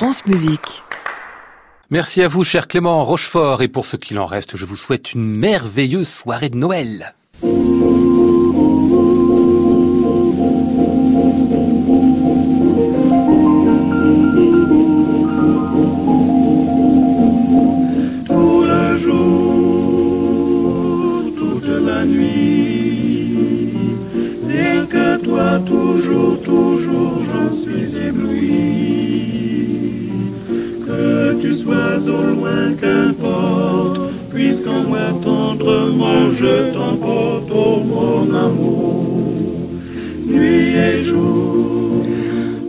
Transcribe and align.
France 0.00 0.24
Musique. 0.24 0.82
Merci 1.90 2.22
à 2.22 2.28
vous, 2.28 2.42
cher 2.42 2.68
Clément 2.68 3.04
Rochefort, 3.04 3.60
et 3.60 3.68
pour 3.68 3.84
ce 3.84 3.96
qu'il 3.96 4.18
en 4.18 4.24
reste, 4.24 4.56
je 4.56 4.64
vous 4.64 4.74
souhaite 4.74 5.12
une 5.12 5.26
merveilleuse 5.26 6.08
soirée 6.08 6.48
de 6.48 6.56
Noël. 6.56 7.14
Tout 18.26 18.62
le 18.62 19.00
tu 31.40 31.54
sois 31.54 31.96
au 32.06 32.22
loin, 32.34 32.74
qu'importe, 32.80 34.12
puisqu'en 34.30 34.82
moi 34.82 35.08
tendrement 35.22 36.32
je 36.34 36.72
t'emporte, 36.72 37.50
oh 37.52 37.80
mon 37.84 38.34
amour, 38.34 39.68
nuit 40.26 40.76
et 40.76 41.04
jour. 41.04 41.89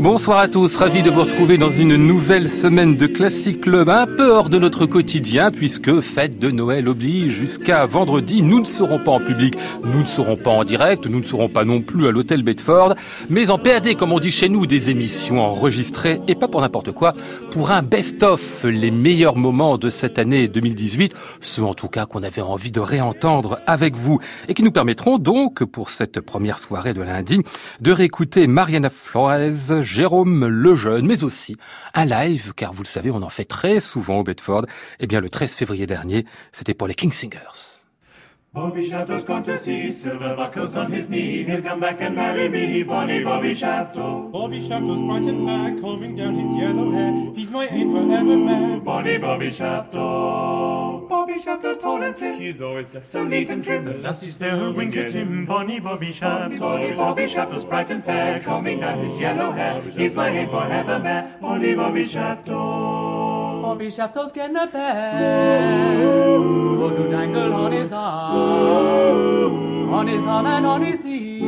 Bonsoir 0.01 0.39
à 0.39 0.47
tous, 0.47 0.77
ravi 0.77 1.03
de 1.03 1.11
vous 1.11 1.21
retrouver 1.21 1.59
dans 1.59 1.69
une 1.69 1.95
nouvelle 1.95 2.49
semaine 2.49 2.97
de 2.97 3.05
Classic 3.05 3.61
Club, 3.61 3.87
un 3.87 4.07
peu 4.07 4.31
hors 4.31 4.49
de 4.49 4.57
notre 4.57 4.87
quotidien, 4.87 5.51
puisque 5.51 6.01
fête 6.01 6.39
de 6.39 6.49
Noël 6.49 6.87
oblige 6.87 7.33
jusqu'à 7.33 7.85
vendredi. 7.85 8.41
Nous 8.41 8.59
ne 8.59 8.65
serons 8.65 8.97
pas 8.97 9.11
en 9.11 9.19
public, 9.19 9.53
nous 9.83 10.01
ne 10.01 10.07
serons 10.07 10.37
pas 10.37 10.49
en 10.49 10.63
direct, 10.63 11.05
nous 11.05 11.19
ne 11.19 11.23
serons 11.23 11.49
pas 11.49 11.65
non 11.65 11.83
plus 11.83 12.07
à 12.07 12.11
l'hôtel 12.11 12.41
Bedford, 12.41 12.95
mais 13.29 13.51
en 13.51 13.59
PAD, 13.59 13.95
comme 13.95 14.11
on 14.11 14.17
dit 14.17 14.31
chez 14.31 14.49
nous, 14.49 14.65
des 14.65 14.89
émissions 14.89 15.39
enregistrées, 15.39 16.19
et 16.27 16.33
pas 16.33 16.47
pour 16.47 16.61
n'importe 16.61 16.93
quoi, 16.93 17.13
pour 17.51 17.69
un 17.69 17.83
best-of, 17.83 18.63
les 18.63 18.89
meilleurs 18.89 19.37
moments 19.37 19.77
de 19.77 19.91
cette 19.91 20.17
année 20.17 20.47
2018, 20.47 21.13
ceux 21.41 21.63
en 21.63 21.75
tout 21.75 21.89
cas 21.89 22.07
qu'on 22.07 22.23
avait 22.23 22.41
envie 22.41 22.71
de 22.71 22.79
réentendre 22.79 23.59
avec 23.67 23.95
vous, 23.95 24.17
et 24.47 24.55
qui 24.55 24.63
nous 24.63 24.71
permettront 24.71 25.19
donc, 25.19 25.63
pour 25.63 25.89
cette 25.89 26.21
première 26.21 26.57
soirée 26.57 26.95
de 26.95 27.03
lundi, 27.03 27.41
de 27.81 27.91
réécouter 27.91 28.47
Mariana 28.47 28.89
Flores, 28.89 29.83
Jérôme 29.93 30.47
Lejeune, 30.47 31.05
mais 31.05 31.25
aussi 31.25 31.57
un 31.93 32.05
live, 32.05 32.53
car 32.55 32.71
vous 32.71 32.83
le 32.83 32.87
savez, 32.87 33.11
on 33.11 33.21
en 33.23 33.29
fait 33.29 33.43
très 33.43 33.81
souvent 33.81 34.19
au 34.19 34.23
Bedford. 34.23 34.65
Eh 35.01 35.07
bien, 35.07 35.19
le 35.19 35.29
13 35.29 35.53
février 35.53 35.85
dernier, 35.85 36.25
c'était 36.53 36.73
pour 36.73 36.87
les 36.87 36.95
King 36.95 37.11
Singers. 37.11 37.80
Bobby 38.53 38.85
Shafto's 38.89 39.23
gone 39.23 39.43
to 39.43 39.57
sea, 39.57 39.89
silver 39.89 40.35
buckles 40.35 40.75
on 40.75 40.91
his 40.91 41.09
knee. 41.09 41.45
He'll 41.45 41.61
come 41.61 41.79
back 41.79 42.01
and 42.01 42.13
marry 42.13 42.49
me, 42.49 42.83
Bonnie 42.83 43.23
Bobby 43.23 43.55
Shafto. 43.55 44.29
Bobby 44.29 44.61
Shafto's 44.61 44.99
bright 44.99 45.23
and 45.23 45.47
fair, 45.47 45.81
combing 45.81 46.15
down 46.15 46.35
his 46.35 46.51
yellow 46.59 46.91
hair. 46.91 47.33
He's 47.33 47.49
my 47.49 47.67
ain't 47.67 47.93
forever 47.93 48.35
man. 48.35 48.81
Bonnie 48.81 49.17
Bobby 49.19 49.51
Shafto. 49.51 51.07
Bobby 51.07 51.35
Shafto's 51.35 51.77
tall 51.77 52.03
and 52.03 52.13
slim. 52.13 52.41
He's 52.41 52.61
always 52.61 52.93
left 52.93 53.07
So 53.07 53.23
neat 53.23 53.49
and 53.51 53.63
trim, 53.63 53.85
the 53.85 53.93
lassies 53.93 54.37
there 54.37 54.57
who 54.57 54.73
wink 54.73 54.97
at 54.97 55.11
him. 55.11 55.45
Bonnie 55.45 55.79
Bobby 55.79 56.11
Shafto. 56.11 56.59
Bonnie 56.59 56.91
Bobby 56.91 57.27
Shafto's 57.27 57.63
bright 57.63 57.89
and 57.89 58.03
fair, 58.03 58.41
combing 58.41 58.81
down 58.81 59.01
his 59.01 59.17
yellow 59.17 59.53
hair. 59.53 59.81
He's 59.81 60.13
my 60.13 60.27
ain't 60.27 60.51
forever 60.51 60.99
man, 60.99 61.39
Bonnie 61.39 61.73
Bobby 61.73 62.03
Shafto. 62.03 63.30
Bobby 63.71 63.87
Shafto's 63.87 64.33
getting 64.33 64.57
a 64.57 64.67
bed 64.67 65.97
for 66.77 66.93
to 66.93 67.09
dangle 67.09 67.53
on 67.53 67.71
his 67.71 67.93
arm, 67.93 69.93
on 69.93 70.07
his 70.07 70.25
arm 70.25 70.45
and 70.45 70.65
on 70.65 70.81
his 70.81 70.99
knee. 70.99 71.39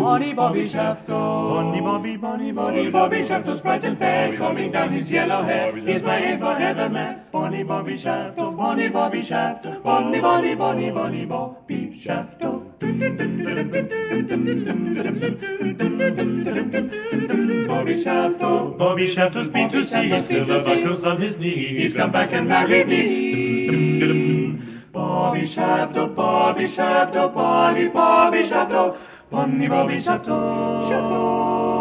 Bonnie 0.00 0.32
Bobby 0.32 0.64
Shafto. 0.64 1.08
Bonnie 1.08 1.82
Bobby, 1.82 2.16
Bonnie 2.16 2.52
Bobby, 2.52 2.88
Bobby 2.88 3.18
Shafto's 3.18 3.60
bright 3.60 3.84
and 3.84 3.98
fair, 3.98 4.34
combing 4.34 4.70
down 4.70 4.92
his 4.92 5.10
yellow 5.10 5.42
hair. 5.42 5.76
He's 5.76 6.04
my 6.04 6.18
ain't 6.18 6.40
forever 6.40 6.88
man, 6.88 7.20
Bonnie 7.30 7.64
Bobby 7.64 7.98
Shafto, 7.98 8.56
Bonnie 8.56 8.88
Bobby 8.88 9.20
Shafto, 9.20 9.82
Bonnie 9.82 10.20
Bonnie 10.20 10.54
Bonnie 10.54 10.90
Bonnie 10.90 11.26
Bobby 11.26 12.02
Shafto. 12.02 12.62
Bobby 14.92 15.08
Shafto, 17.94 18.76
Bobby 18.76 19.08
Shafto's 19.08 19.48
been 19.48 19.68
to 19.70 19.82
sea, 19.82 20.20
silver 20.20 20.62
buckles 20.62 21.04
on 21.04 21.20
his 21.20 21.38
knee. 21.38 21.68
He's 21.78 21.94
come 21.94 22.12
back 22.12 22.32
and 22.32 22.46
married 22.46 22.88
me. 22.88 24.58
Bobby 24.92 25.42
Shafto, 25.42 26.14
Bobby 26.14 26.64
Shafto, 26.64 27.32
Bonnie 27.32 27.88
Bobby 27.88 28.42
Shafto, 28.42 28.98
Bonnie 29.30 29.68
Bobby 29.68 29.96
Shafto, 29.96 30.88
Shafto. 30.88 31.71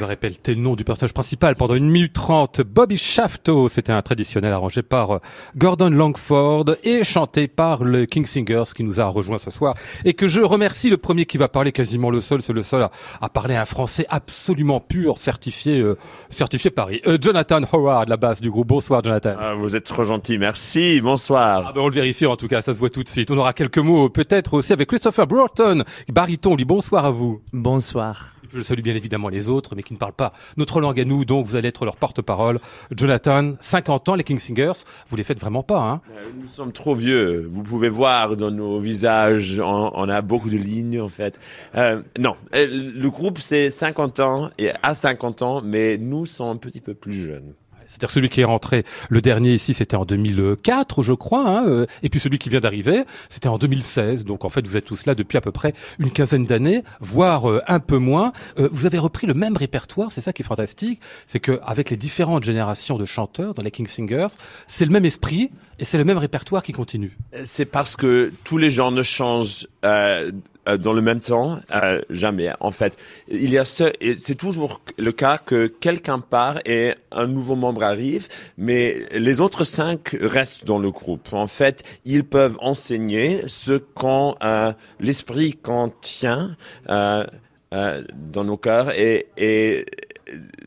Vous 0.00 0.04
aurez 0.04 0.14
répété 0.14 0.54
le 0.54 0.62
nom 0.62 0.76
du 0.76 0.84
personnage 0.84 1.12
principal 1.12 1.56
pendant 1.56 1.74
une 1.74 1.90
minute 1.90 2.14
trente. 2.14 2.62
Bobby 2.62 2.96
Shafto, 2.96 3.68
c'était 3.68 3.92
un 3.92 4.00
traditionnel 4.00 4.50
arrangé 4.50 4.80
par 4.80 5.10
euh, 5.10 5.18
Gordon 5.58 5.90
Langford 5.90 6.64
et 6.84 7.04
chanté 7.04 7.48
par 7.48 7.84
le 7.84 8.06
King 8.06 8.24
Singers 8.24 8.72
qui 8.74 8.82
nous 8.82 8.98
a 8.98 9.04
rejoint 9.04 9.36
ce 9.36 9.50
soir 9.50 9.74
et 10.06 10.14
que 10.14 10.26
je 10.26 10.40
remercie. 10.40 10.88
Le 10.88 10.96
premier 10.96 11.26
qui 11.26 11.36
va 11.36 11.48
parler, 11.48 11.70
quasiment 11.70 12.08
le 12.08 12.22
seul, 12.22 12.40
c'est 12.40 12.54
le 12.54 12.62
seul 12.62 12.84
à, 12.84 12.90
à 13.20 13.28
parler 13.28 13.56
un 13.56 13.66
français 13.66 14.06
absolument 14.08 14.80
pur, 14.80 15.18
certifié, 15.18 15.80
euh, 15.80 15.98
certifié 16.30 16.70
Paris. 16.70 17.02
Euh, 17.06 17.18
Jonathan 17.20 17.60
Howard, 17.70 18.08
la 18.08 18.16
base 18.16 18.40
du 18.40 18.50
groupe. 18.50 18.68
Bonsoir, 18.68 19.04
Jonathan. 19.04 19.34
Ah, 19.38 19.52
vous 19.52 19.76
êtes 19.76 19.84
trop 19.84 20.04
gentil, 20.04 20.38
merci, 20.38 21.02
bonsoir. 21.02 21.64
Ah 21.66 21.72
ben, 21.74 21.82
on 21.82 21.88
le 21.88 21.94
vérifie 21.94 22.24
en 22.24 22.36
tout 22.36 22.48
cas, 22.48 22.62
ça 22.62 22.72
se 22.72 22.78
voit 22.78 22.88
tout 22.88 23.02
de 23.02 23.08
suite. 23.08 23.30
On 23.30 23.36
aura 23.36 23.52
quelques 23.52 23.76
mots 23.76 24.08
peut-être 24.08 24.54
aussi 24.54 24.72
avec 24.72 24.88
Christopher 24.88 25.26
Broughton, 25.26 25.84
baryton. 26.08 26.56
Lui, 26.56 26.64
bonsoir 26.64 27.04
à 27.04 27.10
vous. 27.10 27.42
Bonsoir. 27.52 28.39
Je 28.52 28.60
salue 28.62 28.80
bien 28.82 28.94
évidemment 28.96 29.28
les 29.28 29.48
autres, 29.48 29.74
mais 29.76 29.82
qui 29.82 29.92
ne 29.92 29.98
parlent 29.98 30.12
pas 30.12 30.32
notre 30.56 30.80
langue 30.80 30.98
à 31.00 31.04
nous, 31.04 31.24
donc 31.24 31.46
vous 31.46 31.56
allez 31.56 31.68
être 31.68 31.84
leur 31.84 31.96
porte-parole. 31.96 32.58
Jonathan, 32.90 33.54
50 33.60 34.08
ans, 34.08 34.14
les 34.14 34.24
King 34.24 34.38
Singers, 34.38 34.72
vous 35.08 35.16
les 35.16 35.24
faites 35.24 35.38
vraiment 35.38 35.62
pas, 35.62 35.80
hein 35.80 36.00
Euh, 36.16 36.24
Nous 36.38 36.46
sommes 36.46 36.72
trop 36.72 36.94
vieux. 36.94 37.48
Vous 37.50 37.62
pouvez 37.62 37.88
voir 37.88 38.36
dans 38.36 38.50
nos 38.50 38.80
visages, 38.80 39.60
on, 39.60 40.08
a 40.08 40.22
beaucoup 40.22 40.50
de 40.50 40.56
lignes 40.56 41.00
en 41.00 41.08
fait. 41.08 41.38
Euh, 41.76 42.02
non, 42.18 42.36
euh, 42.54 42.66
le 42.70 43.10
groupe 43.10 43.38
c'est 43.38 43.70
50 43.70 44.20
ans 44.20 44.50
et 44.58 44.70
à 44.82 44.94
50 44.94 45.42
ans, 45.42 45.62
mais 45.62 45.96
nous 45.98 46.26
sommes 46.26 46.48
un 46.48 46.56
petit 46.56 46.80
peu 46.80 46.94
plus 46.94 47.12
jeunes. 47.12 47.54
C'est-à-dire 47.90 48.12
celui 48.12 48.28
qui 48.28 48.40
est 48.40 48.44
rentré, 48.44 48.84
le 49.08 49.20
dernier 49.20 49.52
ici, 49.52 49.74
c'était 49.74 49.96
en 49.96 50.04
2004, 50.04 51.02
je 51.02 51.12
crois, 51.12 51.48
hein, 51.48 51.64
euh, 51.66 51.86
et 52.04 52.08
puis 52.08 52.20
celui 52.20 52.38
qui 52.38 52.48
vient 52.48 52.60
d'arriver, 52.60 53.02
c'était 53.28 53.48
en 53.48 53.58
2016. 53.58 54.24
Donc 54.24 54.44
en 54.44 54.48
fait, 54.48 54.64
vous 54.64 54.76
êtes 54.76 54.84
tous 54.84 55.06
là 55.06 55.16
depuis 55.16 55.36
à 55.36 55.40
peu 55.40 55.50
près 55.50 55.74
une 55.98 56.12
quinzaine 56.12 56.44
d'années, 56.44 56.84
voire 57.00 57.50
euh, 57.50 57.60
un 57.66 57.80
peu 57.80 57.98
moins. 57.98 58.32
Euh, 58.60 58.68
vous 58.70 58.86
avez 58.86 58.98
repris 58.98 59.26
le 59.26 59.34
même 59.34 59.56
répertoire, 59.56 60.12
c'est 60.12 60.20
ça 60.20 60.32
qui 60.32 60.42
est 60.42 60.44
fantastique, 60.44 61.00
c'est 61.26 61.40
que 61.40 61.58
avec 61.64 61.90
les 61.90 61.96
différentes 61.96 62.44
générations 62.44 62.96
de 62.96 63.04
chanteurs 63.04 63.54
dans 63.54 63.62
les 63.62 63.72
King 63.72 63.88
Singers, 63.88 64.28
c'est 64.68 64.84
le 64.84 64.92
même 64.92 65.04
esprit 65.04 65.50
et 65.80 65.84
c'est 65.84 65.98
le 65.98 66.04
même 66.04 66.18
répertoire 66.18 66.62
qui 66.62 66.72
continue. 66.72 67.16
C'est 67.44 67.64
parce 67.64 67.96
que 67.96 68.32
tous 68.44 68.56
les 68.56 68.70
gens 68.70 68.92
ne 68.92 69.02
changent 69.02 69.66
euh, 69.84 70.30
euh, 70.68 70.76
dans 70.76 70.92
le 70.92 71.02
même 71.02 71.20
temps, 71.20 71.58
euh, 71.74 72.00
jamais. 72.10 72.50
En 72.60 72.70
fait, 72.70 72.96
il 73.28 73.50
y 73.50 73.58
a 73.58 73.64
ce, 73.64 73.92
c'est 74.18 74.34
toujours 74.34 74.80
le 74.98 75.12
cas 75.12 75.38
que 75.38 75.66
quelqu'un 75.66 76.18
part 76.18 76.58
et 76.64 76.94
un 77.12 77.26
nouveau 77.26 77.56
membre 77.56 77.82
arrive, 77.82 78.28
mais 78.58 79.02
les 79.12 79.40
autres 79.40 79.64
cinq 79.64 80.16
restent 80.20 80.64
dans 80.66 80.78
le 80.78 80.90
groupe. 80.90 81.32
En 81.32 81.46
fait, 81.46 81.84
ils 82.04 82.24
peuvent 82.24 82.58
enseigner 82.60 83.42
ce 83.46 83.74
qu'on 83.74 84.34
euh, 84.42 84.72
l'esprit 84.98 85.54
contient 85.54 86.56
euh, 86.88 87.24
euh, 87.72 88.02
dans 88.14 88.44
nos 88.44 88.56
cœurs 88.56 88.90
et, 88.90 89.28
et 89.36 89.86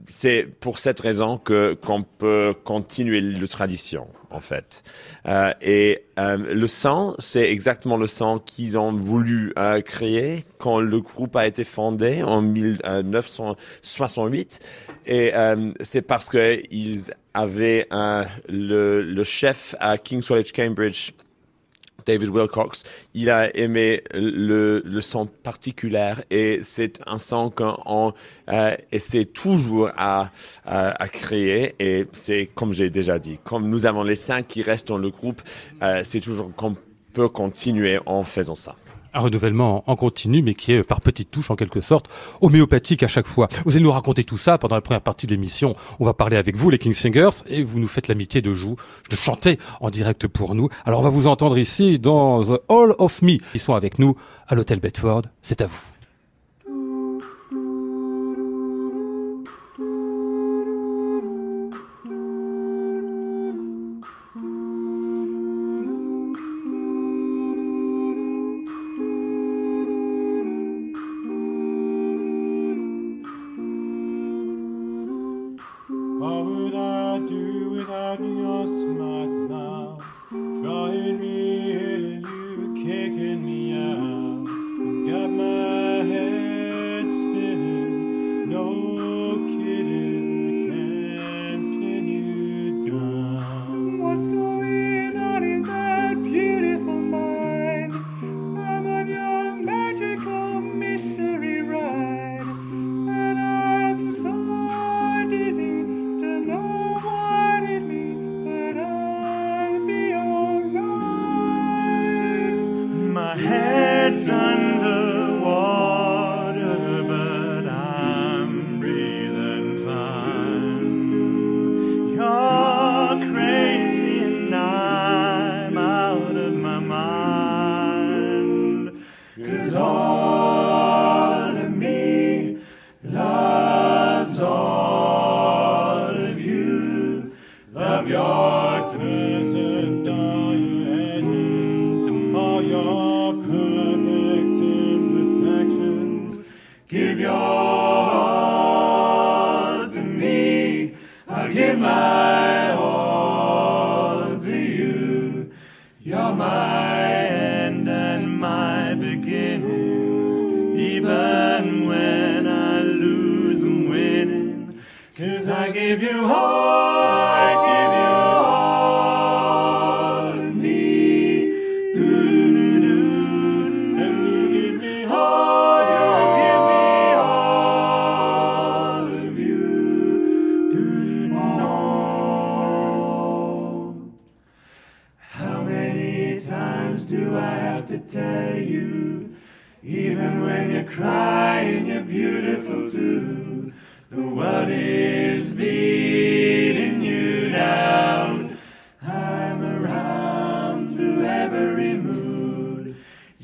c'est 0.08 0.48
pour 0.60 0.80
cette 0.80 1.00
raison 1.00 1.38
que 1.38 1.74
qu'on 1.74 2.04
peut 2.04 2.54
continuer 2.64 3.22
la 3.22 3.48
tradition 3.48 4.08
en 4.34 4.40
fait. 4.40 4.84
Euh, 5.28 5.54
et 5.62 6.04
euh, 6.20 6.38
le 6.38 6.68
sang, 6.68 7.16
c'est 7.20 7.50
exactement 7.50 7.98
le 7.98 8.08
sang 8.08 8.40
qu'ils 8.40 8.78
ont 8.78 8.92
voulu 8.92 9.54
euh, 9.58 9.82
créer 9.82 10.46
quand 10.58 10.80
le 10.80 11.00
groupe 11.00 11.36
a 11.36 11.48
été 11.48 11.64
fondé 11.64 12.24
en 12.24 12.42
1968. 12.42 14.60
Et 15.06 15.34
c'est 15.82 16.02
parce 16.02 16.30
que 16.30 16.62
ils 16.72 17.12
avaient 17.34 17.88
le, 18.48 19.02
le 19.02 19.24
chef 19.24 19.76
à 19.80 19.98
King's 19.98 20.28
College 20.28 20.54
Cambridge 20.54 21.12
David 22.06 22.30
Wilcox, 22.30 22.84
il 23.14 23.30
a 23.30 23.56
aimé 23.56 24.04
le, 24.14 24.82
le 24.86 25.02
son 25.02 25.26
particulier 25.26 26.14
et 26.30 26.60
c'est 26.64 27.00
un 27.06 27.18
son 27.18 27.50
qu'on 27.50 28.14
euh, 28.50 28.76
essaie 28.92 29.26
toujours 29.26 29.90
à, 29.98 30.32
à, 30.66 31.02
à 31.02 31.08
créer 31.08 31.76
et 31.80 32.06
c'est 32.14 32.50
comme 32.54 32.74
j'ai 32.74 32.90
déjà 32.90 33.20
dit, 33.20 33.40
comme 33.44 33.70
nous 33.70 33.86
avons 33.86 34.04
les 34.04 34.16
cinq 34.16 34.48
qui 34.48 34.62
restent 34.62 34.88
dans 34.90 34.98
le 34.98 35.10
groupe, 35.10 35.42
euh, 35.82 36.02
c'est 36.04 36.20
toujours 36.20 36.54
qu'on 36.56 36.76
peut 37.14 37.30
continuer 37.30 38.00
en 38.06 38.24
faisant 38.24 38.56
ça 38.56 38.76
un 39.14 39.20
renouvellement 39.20 39.84
en 39.88 39.96
continu, 39.96 40.42
mais 40.42 40.54
qui 40.54 40.74
est 40.74 40.80
euh, 40.80 40.84
par 40.84 41.02
petites 41.02 41.32
touches 41.32 41.52
en 41.52 41.56
quelque 41.56 41.82
sorte, 41.82 42.10
homéopathique 42.42 43.04
à 43.04 43.08
chaque 43.08 43.28
fois. 43.28 43.48
Vous 43.66 43.76
allez 43.76 43.84
nous 43.84 43.92
raconter 43.92 44.24
tout 44.24 44.38
ça 44.38 44.58
pendant 44.58 44.76
la 44.76 44.82
première 44.82 45.02
partie 45.02 45.28
de 45.28 45.32
l'émission. 45.32 45.76
On 46.00 46.06
va 46.06 46.14
parler 46.14 46.38
avec 46.38 46.56
vous, 46.56 46.70
les 46.70 46.80
King 46.80 46.94
Singers, 46.94 47.44
et 47.48 47.64
vous 47.64 47.80
nous 47.80 47.88
faites 47.88 48.08
l'amitié 48.08 48.42
de 48.42 48.54
jouer, 48.54 48.76
de 49.10 49.16
chanter 49.16 49.60
en 49.82 49.90
direct 49.90 50.28
pour 50.28 50.56
nous. 50.56 50.70
Alors 50.86 51.00
on 51.00 51.04
va 51.04 51.10
vous 51.10 51.28
entendre 51.28 51.58
ici 51.58 52.00
dans 52.00 52.44
The 52.44 52.62
All 52.70 52.96
of 52.98 53.22
Me. 53.22 53.38
Ils 53.54 53.60
sont 53.60 53.74
avec 53.74 54.00
nous 54.00 54.16
à 54.48 54.56
l'hôtel 54.56 54.80
Bedford. 54.80 55.24
C'est 55.42 55.62
à 55.62 55.68
vous. 55.68 55.93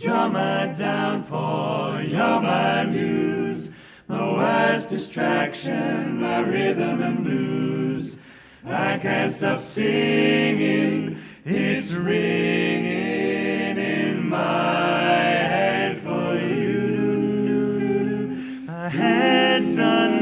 You're 0.02 0.30
my 0.30 0.68
downfall, 0.68 2.02
you're 2.02 2.40
my 2.40 2.86
muse, 2.86 3.74
my 4.08 4.32
worst 4.32 4.92
distraction, 4.92 6.22
my 6.22 6.40
rhythm 6.40 7.02
and 7.02 7.22
blues. 7.26 8.18
I 8.66 8.98
can't 8.98 9.34
stop 9.34 9.60
singing, 9.60 11.18
it's 11.44 11.92
ringing 11.92 13.78
in 13.78 14.30
my 14.30 14.40
head 14.40 15.98
for 15.98 16.34
you. 16.34 17.48
My 18.68 18.88
head's 18.88 19.78
on 19.78 20.19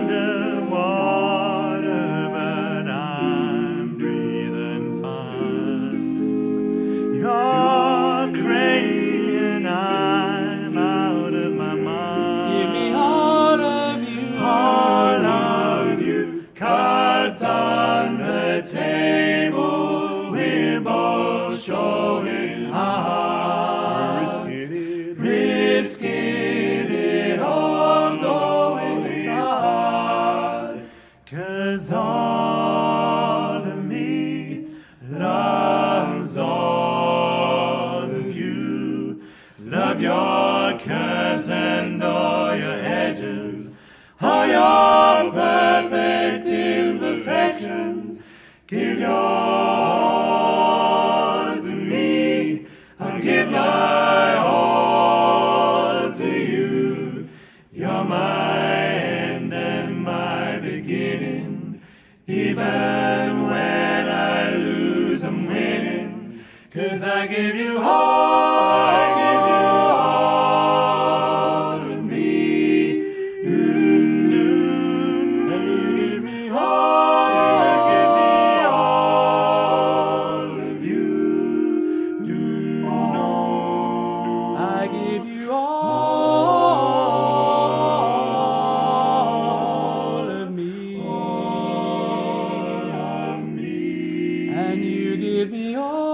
you 94.83 95.17
give 95.17 95.51
me 95.51 95.75
all 95.75 96.06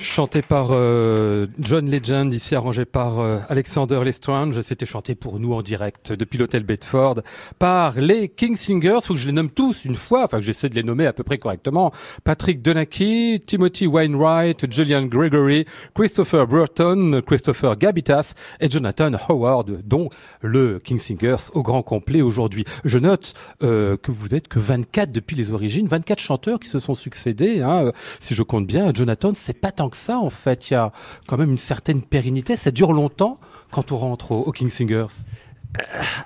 Chanté 0.00 0.42
par 0.42 0.68
euh, 0.70 1.46
John 1.58 1.90
Legend, 1.90 2.32
ici 2.32 2.54
arrangé 2.54 2.84
par 2.84 3.20
euh, 3.20 3.38
Alexander 3.48 4.00
Lestrange. 4.04 4.60
C'était 4.60 4.86
chanté 4.86 5.14
pour 5.14 5.40
nous 5.40 5.52
en 5.52 5.62
direct 5.62 6.12
depuis 6.12 6.38
l'hôtel 6.38 6.62
Bedford 6.62 7.22
par 7.58 7.98
les 7.98 8.28
King 8.28 8.56
Singers. 8.56 8.98
Faut 9.02 9.14
que 9.14 9.20
je 9.20 9.26
les 9.26 9.32
nomme 9.32 9.50
tous 9.50 9.84
une 9.84 9.96
fois, 9.96 10.24
enfin 10.24 10.38
que 10.38 10.44
j'essaie 10.44 10.68
de 10.68 10.74
les 10.74 10.82
nommer 10.82 11.06
à 11.06 11.12
peu 11.12 11.24
près 11.24 11.38
correctement. 11.38 11.92
Patrick 12.24 12.62
Donachie, 12.62 13.40
Timothy 13.44 13.86
Wainwright, 13.86 14.70
Julian 14.70 15.06
Gregory, 15.06 15.66
Christopher 15.94 16.46
Burton, 16.46 17.20
Christopher 17.22 17.76
Gabitas 17.76 18.34
et 18.60 18.70
Jonathan 18.70 19.12
Howard, 19.28 19.82
dont 19.84 20.08
le 20.40 20.78
King 20.78 20.98
Singers 20.98 21.50
au 21.54 21.62
grand 21.62 21.82
complet 21.82 22.22
aujourd'hui. 22.22 22.64
Je 22.84 22.98
note 22.98 23.34
euh, 23.62 23.96
que 23.96 24.12
vous 24.12 24.34
êtes 24.34 24.48
que 24.48 24.58
24 24.58 25.10
depuis 25.10 25.36
les 25.36 25.50
origines, 25.50 25.86
24 25.86 26.18
chanteurs 26.18 26.60
qui 26.60 26.68
se 26.68 26.78
sont 26.78 26.94
succédés, 26.94 27.62
hein, 27.62 27.92
si 28.20 28.34
je 28.34 28.42
compte 28.42 28.66
bien. 28.66 28.92
Jonathan, 28.94 29.31
c'est 29.36 29.58
pas 29.58 29.70
tant 29.70 29.88
que 29.88 29.96
ça 29.96 30.18
en 30.18 30.30
fait. 30.30 30.70
Il 30.70 30.74
y 30.74 30.76
a 30.76 30.92
quand 31.26 31.38
même 31.38 31.50
une 31.50 31.58
certaine 31.58 32.02
pérennité. 32.02 32.56
Ça 32.56 32.70
dure 32.70 32.92
longtemps 32.92 33.38
quand 33.70 33.92
on 33.92 33.96
rentre 33.96 34.32
au, 34.32 34.52
King 34.52 34.70
Singers. 34.70 35.06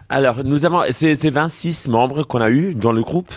Alors, 0.09 0.43
nous 0.43 0.67
avons, 0.67 0.83
c'est 0.91 1.31
26 1.31 1.89
membres 1.89 2.25
qu'on 2.25 2.41
a 2.41 2.51
eu 2.51 2.75
dans 2.75 2.93
le 2.93 3.03
groupe. 3.03 3.33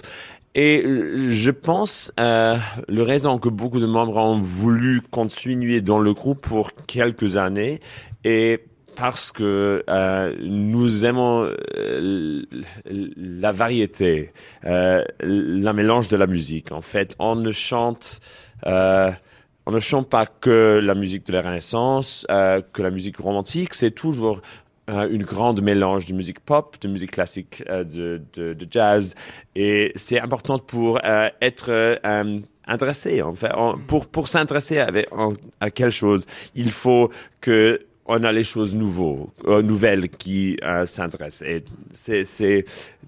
Et 0.56 0.84
euh, 0.84 1.30
je 1.30 1.52
pense, 1.52 2.12
euh, 2.20 2.58
le 2.88 3.04
raison 3.04 3.38
que 3.38 3.50
beaucoup 3.50 3.80
de 3.80 3.86
membres 3.86 4.18
ont 4.18 4.40
voulu 4.40 5.02
continuer 5.02 5.82
dans 5.82 6.00
le 6.00 6.14
groupe 6.14 6.42
pour 6.42 6.72
quelques 6.88 7.38
années 7.38 7.80
est 8.24 8.64
parce 9.00 9.32
que 9.32 9.84
euh, 9.90 10.36
nous 10.42 11.06
aimons 11.06 11.50
euh, 11.78 12.44
la 12.86 13.52
variété, 13.54 14.34
euh, 14.66 15.04
la 15.22 15.72
mélange 15.72 16.10
de 16.10 16.18
la 16.18 16.28
musique. 16.28 16.74
En 16.74 16.82
fait, 16.82 17.16
on 17.18 17.36
ne 17.38 17.52
chante, 17.52 18.20
euh, 18.66 19.10
on 19.70 19.72
ne 19.72 19.80
chante 19.80 20.10
pas 20.10 20.26
que 20.26 20.80
la 20.84 20.96
musique 20.96 21.28
de 21.28 21.34
la 21.34 21.44
Renaissance, 21.44 22.26
euh, 22.32 22.60
que 22.74 22.82
la 22.82 22.90
musique 22.90 23.18
romantique. 23.18 23.76
C'est 23.76 23.92
toujours 23.92 24.42
euh, 24.90 25.08
une 25.12 25.22
grande 25.24 25.62
mélange 25.62 26.08
de 26.08 26.16
musique 26.16 26.40
pop, 26.40 26.76
de 26.82 26.88
musique 26.88 27.12
classique, 27.12 27.64
euh, 27.70 27.84
de, 27.84 28.20
de, 28.34 28.68
jazz. 28.72 29.14
Et 29.56 29.92
c'est 29.96 30.20
important 30.20 30.58
pour 30.58 31.00
être 31.40 32.00
intéressé. 32.66 33.22
En 33.22 33.78
pour 33.78 34.08
pour 34.08 34.28
s'intéresser 34.28 34.84
en- 35.12 35.34
à 35.60 35.70
quelque 35.70 35.92
chose, 35.92 36.26
il 36.56 36.72
faut 36.72 37.12
que 37.40 37.80
on 38.10 38.24
a 38.24 38.32
les 38.32 38.44
choses 38.44 38.76
nouveaux, 38.76 39.30
euh, 39.46 39.62
nouvelles 39.62 40.10
qui 40.10 40.58
euh, 40.64 40.86
s'intéressent. 40.86 41.48
Et 41.48 41.64
c'est 42.26 42.66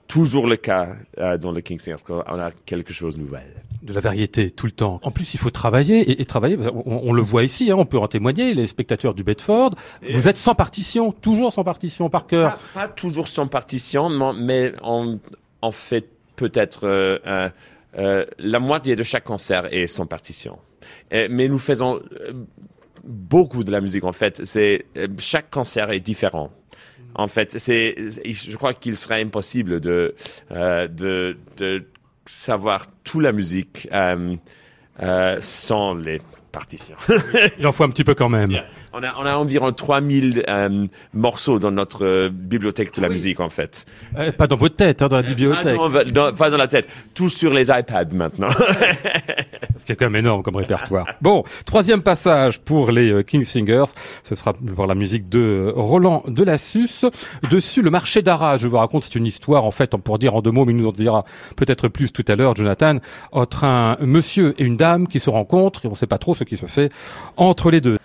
toujours 0.07 0.45
le 0.47 0.55
cas 0.57 0.89
euh, 1.17 1.37
dans 1.37 1.51
le 1.51 1.61
King 1.61 1.79
Singers. 1.79 2.03
qu'on- 2.05 2.23
On 2.27 2.39
a 2.39 2.51
quelque 2.65 2.93
chose 2.93 3.17
de 3.17 3.21
nouvel. 3.21 3.47
De 3.81 3.93
la 3.93 3.99
variété 3.99 4.51
tout 4.51 4.67
le 4.67 4.71
temps. 4.71 4.99
En 5.01 5.09
plus, 5.11 5.33
il 5.33 5.39
faut 5.39 5.49
travailler 5.49 5.99
et, 6.11 6.21
et 6.21 6.25
travailler. 6.25 6.57
On, 6.85 7.09
on 7.09 7.13
le 7.13 7.21
voit 7.21 7.43
ici, 7.43 7.71
hein, 7.71 7.75
on 7.79 7.85
peut 7.85 7.97
en 7.97 8.07
témoigner. 8.07 8.53
Les 8.53 8.67
spectateurs 8.67 9.13
du 9.15 9.23
Bedford, 9.23 9.71
vous 10.13 10.27
êtes 10.27 10.37
sans 10.37 10.53
partition, 10.55 11.11
toujours 11.11 11.51
sans 11.51 11.63
partition 11.63 12.09
par 12.09 12.27
cœur. 12.27 12.55
Pas, 12.73 12.81
pas 12.81 12.87
toujours 12.87 13.27
sans 13.27 13.47
partition, 13.47 14.09
mais- 14.33 14.73
on, 14.83 15.19
on 15.63 15.71
fait 15.71 16.07
peut-être 16.35 16.81
euh, 16.85 17.49
la 18.39 18.59
moitié 18.59 18.95
de 18.95 19.03
chaque 19.03 19.23
concert 19.23 19.73
est 19.73 19.87
sans 19.87 20.05
partition. 20.05 20.59
Mais 21.11 21.47
nous 21.47 21.57
faisons 21.59 21.99
beaucoup 23.03 23.63
de 23.63 23.71
la 23.71 23.81
musique 23.81 24.03
en 24.03 24.11
fait. 24.11 24.45
C'est 24.45 24.85
euh, 24.97 25.07
chaque 25.17 25.49
concert 25.49 25.91
est 25.91 25.99
différent. 25.99 26.51
En 27.15 27.27
fait, 27.27 27.59
c'est, 27.59 27.95
je 28.25 28.55
crois 28.55 28.73
qu'il 28.73 28.95
serait 28.95 29.21
impossible 29.21 29.81
de 29.81 30.15
euh, 30.51 30.87
de, 30.87 31.35
savoir 32.25 32.85
toute 33.03 33.23
la 33.23 33.31
musique 33.31 33.89
euh, 33.91 34.37
sans 35.41 35.95
les 35.95 36.21
partitions. 36.51 36.95
Il 37.59 37.65
en 37.67 37.71
faut 37.71 37.83
un 37.83 37.89
petit 37.89 38.03
peu 38.03 38.13
quand 38.13 38.29
même. 38.29 38.51
On 38.93 39.01
a, 39.03 39.13
on 39.19 39.25
a 39.25 39.35
environ 39.35 39.71
3000 39.71 40.43
euh, 40.47 40.85
morceaux 41.13 41.59
dans 41.59 41.71
notre 41.71 42.05
euh, 42.05 42.29
bibliothèque 42.31 42.93
de 42.95 43.01
la 43.01 43.09
musique, 43.09 43.39
en 43.39 43.49
fait. 43.49 43.85
Euh, 44.17 44.31
pas 44.31 44.47
dans 44.47 44.55
votre 44.57 44.75
tête, 44.75 45.01
hein, 45.01 45.07
dans 45.07 45.17
la 45.17 45.23
bibliothèque. 45.23 45.65
Ah 45.67 45.81
non, 45.83 45.87
va- 45.89 46.03
dans- 46.03 46.33
pas 46.35 46.49
dans 46.49 46.57
la 46.57 46.67
tête. 46.67 46.87
Tout 47.15 47.29
sur 47.29 47.53
les 47.53 47.69
iPads 47.69 48.13
maintenant. 48.13 48.49
Ce 49.77 49.85
qui 49.85 49.93
est 49.93 49.95
quand 49.95 50.05
même 50.05 50.17
énorme 50.17 50.43
comme 50.43 50.55
répertoire. 50.57 51.07
Bon, 51.21 51.43
troisième 51.65 52.01
passage 52.01 52.59
pour 52.59 52.91
les 52.91 53.11
euh, 53.11 53.23
King 53.23 53.43
Singers. 53.43 53.85
Ce 54.23 54.35
sera 54.35 54.53
voir 54.61 54.87
la 54.87 54.95
musique 54.95 55.29
de 55.29 55.39
euh, 55.39 55.71
Roland 55.75 56.23
Delassus. 56.27 57.05
Dessus, 57.49 57.81
le 57.81 57.89
marché 57.89 58.21
d'Arras. 58.21 58.57
Je 58.57 58.67
vous 58.67 58.77
raconte, 58.77 59.03
c'est 59.03 59.15
une 59.15 59.25
histoire, 59.25 59.63
en 59.65 59.71
fait, 59.71 59.95
pour 59.97 60.17
dire 60.19 60.35
en 60.35 60.41
deux 60.41 60.51
mots, 60.51 60.65
mais 60.65 60.73
il 60.73 60.77
nous 60.77 60.87
en 60.87 60.91
dira 60.91 61.23
peut-être 61.55 61.87
plus 61.87 62.11
tout 62.11 62.25
à 62.27 62.35
l'heure, 62.35 62.55
Jonathan, 62.55 62.97
entre 63.31 63.63
un 63.63 63.97
monsieur 64.01 64.53
et 64.59 64.63
une 64.63 64.77
dame 64.77 65.07
qui 65.07 65.19
se 65.19 65.29
rencontrent 65.29 65.85
et 65.85 65.87
on 65.87 65.91
ne 65.91 65.95
sait 65.95 66.07
pas 66.07 66.17
trop 66.17 66.33
ce 66.41 66.43
qui 66.43 66.57
se 66.57 66.65
fait 66.65 66.91
entre 67.37 67.69
les 67.69 67.81
deux. 67.81 67.97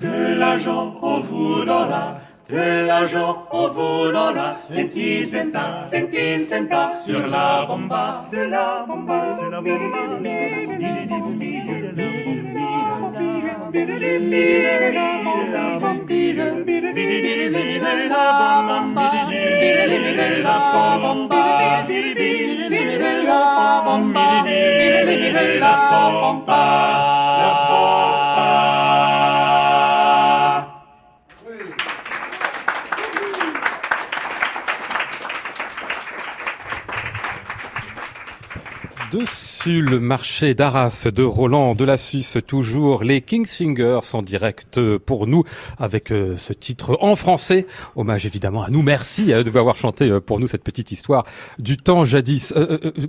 De 0.00 0.38
l'argent 0.38 0.94
on 1.02 1.18
vous 1.20 1.64
donnera, 1.64 2.20
de 2.50 2.86
l'argent 2.86 3.46
on 3.50 3.68
vous 3.68 4.12
donnera, 4.12 4.56
senti 4.68 5.26
centa, 5.26 5.84
senti 5.84 6.40
centa, 6.40 6.94
sur 6.96 7.26
la 7.26 7.64
bomba, 7.66 8.20
sur 8.28 8.46
la 8.48 8.84
bomba, 8.86 9.30
sur 9.36 9.48
la 9.50 9.60
Dessus 39.60 39.82
le 39.82 40.00
marché 40.00 40.54
d'Arras 40.54 41.08
de 41.14 41.22
Roland 41.22 41.74
Delassus, 41.74 42.40
toujours 42.46 43.04
les 43.04 43.20
King 43.20 43.44
Singers 43.44 44.14
en 44.14 44.22
direct 44.22 44.80
pour 44.96 45.26
nous 45.26 45.44
avec 45.76 46.12
euh, 46.12 46.38
ce 46.38 46.54
titre 46.54 46.96
en 47.02 47.14
français. 47.14 47.66
Hommage 47.94 48.24
évidemment 48.24 48.62
à 48.62 48.70
nous. 48.70 48.80
Merci 48.80 49.34
euh, 49.34 49.42
de 49.42 49.50
avoir 49.58 49.76
chanté 49.76 50.08
euh, 50.08 50.18
pour 50.18 50.40
nous 50.40 50.46
cette 50.46 50.64
petite 50.64 50.92
histoire 50.92 51.26
du 51.58 51.76
temps 51.76 52.04
jadis. 52.04 52.54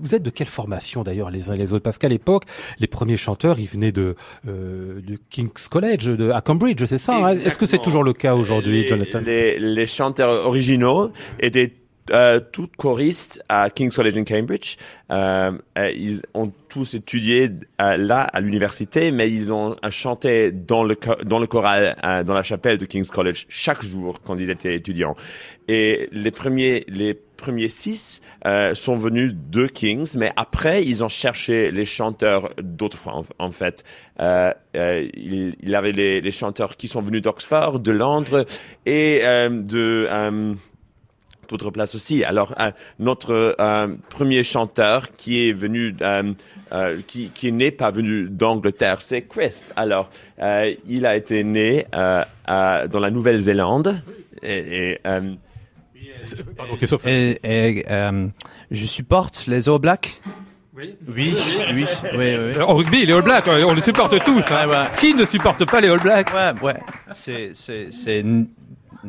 Vous 0.02 0.14
êtes 0.14 0.24
de 0.24 0.30
quelle 0.30 0.48
formation 0.48 1.04
d'ailleurs 1.04 1.30
les 1.30 1.50
uns 1.50 1.54
et 1.54 1.58
les 1.58 1.72
autres? 1.72 1.84
Parce 1.84 1.98
qu'à 1.98 2.10
l'époque, 2.10 2.44
les 2.80 2.88
premiers 2.88 3.16
chanteurs, 3.16 3.58
ils 3.58 3.70
venaient 3.70 3.94
de, 3.94 4.16
euh, 4.46 5.00
de 5.02 5.18
King's 5.30 5.70
College 5.70 6.06
de, 6.06 6.32
à 6.32 6.42
Cambridge, 6.42 6.84
c'est 6.84 6.98
ça 6.98 7.28
hein? 7.28 7.30
Est-ce 7.30 7.58
que 7.58 7.66
c'est 7.66 7.82
toujours 7.82 8.04
le 8.04 8.12
cas 8.12 8.36
aujourd'hui, 8.36 8.86
Jonathan? 8.86 9.22
les, 9.26 9.58
les 9.58 9.88
chanteurs 9.88 10.46
originaux 10.46 11.14
étaient 11.40 11.81
euh, 12.12 12.40
tous 12.52 12.68
choristes 12.78 13.44
à 13.50 13.70
King's 13.70 13.96
College 13.96 14.18
in 14.18 14.24
Cambridge. 14.24 14.78
Euh, 15.12 15.52
euh, 15.78 15.92
ils 15.92 16.22
ont 16.34 16.52
tous 16.70 16.94
étudié 16.94 17.50
euh, 17.82 17.98
là 17.98 18.22
à 18.22 18.40
l'université, 18.40 19.12
mais 19.12 19.30
ils 19.30 19.52
ont 19.52 19.76
chanté 19.90 20.52
dans 20.52 20.84
le 20.84 20.98
dans 21.26 21.40
le 21.40 21.48
choral 21.48 21.96
dans 22.26 22.34
la 22.34 22.44
chapelle 22.44 22.78
de 22.78 22.86
King's 22.86 23.12
College 23.12 23.46
chaque 23.50 23.84
jour 23.84 24.22
quand 24.24 24.40
ils 24.40 24.50
étaient 24.50 24.76
étudiants. 24.76 25.16
Et 25.68 26.08
les 26.12 26.32
premiers 26.32 26.86
les 26.88 27.14
premiers 27.14 27.70
six 27.70 28.22
euh, 28.46 28.74
sont 28.76 28.96
venus 28.96 29.34
de 29.34 29.68
Kings, 29.68 30.16
mais 30.16 30.32
après 30.36 30.86
ils 30.86 31.04
ont 31.04 31.10
cherché 31.10 31.72
les 31.72 31.86
chanteurs 31.86 32.54
d'autres 32.62 32.98
fois 32.98 33.16
en, 33.18 33.26
en 33.40 33.52
fait. 33.52 33.84
Euh, 34.20 34.54
euh, 34.78 35.08
il, 35.16 35.56
il 35.62 35.76
avait 35.76 35.92
les, 35.92 36.22
les 36.22 36.32
chanteurs 36.32 36.78
qui 36.78 36.88
sont 36.88 37.02
venus 37.02 37.22
d'Oxford, 37.22 37.80
de 37.80 37.92
Londres 37.92 38.46
et 38.86 39.22
de 39.24 40.08
d'autres 41.52 41.70
places 41.72 41.94
aussi. 41.96 42.24
Alors, 42.24 42.56
euh, 42.60 42.72
notre 43.00 43.56
euh, 43.60 43.88
premier 44.10 44.44
chanteur 44.44 45.12
qui 45.16 45.48
est 45.48 45.54
venu, 45.54 45.96
euh, 46.02 46.34
euh, 46.74 46.98
qui, 47.08 47.30
qui 47.30 47.52
n'est 47.52 47.72
pas 47.72 47.92
venu 47.92 48.28
d'Angleterre, 48.30 49.02
c'est 49.02 49.22
Chris. 49.24 49.70
Alors, 49.76 50.10
euh, 50.42 50.74
il 50.88 51.06
a 51.06 51.16
été 51.16 51.44
né 51.44 51.86
euh, 51.94 52.24
à- 52.46 52.88
dans 52.88 53.00
la 53.00 53.12
Nouvelle-Zélande. 53.12 54.02
Et, 54.42 54.92
et, 54.92 55.00
euh, 55.06 55.34
Pardon, 56.56 56.76
Christophe. 56.76 57.06
Et, 57.06 57.40
et, 57.44 57.86
euh, 57.90 58.28
je 58.70 58.86
supporte 58.86 59.46
les 59.48 59.68
All 59.70 59.80
Blacks. 59.80 60.22
Oui. 60.76 60.96
Oui, 61.08 61.36
oui, 61.74 61.86
oui, 62.18 62.36
oui. 62.56 62.62
En 62.62 62.76
rugby, 62.76 63.06
les 63.06 63.14
All 63.14 63.22
Blacks, 63.24 63.48
on 63.48 63.74
les 63.74 63.82
supporte 63.82 64.24
tous. 64.24 64.44
hein. 64.52 64.68
Ouais, 64.68 64.76
ouais. 64.78 64.84
Qui 64.98 65.14
ne 65.14 65.26
supporte 65.26 65.66
pas 65.70 65.82
les 65.82 65.90
All 65.90 66.00
Blacks? 66.00 66.32
Ouais, 66.34 66.54
ouais. 66.64 66.80
C'est, 67.12 67.50
c'est, 67.54 67.92
c'est 67.92 68.20
n- 68.20 68.48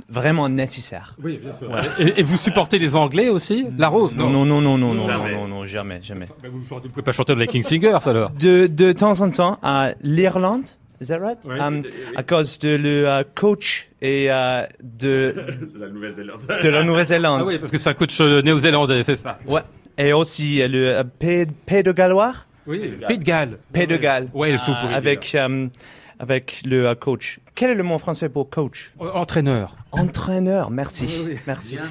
vraiment 0.08 0.48
nécessaire. 0.48 1.14
Oui, 1.22 1.38
bien 1.42 1.52
sûr. 1.52 1.70
Et, 1.98 2.20
et 2.20 2.22
vous 2.22 2.36
supportez 2.36 2.78
les 2.78 2.96
Anglais 2.96 3.28
aussi? 3.28 3.66
La 3.78 3.88
Rose 3.88 4.14
Non, 4.16 4.30
non, 4.30 4.44
non, 4.44 4.60
non, 4.60 4.78
non, 4.78 4.94
non, 4.94 5.02
non, 5.02 5.08
Jamais. 5.08 5.34
non, 5.34 5.48
non, 5.48 5.64
jamais, 5.64 6.00
jamais. 6.02 6.28
Bah, 6.42 6.48
Vous 6.50 6.58
ne 6.76 6.88
pouvez 6.88 7.02
pas 7.02 7.12
chanter 7.12 7.34
de 7.34 7.40
les 7.40 7.46
King 7.46 7.62
Singers 7.62 7.98
alors 8.06 8.30
De, 8.30 8.66
de 8.66 8.92
temps 8.92 9.20
en 9.20 9.30
temps, 9.30 9.58
à 9.62 9.90
l'Irlande, 10.02 10.64
is 11.00 11.06
that 11.08 11.18
right? 11.18 11.38
Oui. 11.44 11.58
Um, 11.58 11.82
à 12.16 12.22
cause 12.22 12.58
de 12.60 12.70
le 12.70 13.08
euh, 13.08 13.22
coach 13.34 13.88
et 14.00 14.26
euh, 14.30 14.64
de, 14.82 15.34
la 15.78 15.88
Nouvelle-Zélande. 15.88 16.40
de 16.62 16.68
la 16.68 16.82
Nouvelle-Zélande. 16.84 17.42
Ah 17.44 17.48
oui, 17.48 17.58
parce 17.58 17.70
que 17.70 17.78
c'est 17.78 17.90
un 17.90 17.94
coach 17.94 18.20
euh, 18.20 18.42
néo-zélandais, 18.42 19.02
c'est 19.02 19.16
ça. 19.16 19.38
Ouais. 19.46 19.60
Et 19.98 20.12
aussi 20.12 20.66
le 20.66 21.02
Pays, 21.18 21.46
Pays 21.66 21.82
de 21.82 21.92
Gallois, 21.92 22.34
Oui, 22.66 22.94
Pays 23.06 23.18
de 23.18 23.24
Galles. 23.24 23.58
Pays 23.72 23.86
de 23.86 23.96
Galles, 23.96 24.28
Ouais, 24.32 24.50
le 24.52 24.56
euh, 24.58 24.94
avec 24.94 25.34
euh, 25.34 25.66
avec 26.18 26.62
le 26.64 26.94
coach. 26.94 27.40
Quel 27.54 27.70
est 27.70 27.74
le 27.74 27.82
mot 27.82 27.98
français 27.98 28.28
pour 28.28 28.48
coach? 28.48 28.92
Entraîneur. 28.98 29.76
Entraîneur. 29.92 30.70
Merci, 30.70 31.36
merci. 31.46 31.76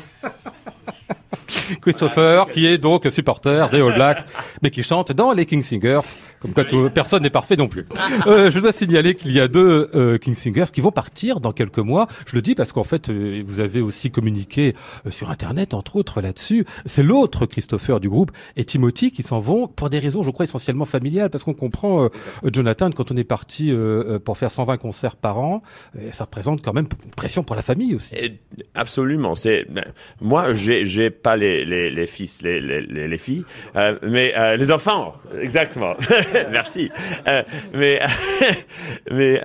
Christopher, 1.82 2.50
qui 2.50 2.66
est 2.66 2.78
donc 2.78 3.08
supporter 3.12 3.70
des 3.70 3.80
All 3.82 3.94
Blacks, 3.94 4.26
mais 4.62 4.72
qui 4.72 4.84
chante 4.84 5.12
dans 5.14 5.32
les 5.32 5.46
King 5.46 5.62
Singers, 5.64 6.00
comme 6.40 6.54
quoi 6.54 6.66
tout- 6.66 6.90
personne 6.94 7.24
n'est 7.24 7.30
parfait 7.30 7.56
non 7.56 7.68
plus. 7.68 7.86
Euh, 8.28 8.50
je 8.52 8.60
dois 8.60 8.72
signaler 8.74 9.16
qu'il 9.16 9.32
y 9.32 9.40
a 9.40 9.48
deux 9.48 9.90
euh, 9.96 10.18
King 10.18 10.36
Singers 10.36 10.66
qui 10.74 10.82
vont 10.82 10.92
partir 10.92 11.40
dans 11.40 11.54
quelques 11.54 11.78
mois. 11.80 12.08
Je 12.26 12.36
le 12.36 12.42
dis 12.42 12.56
parce 12.56 12.72
qu'en 12.74 12.84
fait, 12.84 13.10
euh, 13.10 13.44
vous 13.46 13.60
avez 13.60 13.80
aussi 13.82 14.12
communiqué 14.12 14.76
euh, 15.06 15.12
sur 15.12 15.30
Internet, 15.30 15.74
entre 15.74 15.96
autres, 15.96 16.20
là-dessus. 16.22 16.66
C'est 16.86 17.04
l'autre 17.04 17.46
Christopher 17.46 18.00
du 18.00 18.10
groupe 18.10 18.32
et 18.58 18.66
Timothy 18.66 19.12
qui 19.12 19.24
s'en 19.24 19.40
vont 19.40 19.68
pour 19.68 19.90
des 19.90 20.00
raisons, 20.00 20.24
je 20.24 20.32
crois, 20.32 20.44
essentiellement 20.46 20.86
familiales, 20.86 21.30
parce 21.30 21.44
qu'on 21.44 21.54
comprend, 21.54 22.04
euh, 22.06 22.10
Jonathan, 22.52 22.90
quand 22.92 23.12
on 23.12 23.18
est 23.18 23.24
parti 23.24 23.72
pour 24.26 24.38
faire 24.38 24.52
120 24.52 24.78
concerts 24.78 25.16
par 25.16 25.38
an, 25.40 25.51
euh, 25.98 26.12
ça 26.12 26.26
représente 26.26 26.64
quand 26.64 26.74
même 26.74 26.88
une 27.06 27.12
pression 27.12 27.44
pour 27.44 27.56
la 27.56 27.62
famille 27.62 27.96
aussi. 27.96 28.16
Et 28.16 28.40
Absolument. 28.76 29.36
C'est 29.36 29.66
moi, 30.22 30.54
j'ai 30.54 30.86
j'ai 30.86 31.10
pas 31.10 31.36
les 31.36 32.06
fils, 32.08 32.42
les 32.42 32.62
les, 32.62 32.82
les, 32.82 33.08
les 33.08 33.18
filles, 33.18 33.44
euh, 33.76 33.98
mais 34.02 34.34
euh, 34.38 34.56
les 34.56 34.72
enfants. 34.72 35.14
Exactement. 35.40 35.96
Merci. 36.52 36.90
Euh, 37.28 37.44
mais 37.74 38.00
mais 39.12 39.42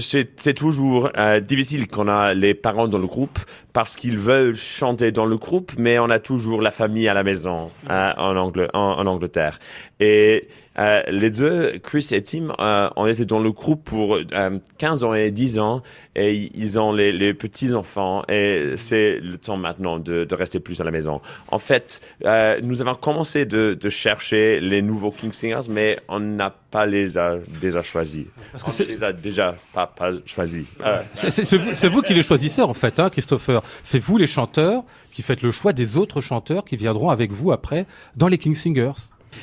c'est 0.00 0.54
toujours 0.54 1.10
difficile 1.42 1.88
quand 1.88 2.02
on 2.02 2.08
a 2.08 2.34
les 2.34 2.54
parents 2.54 2.88
dans 2.88 2.98
le 2.98 3.06
groupe 3.06 3.38
parce 3.72 3.96
qu'ils 3.96 4.18
veulent 4.18 4.54
chanter 4.54 5.12
dans 5.12 5.24
le 5.26 5.36
groupe, 5.36 5.72
mais 5.78 5.98
on 5.98 6.10
a 6.10 6.18
toujours 6.18 6.60
la 6.62 6.70
famille 6.70 7.08
à 7.08 7.14
la 7.14 7.22
maison 7.22 7.70
euh, 7.90 8.12
en, 8.16 8.36
Angle, 8.36 8.68
en, 8.74 8.80
en 8.98 9.06
Angleterre. 9.06 9.58
Et 10.00 10.48
euh, 10.78 11.02
les 11.08 11.30
deux, 11.30 11.78
Chris 11.82 12.08
et 12.12 12.22
Tim, 12.22 12.54
euh, 12.58 12.88
ont 12.96 13.06
été 13.06 13.24
dans 13.26 13.38
le 13.38 13.52
groupe 13.52 13.84
pour 13.84 14.16
euh, 14.16 14.58
15 14.78 15.04
ans 15.04 15.14
et 15.14 15.30
10 15.30 15.58
ans, 15.58 15.82
et 16.16 16.50
ils 16.54 16.78
ont 16.78 16.92
les, 16.92 17.12
les 17.12 17.34
petits-enfants, 17.34 18.24
et 18.28 18.72
c'est 18.76 19.18
le 19.20 19.36
temps 19.38 19.56
maintenant 19.58 19.98
de, 19.98 20.24
de 20.24 20.34
rester 20.34 20.60
plus 20.60 20.80
à 20.80 20.84
la 20.84 20.90
maison. 20.90 21.20
En 21.48 21.58
fait, 21.58 22.00
euh, 22.24 22.58
nous 22.62 22.80
avons 22.80 22.94
commencé 22.94 23.44
de, 23.46 23.76
de 23.80 23.88
chercher 23.90 24.60
les 24.60 24.82
nouveaux 24.82 25.10
King 25.10 25.32
Singers, 25.32 25.68
mais 25.70 25.98
on 26.08 26.20
n'a 26.20 26.54
pas 26.70 26.86
les 26.86 27.18
a 27.18 27.36
déjà 27.60 27.82
choisis. 27.82 28.24
Parce 28.50 28.64
on 28.64 28.66
que 28.68 28.72
c'est- 28.72 28.86
les 28.86 29.04
a 29.04 29.12
déjà 29.12 29.54
pas, 29.74 29.86
pas 29.86 30.10
choisis. 30.24 30.66
Euh, 30.84 31.02
C'est- 31.14 31.54
vous, 31.54 31.70
c'est 31.74 31.88
vous 31.88 32.00
qui 32.02 32.14
les 32.14 32.22
choisissez 32.22 32.62
en 32.62 32.72
fait, 32.74 32.98
hein, 32.98 33.10
Christopher. 33.10 33.61
C'est 33.82 33.98
vous 33.98 34.16
les 34.16 34.26
chanteurs 34.26 34.84
qui 35.12 35.22
faites 35.22 35.42
le 35.42 35.50
choix 35.50 35.72
des 35.72 35.96
autres 35.96 36.20
chanteurs 36.20 36.64
qui 36.64 36.76
viendront 36.76 37.10
avec 37.10 37.32
vous 37.32 37.52
après 37.52 37.86
dans 38.16 38.28
les 38.28 38.38
King 38.38 38.54
Singers. 38.54 38.92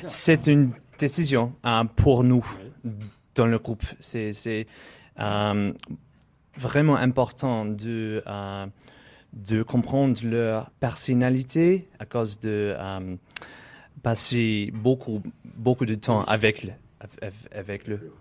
C'est 0.06 0.48
une 0.48 0.72
décision 0.98 1.54
euh, 1.66 1.84
pour 1.96 2.24
nous 2.24 2.46
dans 3.36 3.46
le 3.46 3.58
groupe. 3.58 3.84
C'est 4.00 4.68
euh, 5.20 5.74
vraiment 6.58 6.96
important 6.96 7.66
de, 7.66 8.22
euh, 8.28 8.66
de 9.34 9.64
comprendre 9.64 10.20
leur 10.24 10.70
personnalité 10.72 11.88
à 12.00 12.06
cause 12.06 12.40
de 12.40 12.76
euh, 12.78 13.16
passer 14.04 14.72
beaucoup, 14.74 15.22
beaucoup 15.44 15.86
de 15.86 15.96
temps 15.96 16.24
avec, 16.24 16.68
eux. 17.90 18.12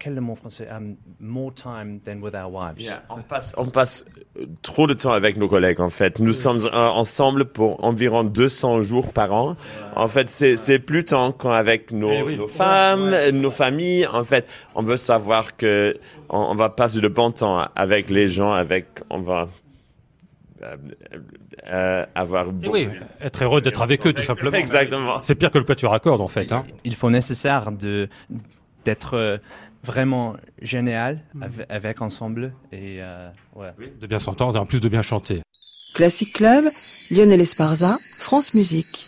Quel 0.00 0.14
est 0.14 0.16
le 0.16 0.22
mot 0.22 0.34
français? 0.34 0.66
Um, 0.68 0.96
more 1.20 1.52
time 1.54 2.00
than 2.00 2.20
with 2.20 2.34
our 2.34 2.50
wives. 2.50 2.80
Yeah, 2.82 3.02
on 3.08 3.22
passe, 3.22 3.54
on 3.56 3.66
passe 3.66 4.04
euh, 4.38 4.46
trop 4.62 4.86
de 4.86 4.94
temps 4.94 5.12
avec 5.12 5.36
nos 5.36 5.46
collègues 5.46 5.80
en 5.80 5.90
fait. 5.90 6.18
Nous 6.20 6.32
sommes 6.32 6.66
euh, 6.66 6.70
ensemble 6.72 7.44
pour 7.44 7.84
environ 7.84 8.24
200 8.24 8.82
jours 8.82 9.12
par 9.12 9.32
an. 9.32 9.56
En 9.94 10.08
fait, 10.08 10.28
c'est 10.28 10.78
plus 10.78 11.04
temps 11.04 11.30
qu'avec 11.32 11.92
nos, 11.92 12.10
Eh 12.10 12.22
oui. 12.22 12.36
nos 12.36 12.48
femmes, 12.48 13.14
nos 13.32 13.50
familles. 13.50 14.06
En 14.06 14.24
fait, 14.24 14.48
on 14.74 14.82
veut 14.82 14.96
savoir 14.96 15.56
que 15.56 15.94
on, 16.28 16.38
on 16.38 16.54
va 16.54 16.70
passer 16.70 17.00
de 17.00 17.08
bon 17.08 17.30
temps 17.30 17.68
avec 17.76 18.10
les 18.10 18.28
gens, 18.28 18.52
avec 18.52 18.86
on 19.10 19.20
va 19.20 19.48
euh, 20.62 20.76
euh, 21.72 22.06
avoir 22.14 22.46
beaucoup 22.52 22.74
oui, 22.74 22.88
être 23.22 23.44
heureux 23.44 23.60
d'être 23.60 23.80
avec 23.80 24.06
eux 24.06 24.12
tout 24.12 24.22
simplement. 24.22 24.56
Exactement. 24.56 25.22
C'est 25.22 25.34
pire 25.34 25.50
que 25.50 25.58
le 25.58 25.90
à 25.90 25.98
cordes 26.00 26.20
en 26.20 26.28
fait. 26.28 26.52
Hein. 26.52 26.64
il 26.84 26.94
faut 26.94 27.10
nécessaire 27.10 27.72
de 27.72 28.08
d'être 28.84 29.14
euh, 29.14 29.38
vraiment 29.82 30.36
génial 30.60 31.20
avec, 31.40 31.66
avec 31.68 32.02
ensemble 32.02 32.52
et 32.72 32.98
euh, 33.00 33.30
ouais. 33.56 33.72
De 34.00 34.06
bien 34.06 34.18
s'entendre 34.18 34.56
et 34.56 34.60
en 34.60 34.66
plus 34.66 34.80
de 34.80 34.88
bien 34.88 35.02
chanter. 35.02 35.42
Classic 35.94 36.32
Club, 36.32 36.64
Lionel 37.10 37.40
Esparza, 37.40 37.96
France 38.18 38.54
Musique. 38.54 39.06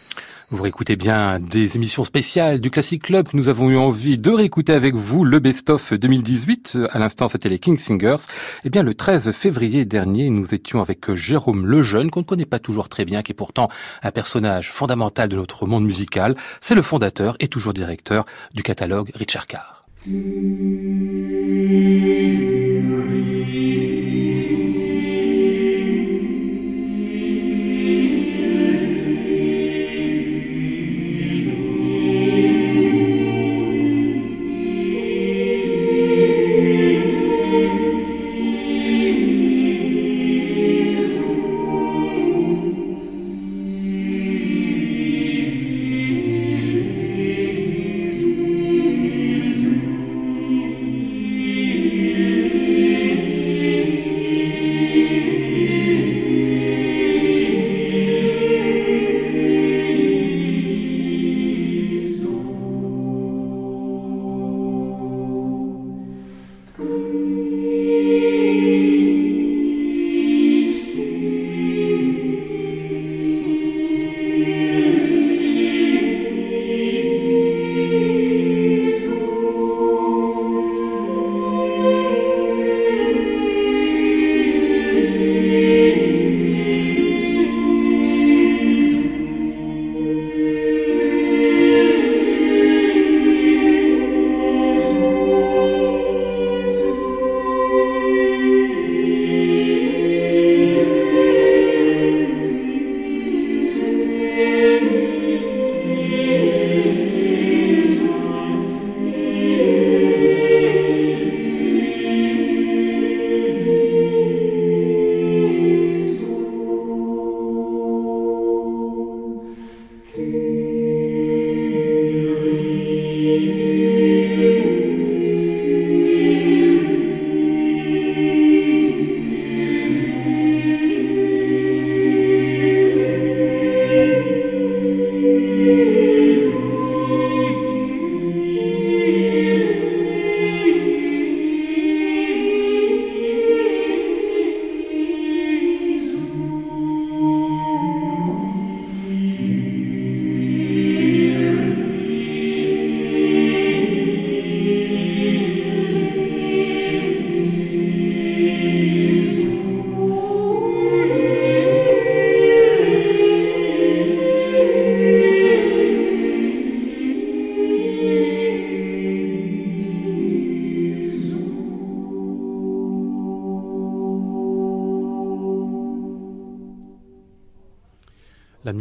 Vous 0.53 0.63
réécoutez 0.63 0.97
bien 0.97 1.41
des 1.41 1.77
émissions 1.77 2.05
spéciales 2.05 2.61
du 2.61 2.71
Classic 2.71 3.03
Club. 3.03 3.27
Nous 3.33 3.49
avons 3.49 3.71
eu 3.71 3.79
envie 3.79 4.19
de 4.19 4.31
réécouter 4.31 4.75
avec 4.75 4.95
vous 4.95 5.25
le 5.25 5.39
best-of 5.39 5.95
2018. 5.95 6.77
À 6.91 6.99
l'instant, 6.99 7.29
c'était 7.29 7.49
les 7.49 7.59
King 7.59 7.79
Singers. 7.79 8.19
Eh 8.63 8.69
bien, 8.69 8.83
le 8.83 8.93
13 8.93 9.33
février 9.33 9.87
dernier, 9.87 10.29
nous 10.29 10.55
étions 10.55 10.83
avec 10.83 11.11
Jérôme 11.15 11.65
Lejeune, 11.65 12.11
qu'on 12.11 12.21
ne 12.21 12.27
connaît 12.27 12.45
pas 12.45 12.59
toujours 12.59 12.91
très 12.91 13.07
bien, 13.07 13.23
qui 13.23 13.33
est 13.33 13.35
pourtant 13.35 13.71
un 14.03 14.11
personnage 14.11 14.71
fondamental 14.71 15.31
de 15.31 15.37
notre 15.37 15.65
monde 15.67 15.87
musical. 15.87 16.37
C'est 16.61 16.75
le 16.75 16.83
fondateur 16.83 17.35
et 17.41 17.49
toujours 17.49 17.73
directeur 17.73 18.27
du 18.53 18.63
catalogue 18.63 19.11
Richard 19.15 19.47
Carr. 19.47 19.72
Kyrie. 20.05 20.23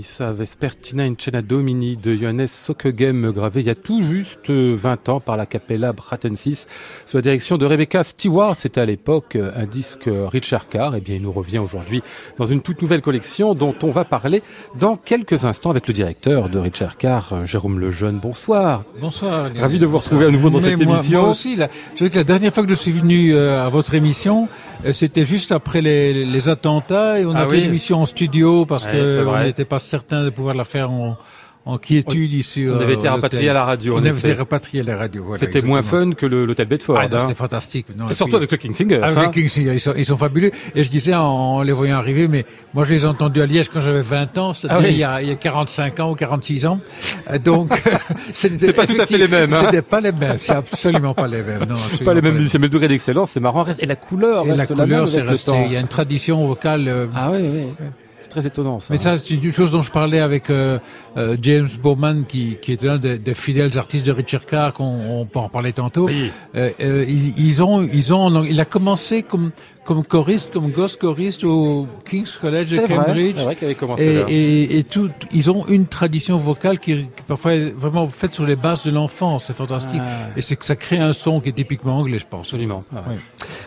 Missa 0.01 0.31
Vespertina 0.31 1.03
in 1.03 1.13
Cena 1.15 1.43
Domini 1.43 1.95
de 1.95 2.15
Johannes 2.15 2.47
Sokegem, 2.47 3.31
gravé 3.31 3.59
il 3.59 3.67
y 3.67 3.69
a 3.69 3.75
tout 3.75 4.01
juste 4.01 4.49
20 4.49 5.09
ans 5.09 5.19
par 5.19 5.37
la 5.37 5.45
Capella 5.45 5.93
Bratensis, 5.93 6.65
sous 7.05 7.17
la 7.17 7.21
direction 7.21 7.59
de 7.59 7.67
Rebecca 7.67 8.03
Stewart. 8.03 8.55
C'était 8.57 8.81
à 8.81 8.85
l'époque 8.87 9.37
un 9.37 9.65
disque 9.67 10.09
Richard 10.09 10.69
Carr. 10.69 10.95
Et 10.95 10.97
eh 10.97 11.01
bien, 11.01 11.15
il 11.17 11.21
nous 11.21 11.31
revient 11.31 11.59
aujourd'hui 11.59 12.01
dans 12.39 12.47
une 12.47 12.61
toute 12.61 12.81
nouvelle 12.81 13.03
collection 13.03 13.53
dont 13.53 13.75
on 13.83 13.91
va 13.91 14.03
parler 14.03 14.41
dans 14.79 14.95
quelques 14.95 15.45
instants 15.45 15.69
avec 15.69 15.87
le 15.87 15.93
directeur 15.93 16.49
de 16.49 16.57
Richard 16.57 16.97
Carr, 16.97 17.45
Jérôme 17.45 17.79
Lejeune. 17.79 18.17
Bonsoir. 18.17 18.83
Bonsoir. 18.99 19.51
Ravi 19.55 19.77
de 19.77 19.85
vous 19.85 19.99
retrouver 19.99 20.25
à 20.25 20.31
nouveau 20.31 20.49
dans 20.49 20.61
cette 20.61 20.81
émission. 20.81 21.21
Moi 21.21 21.29
aussi, 21.29 21.55
là. 21.55 21.69
Je 21.95 22.05
que 22.05 22.15
la 22.15 22.23
dernière 22.23 22.51
fois 22.51 22.63
que 22.63 22.69
je 22.69 22.75
suis 22.75 22.91
venu 22.91 23.35
euh, 23.35 23.63
à 23.63 23.69
votre 23.69 23.93
émission, 23.93 24.47
euh, 24.83 24.93
c'était 24.93 25.25
juste 25.25 25.51
après 25.51 25.81
les, 25.81 26.25
les, 26.25 26.49
attentats 26.49 27.19
et 27.19 27.25
on 27.27 27.35
ah 27.35 27.41
a 27.41 27.45
oui. 27.45 27.57
fait 27.57 27.61
l'émission 27.61 28.01
en 28.01 28.07
studio 28.07 28.65
parce 28.65 28.85
Ouais, 28.85 28.93
que 28.93 29.27
on 29.27 29.43
n'était 29.43 29.63
pas 29.63 29.77
certain 29.91 30.23
de 30.23 30.29
pouvoir 30.29 30.55
la 30.55 30.63
faire 30.63 30.89
en, 30.91 31.17
en 31.65 31.77
quiétude 31.77 32.33
ici. 32.33 32.65
On 32.67 32.71
euh, 32.79 32.81
avait 32.81 32.95
été 32.95 33.07
au 33.07 33.11
rapatrié 33.11 33.49
à 33.49 33.53
la 33.53 33.65
radio. 33.65 33.93
On 33.95 33.99
avait 33.99 34.17
été 34.17 34.33
rapatrié 34.33 34.81
à 34.81 34.83
la 34.85 34.97
radio. 34.97 35.23
Voilà, 35.25 35.39
C'était 35.39 35.61
moins 35.61 35.83
fun 35.83 36.11
que 36.13 36.25
le- 36.25 36.45
l'hôtel 36.45 36.67
Bedford. 36.67 36.97
Ah, 36.99 37.05
hein. 37.11 37.17
c'était 37.21 37.35
fantastique. 37.35 37.85
Non, 37.95 38.09
Et 38.09 38.13
surtout 38.13 38.31
puis- 38.31 38.35
avec 38.37 38.51
le 38.51 38.57
King 38.57 38.73
Singer. 38.73 38.95
Avec 39.03 39.17
hein. 39.17 39.23
les 39.35 39.41
King 39.41 39.49
Singers, 39.49 39.73
ils 39.73 39.79
sont, 39.79 39.93
ils 39.95 40.05
sont 40.05 40.17
fabuleux. 40.17 40.49
Et 40.73 40.81
je 40.83 40.89
disais 40.89 41.13
en, 41.13 41.61
les 41.61 41.71
voyant 41.73 41.97
arriver, 41.97 42.27
mais 42.27 42.45
moi 42.73 42.83
je 42.83 42.93
les 42.93 43.03
ai 43.03 43.05
entendus 43.05 43.41
à 43.41 43.45
Liège 43.45 43.69
quand 43.69 43.79
j'avais 43.81 44.01
20 44.01 44.37
ans, 44.39 44.53
c'est-à-dire 44.55 44.77
Ah 44.79 44.83
oui. 44.87 44.93
il, 44.93 44.97
y 44.97 45.03
a, 45.03 45.21
il 45.21 45.27
y 45.27 45.31
a 45.31 45.35
45 45.35 45.99
ans 45.99 46.11
ou 46.11 46.15
46 46.15 46.65
ans. 46.65 46.79
Euh, 47.29 47.37
Donc, 47.37 47.69
c'était 48.33 48.65
C'est 48.67 48.73
pas 48.73 48.87
tout 48.87 48.99
à 48.99 49.05
fait 49.05 49.19
les 49.19 49.27
mêmes, 49.27 49.53
hein. 49.53 49.61
C'était 49.65 49.83
pas 49.83 50.01
les 50.01 50.11
mêmes, 50.13 50.37
c'est 50.39 50.53
absolument 50.55 51.13
pas 51.13 51.27
les 51.27 51.43
mêmes. 51.43 51.65
Non, 51.69 51.75
Pas 52.05 52.13
les 52.15 52.21
mêmes 52.23 52.37
musiciens, 52.37 52.59
mais 52.59 52.67
le 52.67 52.71
degré 52.71 52.87
d'excellence, 52.87 53.31
c'est 53.31 53.39
marrant. 53.39 53.65
Et 53.77 53.85
la 53.85 53.95
couleur 53.95 54.45
Et 54.45 54.49
la 54.49 54.55
reste 54.55 54.71
la 54.71 54.77
même 54.77 54.87
couleur, 54.87 55.07
c'est 55.07 55.21
resté. 55.21 55.51
Il 55.67 55.73
y 55.73 55.77
a 55.77 55.79
une 55.79 55.87
tradition 55.87 56.47
vocale. 56.47 56.87
euh, 56.87 57.05
Ah 57.13 57.29
oui, 57.31 57.41
oui. 57.43 57.85
Très 58.31 58.47
étonnant 58.47 58.79
ça. 58.79 58.93
mais 58.93 58.97
ça, 58.97 59.17
c'est 59.17 59.33
une 59.33 59.51
chose 59.51 59.71
dont 59.71 59.81
je 59.81 59.91
parlais 59.91 60.21
avec 60.21 60.49
euh, 60.49 60.79
euh, 61.17 61.35
James 61.41 61.67
Bowman, 61.83 62.23
qui, 62.25 62.57
qui 62.61 62.71
était 62.71 62.87
l'un 62.87 62.97
des, 62.97 63.19
des 63.19 63.33
fidèles 63.33 63.77
artistes 63.77 64.05
de 64.05 64.13
Richard 64.13 64.45
Carr, 64.45 64.73
qu'on 64.73 64.85
on 64.85 65.25
peut 65.25 65.39
en 65.39 65.49
parler 65.49 65.73
tantôt. 65.73 66.05
Oui. 66.05 66.31
Euh, 66.55 66.69
euh, 66.79 67.05
ils, 67.05 67.37
ils 67.37 67.61
ont, 67.61 67.81
ils 67.81 68.13
ont, 68.13 68.45
il 68.45 68.57
a 68.61 68.65
commencé 68.65 69.21
comme 69.21 69.51
comme 69.83 70.03
choriste, 70.03 70.51
comme 70.51 70.71
ghost 70.71 70.99
choriste 70.99 71.43
au 71.43 71.87
King's 72.09 72.31
College 72.33 72.69
de 72.69 72.87
Cambridge. 72.87 73.35
Vrai, 73.35 73.43
vrai 73.43 73.55
qu'elle 73.55 73.75
commencé 73.75 74.03
et, 74.03 74.13
là. 74.13 74.25
et, 74.29 74.77
et 74.79 74.83
tout, 74.83 75.09
ils 75.33 75.49
ont 75.49 75.65
une 75.67 75.87
tradition 75.87 76.37
vocale 76.37 76.79
qui, 76.79 77.07
parfois 77.27 77.53
est 77.53 77.71
vraiment 77.75 78.07
faite 78.07 78.33
sur 78.33 78.45
les 78.45 78.55
bases 78.55 78.83
de 78.83 78.91
l'enfance. 78.91 79.45
C'est 79.47 79.55
fantastique. 79.55 79.99
Ah. 80.01 80.29
Et 80.37 80.41
c'est 80.41 80.55
que 80.55 80.65
ça 80.65 80.75
crée 80.75 80.99
un 80.99 81.13
son 81.13 81.41
qui 81.41 81.49
est 81.49 81.53
typiquement 81.53 81.97
anglais, 81.97 82.19
je 82.19 82.27
pense. 82.27 82.47
Absolument. 82.47 82.83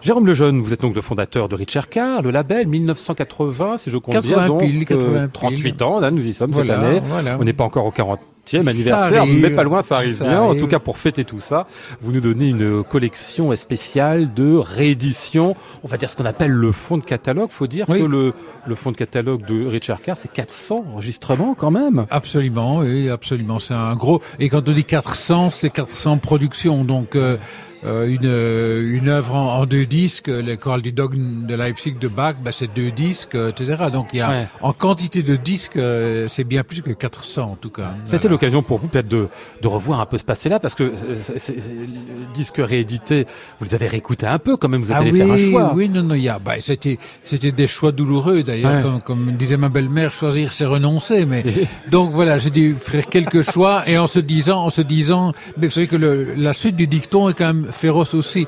Jérôme 0.02 0.26
Lejeune, 0.26 0.60
vous 0.60 0.72
êtes 0.72 0.80
donc 0.80 0.94
le 0.94 1.02
fondateur 1.02 1.48
de 1.48 1.54
Richard 1.54 1.88
Carr, 1.88 2.22
le 2.22 2.30
label 2.30 2.66
1980, 2.66 3.78
si 3.78 3.90
je 3.90 3.98
compte 3.98 4.24
bien. 4.24 4.46
Donc, 4.46 4.60
pile, 4.60 4.84
80 4.84 5.28
38 5.28 5.82
ans, 5.82 6.00
là, 6.00 6.10
nous 6.10 6.26
y 6.26 6.32
sommes 6.32 6.52
cette 6.52 6.70
année. 6.70 7.00
On 7.38 7.44
n'est 7.44 7.52
pas 7.52 7.64
encore 7.64 7.86
aux 7.86 7.90
40 7.90 8.20
anniversaire, 8.54 9.26
mais 9.26 9.50
pas 9.50 9.62
loin, 9.64 9.82
ça 9.82 9.96
arrive 9.96 10.20
bien. 10.20 10.42
En 10.42 10.54
tout 10.54 10.66
cas, 10.66 10.78
pour 10.78 10.98
fêter 10.98 11.24
tout 11.24 11.40
ça, 11.40 11.66
vous 12.00 12.12
nous 12.12 12.20
donnez 12.20 12.48
une 12.48 12.84
collection 12.84 13.54
spéciale 13.56 14.32
de 14.34 14.54
rééditions, 14.54 15.56
on 15.82 15.88
va 15.88 15.96
dire 15.96 16.10
ce 16.10 16.16
qu'on 16.16 16.24
appelle 16.24 16.50
le 16.50 16.72
fond 16.72 16.96
de 16.98 17.04
catalogue. 17.04 17.50
Faut 17.50 17.66
dire 17.66 17.86
que 17.86 17.92
le, 17.92 18.32
le 18.66 18.74
fond 18.74 18.92
de 18.92 18.96
catalogue 18.96 19.44
de 19.46 19.66
Richard 19.66 20.00
Carr, 20.02 20.16
c'est 20.16 20.32
400 20.32 20.84
enregistrements 20.92 21.54
quand 21.54 21.70
même. 21.70 22.06
Absolument, 22.10 22.78
oui, 22.78 23.08
absolument. 23.08 23.58
C'est 23.58 23.74
un 23.74 23.94
gros. 23.94 24.20
Et 24.38 24.48
quand 24.48 24.68
on 24.68 24.72
dit 24.72 24.84
400, 24.84 25.50
c'est 25.50 25.70
400 25.70 26.18
productions. 26.18 26.84
Donc, 26.84 27.16
euh, 27.16 27.36
une 27.84 28.24
euh, 28.24 28.96
une 28.96 29.08
œuvre 29.08 29.34
en, 29.34 29.58
en 29.60 29.66
deux 29.66 29.86
disques, 29.86 30.28
les 30.28 30.56
chorales 30.56 30.82
du 30.82 30.92
dogme 30.92 31.46
de 31.46 31.54
Leipzig 31.54 31.96
de 32.00 32.08
Bach, 32.08 32.36
bah, 32.42 32.50
c'est 32.52 32.72
deux 32.74 32.90
disques, 32.90 33.34
euh, 33.34 33.50
etc. 33.50 33.84
Donc 33.92 34.08
il 34.12 34.18
y 34.18 34.20
a 34.22 34.28
Ouais. 34.30 34.46
en 34.62 34.72
quantité 34.72 35.22
de 35.22 35.36
disques, 35.36 35.76
euh, 35.76 36.26
c'est 36.28 36.44
bien 36.44 36.62
plus 36.64 36.80
que 36.82 36.90
400 36.90 37.42
en 37.52 37.56
tout 37.56 37.70
cas. 37.70 37.94
C'était 38.04 38.18
Voilà. 38.22 38.30
l'occasion 38.32 38.62
pour 38.62 38.78
vous 38.78 38.88
peut-être 38.88 39.08
de, 39.08 39.28
de 39.60 39.68
revoir 39.68 40.00
un 40.00 40.06
peu 40.06 40.16
ce 40.18 40.24
passé-là, 40.24 40.58
parce 40.60 40.74
que 40.74 40.92
c'est- 41.20 41.38
c'est- 41.38 41.38
c'est- 41.38 41.52
le 41.60 42.32
disque 42.32 42.56
réédité, 42.58 43.26
vous 43.58 43.66
les 43.66 43.74
avez 43.74 43.86
réécoutés 43.88 44.26
un 44.26 44.38
peu 44.38 44.56
quand 44.56 44.68
même, 44.68 44.82
vous 44.82 44.90
êtes 44.90 44.96
Ah 44.98 45.02
allé 45.02 45.12
oui, 45.12 45.18
faire 45.18 45.32
un 45.32 45.50
choix. 45.50 45.72
oui, 45.74 45.88
non, 45.88 46.02
non, 46.02 46.14
il 46.14 46.22
y 46.22 46.28
a, 46.28 46.38
bah, 46.38 46.54
c'était, 46.60 46.98
c'était 47.24 47.52
des 47.52 47.66
choix 47.66 47.92
douloureux 47.92 48.42
d'ailleurs, 48.42 48.76
Ouais. 48.76 48.82
comme, 48.82 49.00
comme 49.02 49.36
disait 49.36 49.56
ma 49.58 49.68
belle-mère, 49.68 50.12
choisir 50.12 50.52
c'est 50.52 50.64
renoncer. 50.66 51.26
Mais 51.26 51.44
donc 51.90 52.10
voilà, 52.12 52.38
j'ai 52.38 52.50
dû 52.50 52.74
faire 52.76 53.06
quelques 53.06 53.42
choix 53.42 53.82
et 53.86 53.98
en 53.98 54.06
se 54.06 54.20
disant, 54.20 54.62
en 54.64 54.70
se 54.70 54.80
disant, 54.82 55.32
mais 55.58 55.66
vous 55.66 55.72
savez 55.72 55.86
que 55.86 55.96
le, 55.96 56.34
la 56.34 56.52
suite 56.54 56.76
du 56.76 56.86
dicton 56.86 57.28
est 57.28 57.34
quand 57.34 57.46
même 57.52 57.66
féroce 57.74 58.14
aussi. 58.14 58.46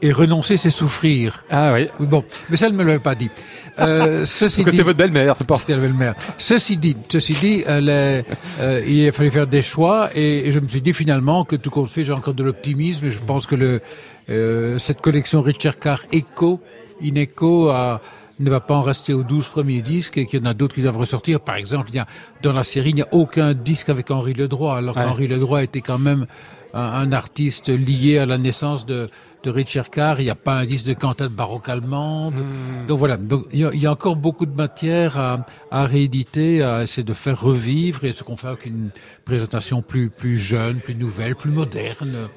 Et 0.00 0.12
renoncer, 0.12 0.56
c'est 0.56 0.70
souffrir. 0.70 1.44
Ah 1.50 1.72
oui. 1.74 1.88
Bon, 1.98 2.22
mais 2.48 2.56
ça, 2.56 2.66
elle 2.66 2.72
ne 2.74 2.78
me 2.78 2.84
l'avait 2.84 3.00
pas 3.00 3.16
dit. 3.16 3.30
Euh, 3.80 4.24
ceci 4.26 4.58
Parce 4.62 4.64
que 4.66 4.70
c'était 4.70 4.82
votre 4.84 4.96
belle-mère, 4.98 5.34
c'est 5.36 5.44
pas. 5.44 5.56
c'était 5.56 5.74
la 5.74 5.80
belle-mère. 5.80 6.14
Ceci 6.38 6.76
dit, 6.76 6.96
ceci 7.10 7.32
dit, 7.34 7.64
est- 7.66 8.24
euh, 8.60 8.82
il 8.86 9.10
fallu 9.10 9.32
faire 9.32 9.48
des 9.48 9.60
choix 9.62 10.10
et, 10.14 10.46
et 10.46 10.52
je 10.52 10.60
me 10.60 10.68
suis 10.68 10.80
dit 10.82 10.92
finalement 10.92 11.44
que 11.44 11.56
tout 11.56 11.70
compte 11.70 11.90
fait, 11.90 12.04
j'ai 12.04 12.12
encore 12.12 12.34
de 12.34 12.44
l'optimisme 12.44 13.06
et 13.06 13.10
je 13.10 13.18
pense 13.18 13.46
que 13.48 13.56
le 13.56 13.80
euh, 14.30 14.78
cette 14.78 15.00
collection 15.00 15.42
Richard 15.42 15.80
Carr 15.80 16.04
Echo, 16.12 16.60
Ineco, 17.00 17.70
a- 17.70 18.00
ne 18.40 18.50
va 18.50 18.60
pas 18.60 18.74
en 18.76 18.82
rester 18.82 19.12
aux 19.14 19.24
12 19.24 19.48
premiers 19.48 19.82
disques 19.82 20.16
et 20.16 20.26
qu'il 20.26 20.38
y 20.38 20.42
en 20.44 20.46
a 20.46 20.54
d'autres 20.54 20.76
qui 20.76 20.82
doivent 20.82 20.98
ressortir. 20.98 21.40
Par 21.40 21.56
exemple, 21.56 21.88
il 21.88 21.96
y 21.96 21.98
a, 21.98 22.06
dans 22.40 22.52
la 22.52 22.62
série, 22.62 22.90
il 22.90 22.94
n'y 22.94 23.02
a 23.02 23.08
aucun 23.10 23.52
disque 23.52 23.88
avec 23.88 24.12
Henri 24.12 24.32
Ledroit, 24.32 24.76
alors 24.76 24.96
Ouais. 24.96 25.02
qu'Henri 25.02 25.26
Ledroit 25.26 25.64
était 25.64 25.80
quand 25.80 25.98
même 25.98 26.26
un, 26.74 27.12
artiste 27.12 27.68
lié 27.68 28.18
à 28.18 28.26
la 28.26 28.38
naissance 28.38 28.86
de, 28.86 29.10
de 29.42 29.50
Richard 29.50 29.90
Carr. 29.90 30.20
Il 30.20 30.24
n'y 30.24 30.30
a 30.30 30.34
pas 30.34 30.54
un 30.58 30.64
disque 30.64 30.86
de 30.86 30.94
cantate 30.94 31.30
baroque 31.32 31.68
allemande. 31.68 32.34
Donc 32.88 32.98
voilà, 32.98 33.16
donc 33.16 33.46
il 33.52 33.60
y, 33.60 33.64
a, 33.64 33.70
il 33.72 33.80
y 33.80 33.86
a 33.86 33.92
encore 33.92 34.16
beaucoup 34.16 34.46
de 34.46 34.54
matière 34.54 35.18
à, 35.18 35.46
à 35.70 35.84
rééditer, 35.86 36.62
à 36.62 36.82
essayer 36.82 37.04
de 37.04 37.12
faire 37.12 37.40
revivre 37.40 38.04
et 38.04 38.12
ce 38.12 38.22
qu'on 38.24 38.36
fait 38.36 38.48
avec 38.48 38.66
une 38.66 38.90
présentation 39.24 39.82
plus 39.82 40.10
plus 40.10 40.36
jeune, 40.36 40.80
plus 40.80 40.94
nouvelle, 40.94 41.36
plus 41.36 41.50
moderne. 41.50 42.28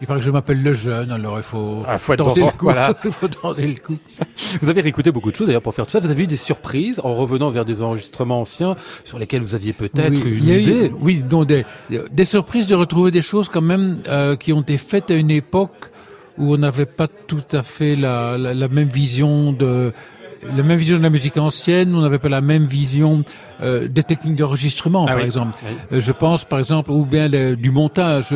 Il 0.00 0.06
paraît 0.06 0.20
que 0.20 0.26
je 0.26 0.30
m'appelle 0.30 0.62
le 0.62 0.72
jeune, 0.74 1.10
alors 1.12 1.38
il 1.38 1.42
faut, 1.44 1.82
Ah, 1.86 1.98
faut 1.98 2.12
être 2.14 2.24
tenter 2.24 2.40
le 2.40 2.46
coup. 2.46 2.56
voilà. 2.60 2.92
il 3.04 3.12
faut 3.12 3.28
tenter 3.28 3.66
le 3.66 3.74
coup. 3.74 3.96
Vous 4.62 4.68
avez 4.68 4.80
réécouté 4.80 5.10
beaucoup 5.12 5.30
de 5.30 5.36
choses 5.36 5.46
d'ailleurs 5.46 5.62
pour 5.62 5.74
faire 5.74 5.84
tout 5.86 5.92
ça. 5.92 6.00
Vous 6.00 6.10
avez 6.10 6.24
eu 6.24 6.26
des 6.26 6.36
surprises 6.36 7.00
en 7.04 7.14
revenant 7.14 7.50
vers 7.50 7.64
des 7.64 7.82
enregistrements 7.82 8.40
anciens 8.40 8.76
sur 9.04 9.18
lesquels 9.18 9.42
vous 9.42 9.54
aviez 9.54 9.72
peut-être 9.72 10.10
Oui, 10.24 10.30
une 10.30 10.48
eu- 10.48 10.60
idée. 10.60 10.92
oui, 11.00 11.22
donc 11.22 11.46
des, 11.46 11.64
des 12.10 12.24
surprises 12.24 12.66
de 12.66 12.74
retrouver 12.74 13.10
des 13.10 13.22
choses 13.22 13.48
quand 13.48 13.60
même 13.62 13.98
euh, 14.08 14.36
qui 14.36 14.52
ont 14.52 14.60
été 14.62 14.78
faites 14.78 15.10
à 15.10 15.14
une 15.14 15.30
époque 15.30 15.90
où 16.38 16.54
on 16.54 16.58
n'avait 16.58 16.86
pas 16.86 17.08
tout 17.08 17.42
à 17.52 17.62
fait 17.62 17.94
la, 17.96 18.38
la, 18.38 18.54
la 18.54 18.68
même 18.68 18.88
vision 18.88 19.52
de 19.52 19.92
la 20.56 20.62
même 20.62 20.78
vision 20.78 20.98
de 20.98 21.02
la 21.02 21.10
musique 21.10 21.36
ancienne, 21.36 21.92
on 21.96 22.00
n'avait 22.00 22.20
pas 22.20 22.28
la 22.28 22.40
même 22.40 22.62
vision 22.62 23.24
euh, 23.60 23.88
des 23.88 24.04
techniques 24.04 24.36
d'enregistrement, 24.36 25.04
Ah 25.08 25.12
par 25.14 25.16
oui. 25.16 25.24
exemple. 25.24 25.58
Oui. 25.66 25.76
Euh, 25.94 26.00
je 26.00 26.12
pense, 26.12 26.44
par 26.44 26.60
exemple, 26.60 26.92
ou 26.92 27.04
bien 27.04 27.26
le- 27.26 27.56
du 27.56 27.72
montage. 27.72 28.32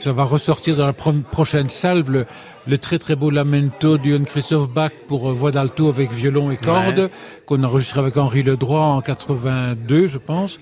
Ça 0.00 0.12
va 0.12 0.22
ressortir 0.22 0.76
dans 0.76 0.86
la 0.86 0.92
pro- 0.92 1.12
prochaine 1.32 1.68
salve 1.68 2.08
le, 2.08 2.26
le 2.68 2.78
très 2.78 2.98
très 2.98 3.16
beau 3.16 3.30
lamento 3.30 3.98
de 3.98 4.04
Johann 4.04 4.26
Christoph 4.26 4.70
Bach 4.70 4.92
pour 5.08 5.28
euh, 5.28 5.32
voix 5.32 5.50
d'alto 5.50 5.88
avec 5.88 6.12
violon 6.12 6.52
et 6.52 6.56
cordes 6.56 7.10
qu'on 7.46 7.64
a 7.64 7.66
enregistré 7.66 7.98
avec 7.98 8.16
Henri 8.16 8.44
Ledroit 8.44 8.84
en 8.84 9.00
82, 9.00 10.06
je 10.06 10.18
pense. 10.18 10.60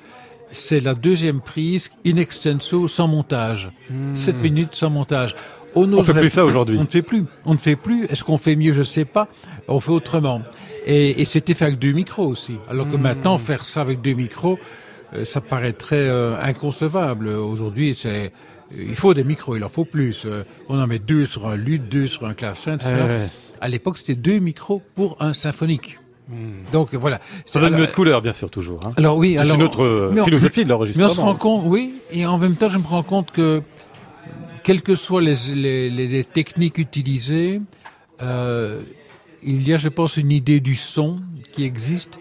C'est 0.51 0.81
la 0.81 0.95
deuxième 0.95 1.43
prise 1.43 1.91
in 2.07 2.17
extenso 2.17 2.89
sans 2.89 3.07
montage. 3.09 3.71
Sept 4.15 4.37
minutes 4.37 4.75
sans 4.75 4.89
montage. 4.89 5.33
On 5.83 5.87
Hmm. 5.87 5.95
On 5.99 6.03
fait 6.03 6.15
plus 6.15 6.31
ça 6.31 6.45
aujourd'hui. 6.45 6.77
On 6.79 6.83
ne 6.83 6.87
fait 6.89 7.03
plus. 7.03 7.25
On 7.45 7.53
ne 7.55 7.59
fait 7.59 7.77
plus. 7.77 8.05
Est-ce 8.07 8.25
qu'on 8.25 8.39
fait 8.39 8.57
mieux? 8.57 8.73
Je 8.73 8.83
sais 8.83 9.05
pas. 9.05 9.29
On 9.69 9.81
fait 9.81 9.91
autrement. 9.93 10.43
Et, 10.87 11.21
et 11.21 11.25
c'était 11.25 11.55
fait 11.55 11.65
avec 11.67 11.79
deux 11.79 11.93
micros 11.93 12.27
aussi. 12.27 12.55
Alors 12.71 12.89
que 12.89 12.97
Hmm. 12.97 13.03
maintenant, 13.03 13.39
faire 13.39 13.65
ça 13.65 13.81
avec 13.83 14.01
deux 14.01 14.15
micros, 14.15 14.59
euh, 15.15 15.25
ça 15.25 15.41
paraîtrait 15.41 15.97
euh, 15.97 16.37
inconcevable. 16.43 17.29
Aujourd'hui, 17.29 17.95
c'est 17.99 18.33
il 18.77 18.95
faut 18.97 19.15
des 19.15 19.25
micros, 19.25 19.57
il 19.57 19.65
en 19.65 19.71
faut 19.71 19.85
plus. 19.87 20.25
Euh, 20.27 20.45
on 20.69 20.79
en 20.79 20.87
met 20.87 20.99
deux 20.99 21.25
sur 21.25 21.49
un 21.49 21.57
luth, 21.57 21.89
deux 21.89 22.07
sur 22.07 22.27
un 22.27 22.35
clavecin, 22.35 22.75
etc. 22.75 22.91
À 23.61 23.69
l'époque, 23.69 23.97
c'était 23.99 24.15
deux 24.15 24.39
micros 24.41 24.83
pour 24.95 25.17
un 25.21 25.33
symphonique. 25.33 25.99
Donc 26.73 26.95
voilà. 26.95 27.21
Ça 27.47 27.59
donne 27.61 27.75
une 27.75 27.81
autre 27.81 27.95
couleur, 27.95 28.21
bien 28.21 28.35
sûr, 28.35 28.51
toujours. 28.51 28.79
hein. 28.85 28.93
alors 28.99 29.17
oui, 29.17 29.33
C'est 29.35 29.39
alors 29.41 29.57
une 29.57 29.63
autre 29.63 29.83
euh, 29.83 30.11
mais 30.13 30.21
on- 30.21 30.25
philosophie 30.25 30.61
de 30.61 30.65
mais 30.69 30.73
l'enregistrement. 30.75 31.07
on 31.09 31.15
se 31.15 31.21
rend 31.23 31.35
compte, 31.35 31.63
oui, 31.65 31.95
et 32.13 32.27
en 32.27 32.37
même 32.37 32.55
temps, 32.55 32.69
je 32.69 32.77
me 32.77 32.85
rends 32.87 33.03
compte 33.03 33.31
que, 33.31 33.63
quelles 34.69 34.83
que 34.83 34.95
soient 34.95 35.23
les, 35.23 35.37
les, 35.55 35.89
les- 35.89 36.09
les 36.09 36.25
techniques 36.25 36.77
utilisées, 36.77 37.63
euh, 38.21 38.83
il 39.43 39.67
y 39.67 39.73
a, 39.73 39.79
je 39.79 39.89
pense, 39.89 40.19
une 40.19 40.31
idée 40.31 40.61
du 40.61 40.77
son 40.77 41.21
qui 41.53 41.65
existe 41.65 42.19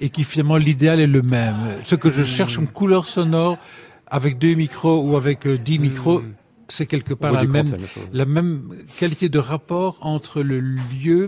et 0.00 0.08
qui 0.10 0.22
finalement 0.22 0.58
l'idéal 0.58 1.00
est 1.00 1.08
le 1.08 1.22
même. 1.22 1.56
Ce 1.82 1.96
que 1.96 2.08
je 2.08 2.22
cherche 2.36 2.54
comme 2.54 2.68
couleur 2.68 3.04
sonore 3.08 3.58
avec 4.06 4.38
deux 4.38 4.54
micros 4.54 5.02
ou 5.02 5.16
avec 5.16 5.44
euh, 5.46 5.58
dix 5.58 5.80
micros, 5.80 6.20
c'est 6.68 6.86
quelque 6.86 7.14
part 7.14 7.32
compte, 7.64 7.80
la 8.12 8.26
même 8.26 8.74
qualité 9.00 9.28
de 9.28 9.40
rapport 9.40 9.98
entre 10.02 10.40
le 10.42 10.60
lieu, 10.60 11.26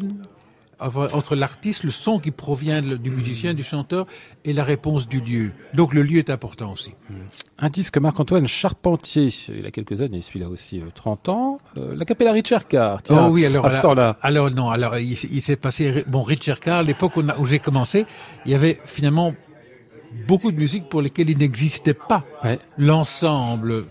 entre 0.80 1.36
l'artiste, 1.36 1.84
le 1.84 1.90
son 1.90 2.18
qui 2.18 2.30
provient 2.30 2.82
de- 2.82 2.96
du 2.96 3.10
musicien, 3.10 3.54
du 3.54 3.62
chanteur, 3.62 4.06
et 4.44 4.52
la 4.52 4.64
réponse 4.64 5.06
du 5.08 5.20
lieu. 5.20 5.52
Donc 5.74 5.92
le 5.94 6.02
lieu 6.02 6.18
est 6.18 6.30
important 6.30 6.72
aussi. 6.72 6.92
Un 7.58 7.68
disque 7.68 7.98
Marc-Antoine 7.98 8.46
Charpentier, 8.46 9.28
il 9.48 9.66
a 9.66 9.70
quelques 9.70 10.00
années, 10.02 10.22
celui-là 10.22 10.48
aussi, 10.48 10.80
euh, 10.80 10.84
30 10.94 11.28
ans. 11.28 11.58
Euh, 11.76 11.94
la 11.94 12.04
Capella 12.04 12.32
Richard 12.32 12.66
Carr, 12.68 13.02
tiens, 13.02 13.26
oh 13.26 13.30
oui, 13.30 13.44
alors, 13.44 13.66
à 13.66 13.70
ce 13.70 13.74
alors, 13.74 13.82
temps-là. 13.94 14.16
alors 14.22 14.50
non, 14.50 14.70
alors 14.70 14.96
il, 14.98 15.16
s'est- 15.16 15.28
il 15.30 15.42
s'est 15.42 15.56
passé, 15.56 16.04
bon, 16.06 16.22
Richard 16.22 16.60
Carr, 16.60 16.78
à 16.78 16.82
l'époque 16.82 17.16
où, 17.16 17.44
j'ai 17.46 17.58
commencé, 17.58 18.06
il 18.46 18.52
y 18.52 18.54
avait 18.54 18.80
finalement 18.86 19.34
beaucoup 20.26 20.50
de 20.50 20.56
musiques 20.56 20.88
pour 20.88 21.02
lesquelles 21.02 21.30
il 21.30 21.38
n'existait 21.38 21.94
pas 21.94 22.24
Ouais. 22.42 22.58
l'ensemble. 22.78 23.84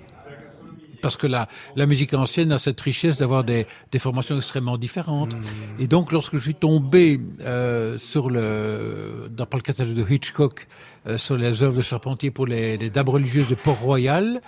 Parce 1.01 1.17
que 1.17 1.27
la, 1.27 1.47
la 1.75 1.85
musique 1.85 2.13
ancienne 2.13 2.51
a 2.51 2.57
cette 2.57 2.81
richesse 2.81 3.17
d'avoir 3.19 3.43
des, 3.43 3.67
des 3.91 3.99
formations 3.99 4.35
extrêmement 4.35 4.77
différentes. 4.77 5.35
Et 5.79 5.87
donc, 5.87 6.11
lorsque 6.11 6.35
je 6.35 6.41
suis 6.41 6.55
tombé 6.55 7.19
euh, 7.41 7.97
sur 7.97 8.29
le, 8.29 9.29
dans 9.31 9.47
le 9.53 9.61
catalogue 9.61 9.95
de 9.95 10.05
Hitchcock, 10.13 10.67
euh, 11.07 11.17
sur 11.17 11.37
les 11.37 11.63
œuvres 11.63 11.77
de 11.77 11.81
Charpentier 11.81 12.31
pour 12.31 12.47
les, 12.47 12.77
les 12.77 12.89
dames 12.89 13.09
religieuses 13.09 13.47
de 13.47 13.55
Port-Royal, 13.55 14.41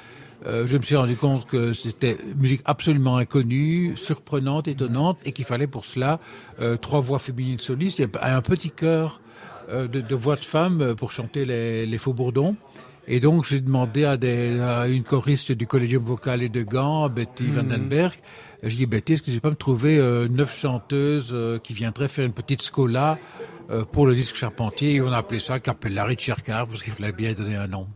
euh, 0.45 0.65
je 0.65 0.75
me 0.75 0.81
suis 0.81 0.95
rendu 0.95 1.15
compte 1.15 1.45
que 1.45 1.71
c'était 1.73 2.17
musique 2.35 2.61
absolument 2.65 3.17
inconnue, 3.17 3.93
surprenante, 3.95 4.67
étonnante, 4.67 5.19
et 5.23 5.31
qu'il 5.31 5.45
fallait 5.45 5.67
pour 5.67 5.85
cela 5.85 6.19
euh, 6.59 6.77
trois 6.77 6.99
voix 6.99 7.19
féminines 7.19 7.59
solistes 7.59 7.99
et 7.99 8.07
un 8.21 8.41
petit 8.41 8.71
chœur 8.71 9.21
euh, 9.69 9.87
de, 9.87 10.01
de 10.01 10.15
voix 10.15 10.35
de 10.35 10.43
femmes 10.43 10.81
euh, 10.81 10.95
pour 10.95 11.11
chanter 11.11 11.45
les, 11.45 11.85
les 11.85 11.97
faux 11.97 12.13
bourdons. 12.13 12.55
Et 13.07 13.19
donc, 13.19 13.45
j'ai 13.45 13.59
demandé 13.59 14.05
à, 14.05 14.17
des, 14.17 14.59
à 14.59 14.87
une 14.87 15.03
choriste 15.03 15.51
du 15.51 15.67
Collegium 15.67 16.03
Vocal 16.03 16.43
et 16.43 16.49
de 16.49 16.61
Gand, 16.61 17.09
Betty 17.09 17.47
Vandenberg, 17.47 18.13
je 18.63 18.75
dis, 18.75 18.85
Betty, 18.85 19.13
est-ce 19.13 19.21
que 19.23 19.31
je 19.31 19.39
peux 19.39 19.49
me 19.49 19.55
trouver 19.55 19.97
euh, 19.97 20.27
neuf 20.27 20.59
chanteuses 20.59 21.31
euh, 21.33 21.57
qui 21.57 21.73
viendraient 21.73 22.07
faire 22.07 22.25
une 22.25 22.33
petite 22.33 22.61
scola 22.61 23.17
euh, 23.71 23.85
pour 23.85 24.05
le 24.05 24.13
disque 24.13 24.35
Charpentier? 24.35 24.95
Et 24.95 25.01
on 25.01 25.11
a 25.11 25.17
appelé 25.17 25.39
ça 25.39 25.59
Capella 25.59 26.05
Ricercar, 26.05 26.67
parce 26.67 26.83
qu'il 26.83 26.93
fallait 26.93 27.11
bien 27.11 27.33
donner 27.33 27.55
un 27.55 27.67
nom. 27.67 27.87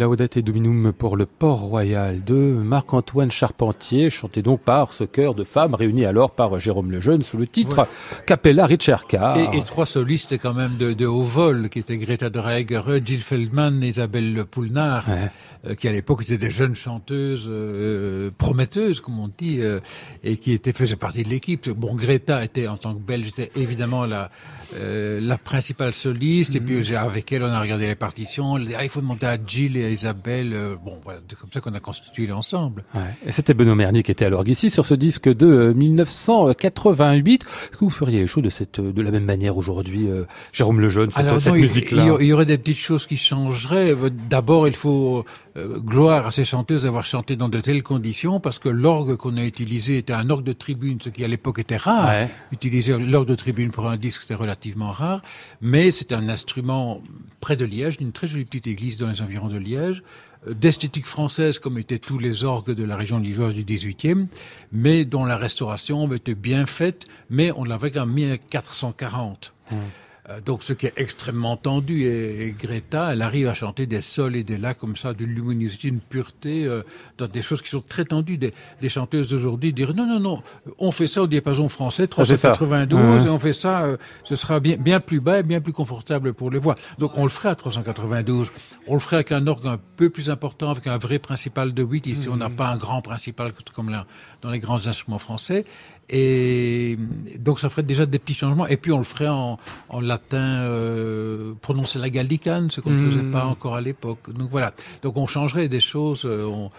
Laudate 0.00 0.38
Dominum 0.38 0.94
pour 0.94 1.14
le 1.14 1.26
Port-Royal 1.26 2.24
de 2.24 2.34
Marc-Antoine 2.34 3.30
Charpentier, 3.30 4.08
chanté 4.08 4.40
donc 4.40 4.62
par 4.62 4.94
ce 4.94 5.04
chœur 5.04 5.34
de 5.34 5.44
femmes 5.44 5.74
réuni 5.74 6.06
alors 6.06 6.30
par 6.30 6.58
Jérôme 6.58 6.90
Lejeune 6.90 7.22
sous 7.22 7.36
le 7.36 7.46
titre 7.46 7.86
Capella 8.26 8.64
Ricercar. 8.64 9.36
Et, 9.36 9.58
et 9.58 9.62
trois 9.62 9.84
solistes 9.84 10.38
quand 10.38 10.54
même 10.54 10.78
de, 10.78 10.94
de 10.94 11.04
haut 11.04 11.22
vol, 11.22 11.68
qui 11.68 11.80
étaient 11.80 11.98
Greta 11.98 12.30
Dreger, 12.30 12.80
Jill 13.04 13.20
Feldman, 13.20 13.82
Isabelle 13.82 14.46
Poulnard, 14.50 15.04
qui 15.78 15.88
à 15.88 15.92
l'époque 15.92 16.22
étaient 16.22 16.38
des 16.38 16.50
jeunes 16.50 16.74
chanteuses 16.74 17.44
euh, 17.48 18.30
prometteuses, 18.38 19.00
comme 19.00 19.18
on 19.18 19.28
dit, 19.28 19.58
euh, 19.60 19.80
et 20.24 20.36
qui 20.38 20.52
étaient 20.52 20.72
faisaient 20.72 20.96
partie 20.96 21.22
de 21.22 21.28
l'équipe. 21.28 21.68
Bon, 21.70 21.94
Greta 21.94 22.42
était 22.44 22.66
en 22.68 22.76
tant 22.76 22.94
que 22.94 23.00
Belge, 23.00 23.28
était 23.28 23.50
évidemment 23.56 24.06
la 24.06 24.30
euh, 24.76 25.18
la 25.20 25.36
principale 25.36 25.92
soliste, 25.92 26.54
et 26.54 26.60
puis 26.60 26.84
j'ai- 26.84 26.94
avec 26.94 27.32
elle 27.32 27.42
on 27.42 27.46
a 27.50 27.60
regardé 27.60 27.88
les 27.88 27.96
partitions. 27.96 28.54
Ah, 28.76 28.84
il 28.84 28.88
faut 28.88 29.00
demander 29.00 29.26
à 29.26 29.36
Jill 29.44 29.76
et 29.76 29.84
à 29.84 29.88
Isabelle. 29.90 30.52
euh, 30.54 30.76
bon, 30.82 30.96
voilà, 31.02 31.18
c'est 31.28 31.36
comme 31.38 31.50
ça 31.52 31.60
qu'on 31.60 31.74
a 31.74 31.80
constitué 31.80 32.26
l'ensemble. 32.28 32.84
Ouais. 32.94 33.00
Et 33.26 33.32
c'était 33.32 33.52
Benoît 33.52 33.74
Mernier 33.74 34.02
qui 34.04 34.12
était 34.12 34.24
alors 34.26 34.46
ici 34.46 34.70
sur 34.70 34.86
ce 34.86 34.94
disque 34.94 35.28
de 35.28 35.46
euh, 35.46 35.74
1988. 35.74 37.42
Est-ce 37.42 37.70
que 37.72 37.78
vous 37.84 37.90
feriez 37.90 38.18
les 38.18 38.26
choses 38.26 38.42
de 38.44 38.48
cette, 38.48 38.78
euh, 38.78 38.92
de 38.92 39.02
la 39.02 39.10
même 39.10 39.24
manière 39.24 39.56
aujourd'hui, 39.56 40.08
euh, 40.08 40.24
Jérôme 40.52 40.80
Lejeune, 40.80 41.10
cette, 41.10 41.18
Alors 41.26 41.40
cette 41.40 41.54
musique-là? 41.54 42.16
il 42.20 42.26
y 42.26 42.32
aurait 42.32 42.46
des 42.46 42.58
petites 42.58 42.76
choses 42.76 43.06
qui 43.06 43.16
changeraient. 43.16 43.94
D'abord, 44.28 44.68
il 44.68 44.74
faut 44.76 45.24
euh, 45.60 45.78
gloire 45.78 46.26
à 46.26 46.30
ces 46.30 46.44
chanteuses 46.44 46.82
d'avoir 46.82 47.04
chanté 47.04 47.36
dans 47.36 47.48
de 47.48 47.60
telles 47.60 47.82
conditions, 47.82 48.40
parce 48.40 48.58
que 48.58 48.68
l'orgue 48.68 49.16
qu'on 49.16 49.36
a 49.36 49.44
utilisé 49.44 49.98
était 49.98 50.12
un 50.12 50.30
orgue 50.30 50.44
de 50.44 50.52
tribune, 50.52 50.98
ce 51.00 51.08
qui 51.08 51.24
à 51.24 51.28
l'époque 51.28 51.58
était 51.58 51.76
rare. 51.76 52.08
Ouais. 52.08 52.28
Utiliser 52.52 52.98
l'orgue 52.98 53.28
de 53.28 53.34
tribune 53.34 53.70
pour 53.70 53.88
un 53.88 53.96
disque, 53.96 54.22
c'était 54.22 54.34
relativement 54.34 54.92
rare, 54.92 55.22
mais 55.60 55.90
c'est 55.90 56.12
un 56.12 56.28
instrument 56.28 57.02
près 57.40 57.56
de 57.56 57.64
Liège, 57.64 57.98
d'une 57.98 58.12
très 58.12 58.26
jolie 58.26 58.44
petite 58.44 58.66
église 58.66 58.96
dans 58.96 59.08
les 59.08 59.22
environs 59.22 59.48
de 59.48 59.58
Liège, 59.58 60.02
euh, 60.46 60.54
d'esthétique 60.54 61.06
française 61.06 61.58
comme 61.58 61.78
étaient 61.78 61.98
tous 61.98 62.18
les 62.18 62.44
orgues 62.44 62.72
de 62.72 62.84
la 62.84 62.96
région 62.96 63.18
liégeoise 63.18 63.54
du 63.54 63.64
18e, 63.64 64.26
mais 64.72 65.04
dont 65.04 65.24
la 65.24 65.36
restauration 65.36 66.04
avait 66.04 66.16
été 66.16 66.34
bien 66.34 66.66
faite, 66.66 67.06
mais 67.28 67.52
on 67.56 67.64
l'avait 67.64 67.90
quand 67.90 68.06
même 68.06 68.14
mis 68.14 68.30
à 68.30 68.38
440. 68.38 69.52
Euh, 69.72 69.76
donc, 70.44 70.62
ce 70.62 70.72
qui 70.72 70.86
est 70.86 70.92
extrêmement 70.96 71.56
tendu. 71.56 72.02
Et, 72.04 72.46
et 72.48 72.52
Greta, 72.52 73.12
elle 73.12 73.22
arrive 73.22 73.48
à 73.48 73.54
chanter 73.54 73.86
des 73.86 74.00
sols 74.00 74.36
et 74.36 74.44
des 74.44 74.56
la 74.56 74.74
comme 74.74 74.96
ça, 74.96 75.12
d'une 75.14 75.30
luminosité, 75.30 75.90
d'une 75.90 76.00
pureté, 76.00 76.64
euh, 76.66 76.82
dans 77.18 77.26
des 77.26 77.42
choses 77.42 77.62
qui 77.62 77.68
sont 77.68 77.80
très 77.80 78.04
tendues. 78.04 78.38
Des, 78.38 78.52
des 78.80 78.88
chanteuses 78.88 79.28
d'aujourd'hui 79.30 79.72
dire 79.72 79.94
non, 79.94 80.06
non, 80.06 80.20
non, 80.20 80.42
on 80.78 80.92
fait 80.92 81.06
ça 81.08 81.22
au 81.22 81.26
diapason 81.26 81.68
français, 81.68 82.08
Ah, 82.16 82.24
c'est 82.24 82.36
ça. 82.36 82.50
392, 82.52 83.20
Mhm. 83.22 83.26
et 83.26 83.30
on 83.30 83.38
fait 83.38 83.52
ça, 83.52 83.82
euh, 83.84 83.96
ce 84.24 84.36
sera 84.36 84.60
bien, 84.60 84.76
bien 84.76 85.00
plus 85.00 85.20
bas 85.20 85.40
et 85.40 85.42
bien 85.42 85.60
plus 85.60 85.72
confortable 85.72 86.32
pour 86.34 86.50
les 86.50 86.58
voix. 86.58 86.74
Donc 86.98 87.16
on 87.16 87.22
le 87.24 87.28
ferait 87.30 87.48
à 87.50 87.54
392. 87.54 88.50
On 88.86 88.94
le 88.94 89.00
ferait 89.00 89.16
avec 89.16 89.32
un 89.32 89.46
orgue 89.46 89.66
un 89.66 89.78
peu 89.96 90.10
plus 90.10 90.30
important, 90.30 90.70
avec 90.70 90.86
un 90.86 90.96
vrai 90.98 91.18
principal 91.18 91.74
de 91.74 91.82
8. 91.82 92.06
Ici, 92.06 92.28
on 92.28 92.36
n'a 92.36 92.50
pas 92.50 92.68
un 92.68 92.76
grand 92.76 93.02
principal 93.02 93.52
comme 93.74 93.90
là, 93.90 94.06
dans 94.42 94.50
les 94.50 94.58
grands 94.58 94.86
instruments 94.86 95.18
français. 95.18 95.64
Et 96.12 96.98
donc 97.38 97.60
ça 97.60 97.70
ferait 97.70 97.82
déjà 97.84 98.04
des 98.04 98.18
petits 98.18 98.34
changements. 98.34 98.66
Et 98.66 98.76
puis 98.76 98.90
on 98.92 98.98
le 98.98 99.04
ferait 99.04 99.28
en, 99.28 99.58
en 99.88 100.00
latin, 100.00 100.38
euh, 100.38 101.52
prononcer 101.62 101.98
la 101.98 102.10
gallicane, 102.10 102.70
ce 102.70 102.80
qu'on 102.80 102.90
ne 102.90 102.98
faisait 103.10 103.30
pas 103.30 103.44
encore 103.46 103.76
à 103.76 103.80
l'époque. 103.80 104.18
Donc 104.34 104.50
voilà. 104.50 104.72
Donc 105.02 105.16
on 105.16 105.26
changerait 105.26 105.68
des 105.68 105.80
choses. 105.80 106.22
euh, 106.24 106.44
on- 106.46 106.70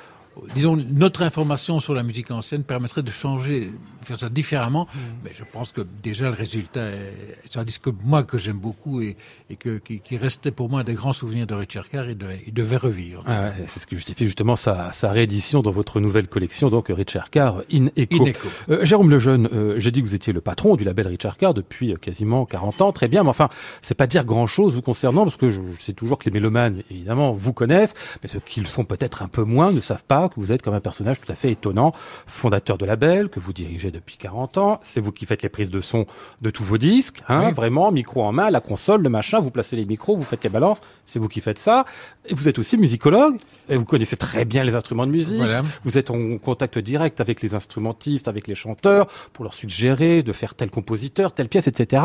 disons, 0.56 0.76
notre 0.76 1.24
information 1.24 1.80
sur 1.80 1.94
la 1.94 2.04
musique 2.04 2.32
ancienne 2.32 2.64
permettrait 2.64 3.04
de 3.04 3.12
changer, 3.12 3.72
de 4.02 4.06
faire 4.06 4.18
ça 4.18 4.30
différemment. 4.30 4.88
Mais 5.24 5.32
je 5.34 5.44
pense 5.44 5.72
que 5.72 5.82
déjà 6.04 6.26
le 6.26 6.36
résultat 6.36 6.90
est, 6.90 7.38
c'est 7.50 7.60
un 7.60 7.64
disque 7.64 7.84
que 7.84 7.90
moi 8.04 8.24
que 8.24 8.38
j'aime 8.38 8.58
beaucoup 8.58 9.02
et, 9.02 9.18
et 9.50 9.56
que, 9.56 9.78
qui, 9.78 10.00
qui 10.00 10.18
restait 10.18 10.52
pour 10.52 10.70
moi 10.70 10.84
des 10.84 10.94
grands 10.94 11.14
souvenirs 11.14 11.48
de 11.48 11.54
Richard 11.54 11.90
Carr. 11.90 12.10
Il 12.10 12.18
devait, 12.18 12.42
il 12.48 12.54
devait 12.54 12.78
revivre. 12.78 13.24
Ah 13.28 13.44
ouais, 13.44 13.66
c'est 13.68 13.80
ce 13.80 13.88
qui 13.88 13.96
justifie 13.96 14.26
justement 14.26 14.56
sa, 14.56 14.92
sa 14.92 15.12
réédition 15.12 15.62
dans 15.62 15.72
votre 15.72 16.00
nouvelle 16.00 16.28
collection, 16.28 16.70
donc 16.70 16.88
Richard 16.90 17.30
Carr 17.30 17.64
In 17.74 17.88
Echo. 17.96 18.24
In 18.24 18.28
Echo. 18.28 18.48
Euh, 18.70 18.86
Jérôme 18.86 19.10
Lejeune, 19.10 19.50
euh, 19.54 19.76
j'ai 19.78 19.92
dit 19.92 20.02
que 20.02 20.08
vous 20.08 20.16
étiez 20.16 20.34
le 20.34 20.42
patron 20.42 20.76
du 20.76 20.84
label 20.84 21.08
Richard 21.08 21.38
Carr 21.38 21.54
depuis 21.54 21.94
euh, 21.94 21.98
quasiment 21.98 22.46
40 22.46 22.82
ans, 22.82 22.92
très 22.92 23.08
bien, 23.08 23.24
mais 23.24 23.30
enfin, 23.30 23.50
c'est 23.82 23.96
pas 23.96 24.08
dire 24.08 24.26
grand-chose 24.26 24.76
vous 24.76 24.82
concernant, 24.82 25.24
parce 25.24 25.38
que 25.38 25.50
je, 25.50 25.62
je 25.74 25.82
sais 25.82 25.94
toujours 25.94 26.18
que 26.18 26.26
les 26.26 26.32
mélomanes, 26.32 26.84
évidemment, 26.90 27.34
vous 27.34 27.54
connaissent, 27.54 27.94
mais 28.24 28.30
ceux 28.30 28.40
qui 28.40 28.60
le 28.60 28.66
font 28.66 28.86
peut-être 28.86 29.22
un 29.22 29.28
peu 29.28 29.44
moins 29.44 29.72
ne 29.72 29.80
savent 29.80 30.04
pas 30.04 30.21
que 30.30 30.36
vous 30.40 30.52
êtes 30.52 30.62
comme 30.62 30.74
un 30.74 30.80
personnage 30.80 31.20
tout 31.20 31.32
à 31.32 31.36
fait 31.36 31.52
étonnant, 31.52 31.92
fondateur 32.28 32.78
de 32.78 32.86
label, 32.86 33.30
que 33.30 33.40
vous 33.40 33.54
dirigez 33.54 33.92
depuis 33.92 34.18
40 34.18 34.58
ans, 34.58 34.80
c'est 34.82 35.00
vous 35.02 35.12
qui 35.12 35.26
faites 35.26 35.42
les 35.44 35.50
prises 35.50 35.70
de 35.72 35.82
son 35.82 36.06
de 36.42 36.50
tous 36.50 36.64
vos 36.64 36.78
disques, 36.78 37.22
hein, 37.28 37.48
Oui. 37.48 37.54
vraiment, 37.54 37.92
micro 37.92 38.24
en 38.24 38.32
main, 38.32 38.50
la 38.50 38.62
console, 38.62 39.02
le 39.02 39.10
machin, 39.10 39.40
vous 39.40 39.52
placez 39.52 39.76
les 39.76 39.86
micros, 39.86 40.16
vous 40.18 40.24
faites 40.24 40.44
les 40.44 40.50
balances, 40.50 40.80
c'est 41.06 41.20
vous 41.20 41.28
qui 41.28 41.42
faites 41.42 41.60
ça, 41.60 41.86
et 42.28 42.34
vous 42.34 42.48
êtes 42.48 42.58
aussi 42.60 42.78
musicologue, 42.78 43.38
et 43.70 43.78
vous 43.78 43.86
connaissez 43.86 44.18
très 44.18 44.46
bien 44.46 44.64
les 44.64 44.76
instruments 44.76 45.06
de 45.06 45.12
musique, 45.12 45.38
Voilà. 45.38 45.62
vous 45.84 45.98
êtes 45.98 46.10
en 46.10 46.38
contact 46.38 46.78
direct 46.78 47.22
avec 47.22 47.42
les 47.42 47.54
instrumentistes, 47.56 48.28
avec 48.28 48.48
les 48.48 48.56
chanteurs, 48.56 49.08
pour 49.34 49.44
leur 49.44 49.54
suggérer 49.54 50.24
de 50.24 50.34
faire 50.34 50.56
tel 50.56 50.70
compositeur, 50.70 51.34
telle 51.34 51.48
pièce, 51.50 51.68
etc. 51.68 52.04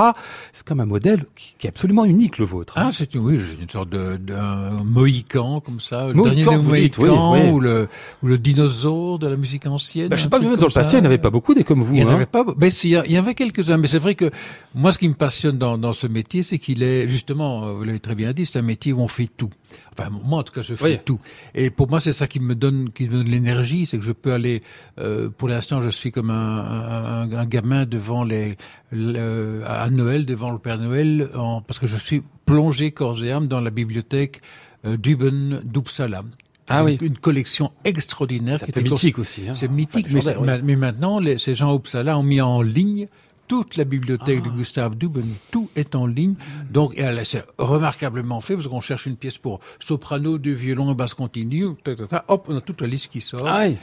C'est 0.53 0.67
comme 0.67 0.81
un 0.81 0.87
modèle 0.87 1.25
qui, 1.35 1.55
qui 1.59 1.67
est 1.67 1.71
absolument 1.71 2.05
unique, 2.05 2.39
le 2.39 2.45
vôtre. 2.45 2.79
hein. 2.79 2.87
Ah, 2.87 2.91
c'est 2.93 3.15
une, 3.15 3.21
oui, 3.21 3.41
c'est 3.49 3.61
une 3.63 3.69
sorte 3.69 3.89
de, 3.91 4.17
d'un 4.17 4.83
mohican, 4.85 5.61
comme 5.61 5.81
ça. 5.81 6.09
Le 6.09 6.15
Mohican, 6.15 6.35
dernier 6.35 6.51
des 6.51 6.57
vous 6.57 6.73
dites, 6.75 6.99
oui, 6.99 7.09
Mohicans, 7.09 7.33
oui. 7.45 7.51
ou 7.51 7.61
le, 7.61 7.89
ou 8.23 8.27
le 8.29 8.39
dinosaure 8.39 9.19
de 9.19 9.27
la 9.29 9.37
musique 9.37 9.67
ancienne. 9.67 10.09
Bah, 10.09 10.17
je 10.17 10.23
sais 10.23 10.29
pas, 10.29 10.39
même 10.39 10.57
dans 10.57 10.67
le 10.67 10.73
passé, 10.73 10.97
il 10.97 11.01
n'y 11.01 11.07
en 11.07 11.11
avait 11.11 11.19
pas 11.19 11.31
beaucoup 11.31 11.55
des 11.55 11.65
comme 11.65 11.83
vous. 11.83 11.95
Il 11.95 12.01
y 12.01 12.05
en 12.05 12.09
hein. 12.09 12.15
avait 12.15 12.27
pas. 12.27 12.45
Si, 12.71 12.91
il 12.91 13.03
y 13.07 13.13
y 13.13 13.17
avait 13.17 13.35
quelques-uns, 13.35 13.79
mais 13.79 13.89
c'est 13.89 13.99
vrai 13.99 14.15
que 14.15 14.31
moi, 14.75 14.93
ce 14.93 14.99
qui 14.99 15.09
me 15.09 15.15
passionne 15.15 15.59
dans, 15.59 15.79
dans 15.79 15.93
ce 15.93 16.07
métier, 16.07 16.43
c'est 16.43 16.59
qu'il 16.59 16.83
est 16.83 17.09
justement, 17.09 17.67
euh, 17.67 17.73
vous 17.73 17.85
l'avez 17.85 18.01
très 18.01 18.15
bien 18.15 18.33
dit, 18.33 18.47
c'est 18.47 18.59
un 18.59 18.63
métier 18.63 18.93
où 18.93 19.01
on 19.01 19.09
fait 19.09 19.29
tout. 19.37 19.51
Enfin, 19.99 20.11
moi, 20.25 20.41
en 20.41 20.43
tout 20.43 20.53
cas, 20.53 20.63
je 20.63 20.75
fais 20.75 20.85
Oui. 20.85 20.99
tout. 21.05 21.19
Et 21.55 21.71
pour 21.71 21.89
moi, 21.89 22.01
c'est 22.01 22.13
ça 22.13 22.27
qui 22.27 22.41
me 22.41 22.55
donne, 22.55 22.91
qui 22.93 23.05
me 23.09 23.17
donne 23.19 23.29
l'énergie, 23.29 23.87
c'est 23.87 23.99
que 23.99 24.05
je 24.05 24.13
peux 24.13 24.33
aller. 24.33 24.63
euh, 24.99 25.31
pour 25.31 25.49
l'instant, 25.49 25.81
je 25.81 25.89
suis 25.89 26.13
comme 26.13 26.31
un, 26.31 27.25
un, 27.25 27.33
un 27.33 27.47
gamin 27.47 27.85
devant 27.87 28.23
les, 28.25 28.57
le- 28.93 29.63
à 29.67 29.89
Noël, 29.91 30.27
devant 30.27 30.51
le 30.51 30.59
Père 30.59 30.79
Noël, 30.79 31.31
en, 31.35 31.61
parce 31.63 31.79
que 31.79 31.87
je 31.87 31.97
suis 31.97 32.23
plongé 32.45 32.93
corps 32.93 33.23
et 33.25 33.33
âme 33.33 33.49
dans 33.49 33.61
la 33.61 33.71
bibliothèque 33.71 34.41
euh, 34.87 34.97
d'Uben 34.97 35.61
d'Uppsala. 35.65 36.23
Ah 36.69 36.81
Une- 36.81 36.87
oui. 36.87 36.99
Une 37.01 37.17
collection 37.19 37.71
extraordinaire. 37.85 38.59
C'est 38.65 38.77
mythique 38.83 39.19
aussi. 39.19 39.49
hein. 39.49 39.55
c'est 39.57 39.69
mythique, 39.71 40.07
Enfin, 40.17 40.33
mais, 40.43 40.61
oui. 40.63 40.77
maintenant, 40.77 41.19
les- 41.21 41.39
ces 41.39 41.55
gens 41.55 41.75
Uppsala 41.75 42.19
ont 42.19 42.23
mis 42.23 42.41
en 42.41 42.61
ligne 42.63 43.07
toute 43.49 43.77
la 43.77 43.85
bibliothèque 43.85 44.41
Ah. 44.45 44.49
de 44.49 44.53
Gustave 44.53 44.97
Duben. 44.97 45.25
Tout 45.53 45.69
est 45.77 45.95
en 45.95 46.07
ligne. 46.07 46.35
Donc, 46.73 46.95
et 46.99 47.03
elle- 47.03 47.25
c'est 47.25 47.45
remarquablement 47.59 48.41
fait 48.41 48.57
parce 48.57 48.67
qu'on 48.67 48.81
cherche 48.81 49.07
une 49.07 49.15
pièce 49.17 49.39
pour 49.39 49.61
soprano, 49.79 50.39
deux 50.39 50.53
violons 50.53 50.93
basse 50.95 51.15
continue. 51.15 51.67
ta, 51.85 51.95
ta, 51.95 52.07
ta. 52.07 52.25
hop, 52.27 52.47
on 52.49 52.57
a 52.57 52.61
toute 52.61 52.81
la 52.81 52.89
liste 52.89 53.09
qui 53.13 53.21
sort. 53.21 53.47
Ah 53.47 53.67
oui. 53.69 53.77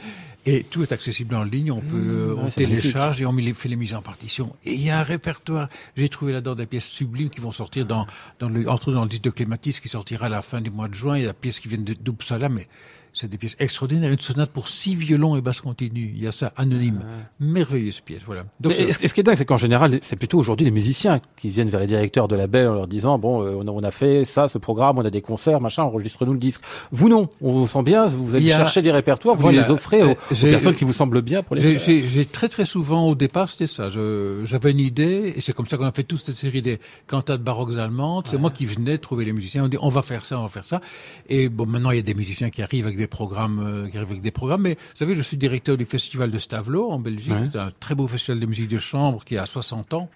Et 0.46 0.62
tout 0.62 0.82
est 0.82 0.92
accessible 0.92 1.34
en 1.34 1.42
ligne. 1.42 1.72
On 1.72 1.80
peut, 1.80 1.96
euh, 1.96 2.34
ouais, 2.34 2.42
on 2.46 2.50
télécharge 2.50 3.20
et 3.22 3.26
on 3.26 3.54
fait 3.54 3.68
les 3.68 3.76
mises 3.76 3.94
en 3.94 4.02
partition. 4.02 4.54
Et 4.64 4.74
il 4.74 4.82
y 4.82 4.90
a 4.90 4.98
un 4.98 5.02
répertoire. 5.02 5.68
J'ai 5.96 6.08
trouvé 6.08 6.32
là-dedans 6.32 6.54
des 6.54 6.66
pièces 6.66 6.84
sublimes 6.84 7.30
qui 7.30 7.40
vont 7.40 7.52
sortir 7.52 7.86
dans, 7.86 8.06
dans 8.38 8.48
le, 8.48 8.68
entre 8.68 8.92
dans 8.92 9.04
le 9.04 9.08
disque 9.08 9.22
de 9.22 9.30
Clématis 9.30 9.80
qui 9.80 9.88
sortira 9.88 10.26
à 10.26 10.28
la 10.28 10.42
fin 10.42 10.60
du 10.60 10.70
mois 10.70 10.88
de 10.88 10.94
juin. 10.94 11.16
Il 11.16 11.22
y 11.22 11.26
a 11.26 11.28
des 11.28 11.38
pièces 11.38 11.60
qui 11.60 11.68
viennent 11.68 11.84
de 11.84 11.94
d'Uppsala, 11.94 12.50
mais 12.50 12.68
c'est 13.14 13.28
des 13.28 13.38
pièces 13.38 13.56
extraordinaires. 13.58 14.12
Une 14.12 14.18
sonate 14.20 14.50
pour 14.50 14.68
six 14.68 14.94
violons 14.94 15.36
et 15.36 15.40
basse 15.40 15.60
continue. 15.60 16.12
Il 16.14 16.22
y 16.22 16.26
a 16.26 16.32
ça, 16.32 16.52
anonyme. 16.56 17.00
Merveilleuse 17.40 18.00
pièce, 18.00 18.22
voilà. 18.26 18.44
Donc, 18.60 18.74
Mais 18.78 18.92
ce 18.92 19.12
qui 19.14 19.20
est 19.20 19.22
dingue, 19.22 19.36
c'est 19.36 19.44
qu'en 19.44 19.56
général, 19.56 19.98
c'est 20.02 20.16
plutôt 20.16 20.38
aujourd'hui 20.38 20.64
les 20.66 20.70
musiciens 20.72 21.20
qui 21.36 21.48
viennent 21.48 21.68
vers 21.68 21.80
les 21.80 21.86
directeurs 21.86 22.28
de 22.28 22.36
label 22.36 22.68
en 22.68 22.74
leur 22.74 22.86
disant 22.88 23.18
bon, 23.18 23.42
euh, 23.42 23.54
on 23.56 23.66
a, 23.66 23.70
on 23.70 23.82
a 23.82 23.90
fait 23.90 24.24
ça, 24.24 24.48
ce 24.48 24.58
programme, 24.58 24.98
on 24.98 25.04
a 25.04 25.10
des 25.10 25.22
concerts, 25.22 25.60
machin, 25.60 25.82
enregistre-nous 25.84 26.32
le 26.32 26.38
disque. 26.38 26.60
Vous 26.92 27.08
non, 27.08 27.28
on 27.40 27.52
vous 27.60 27.66
sent 27.68 27.82
bien, 27.82 28.06
vous 28.06 28.34
allez 28.34 28.52
a- 28.52 28.56
chercher 28.58 28.82
des 28.82 28.92
répertoires, 28.92 29.36
vous 29.36 29.42
Voilà. 29.42 29.62
les 29.62 29.70
offrez 29.70 30.02
aux, 30.02 30.08
Euh, 30.10 30.14
aux 30.32 30.34
personnes 30.50 30.74
qui 30.76 30.84
vous 30.84 30.92
semblent 30.92 31.22
bien 31.22 31.42
pour 31.42 31.56
les 31.56 31.78
J'ai- 31.78 32.24
très 32.26 32.48
très 32.48 32.64
souvent 32.64 33.08
au 33.08 33.14
départ 33.14 33.48
c'était 33.48 33.66
ça. 33.66 33.88
J'avais 33.90 34.70
une 34.70 34.80
idée 34.80 35.32
et 35.36 35.40
c'est 35.40 35.52
comme 35.52 35.66
ça 35.66 35.76
qu'on 35.76 35.84
a 35.86 35.92
fait 35.92 36.02
toute 36.04 36.20
cette 36.20 36.36
série 36.36 36.60
des 36.62 36.78
cantates 37.06 37.42
baroques 37.42 37.76
allemandes. 37.78 38.26
C'est 38.26 38.38
moi 38.38 38.50
qui 38.50 38.66
venais 38.66 38.98
trouver 38.98 39.24
les 39.24 39.32
musiciens. 39.32 39.64
On 39.64 39.68
dit 39.68 39.76
on 39.80 39.88
va 39.88 40.02
faire 40.02 40.24
ça, 40.24 40.38
on 40.38 40.42
va 40.42 40.48
faire 40.48 40.64
ça. 40.64 40.80
Et 41.28 41.48
bon 41.48 41.66
maintenant 41.66 41.90
il 41.90 41.96
y 41.96 42.00
a 42.00 42.02
des 42.02 42.14
musiciens 42.14 42.50
qui 42.50 42.62
arrivent 42.62 42.86
avec 42.86 42.96
des 42.98 43.03
programmes, 43.06 43.60
euh, 43.64 43.88
qui 43.88 43.96
arrivent 43.96 44.10
avec 44.10 44.22
des 44.22 44.30
programmes. 44.30 44.62
Mais 44.62 44.74
vous 44.74 44.96
savez, 44.98 45.14
je 45.14 45.22
suis 45.22 45.36
directeur 45.36 45.76
du 45.76 45.84
festival 45.84 46.30
de 46.30 46.38
Stavelot 46.38 46.90
en 46.90 46.98
Belgique. 46.98 47.32
Ouais. 47.32 47.48
C'est 47.52 47.58
un 47.58 47.72
très 47.80 47.94
beau 47.94 48.06
festival 48.08 48.40
de 48.40 48.46
musique 48.46 48.68
de 48.68 48.78
chambre 48.78 49.24
qui 49.24 49.36
a 49.38 49.46
60 49.46 49.94
ans. 49.94 50.08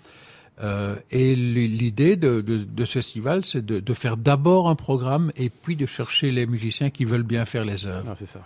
Euh, 0.60 0.96
et 1.12 1.36
l'idée 1.36 2.16
de, 2.16 2.40
de, 2.40 2.58
de 2.58 2.84
ce 2.84 2.94
festival, 2.94 3.44
c'est 3.44 3.64
de, 3.64 3.78
de 3.78 3.94
faire 3.94 4.16
d'abord 4.16 4.68
un 4.68 4.74
programme 4.74 5.30
et 5.36 5.50
puis 5.50 5.76
de 5.76 5.86
chercher 5.86 6.32
les 6.32 6.46
musiciens 6.46 6.90
qui 6.90 7.04
veulent 7.04 7.22
bien 7.22 7.44
faire 7.44 7.64
les 7.64 7.86
œuvres. 7.86 8.08
Non, 8.08 8.14
c'est 8.16 8.26
ça. 8.26 8.40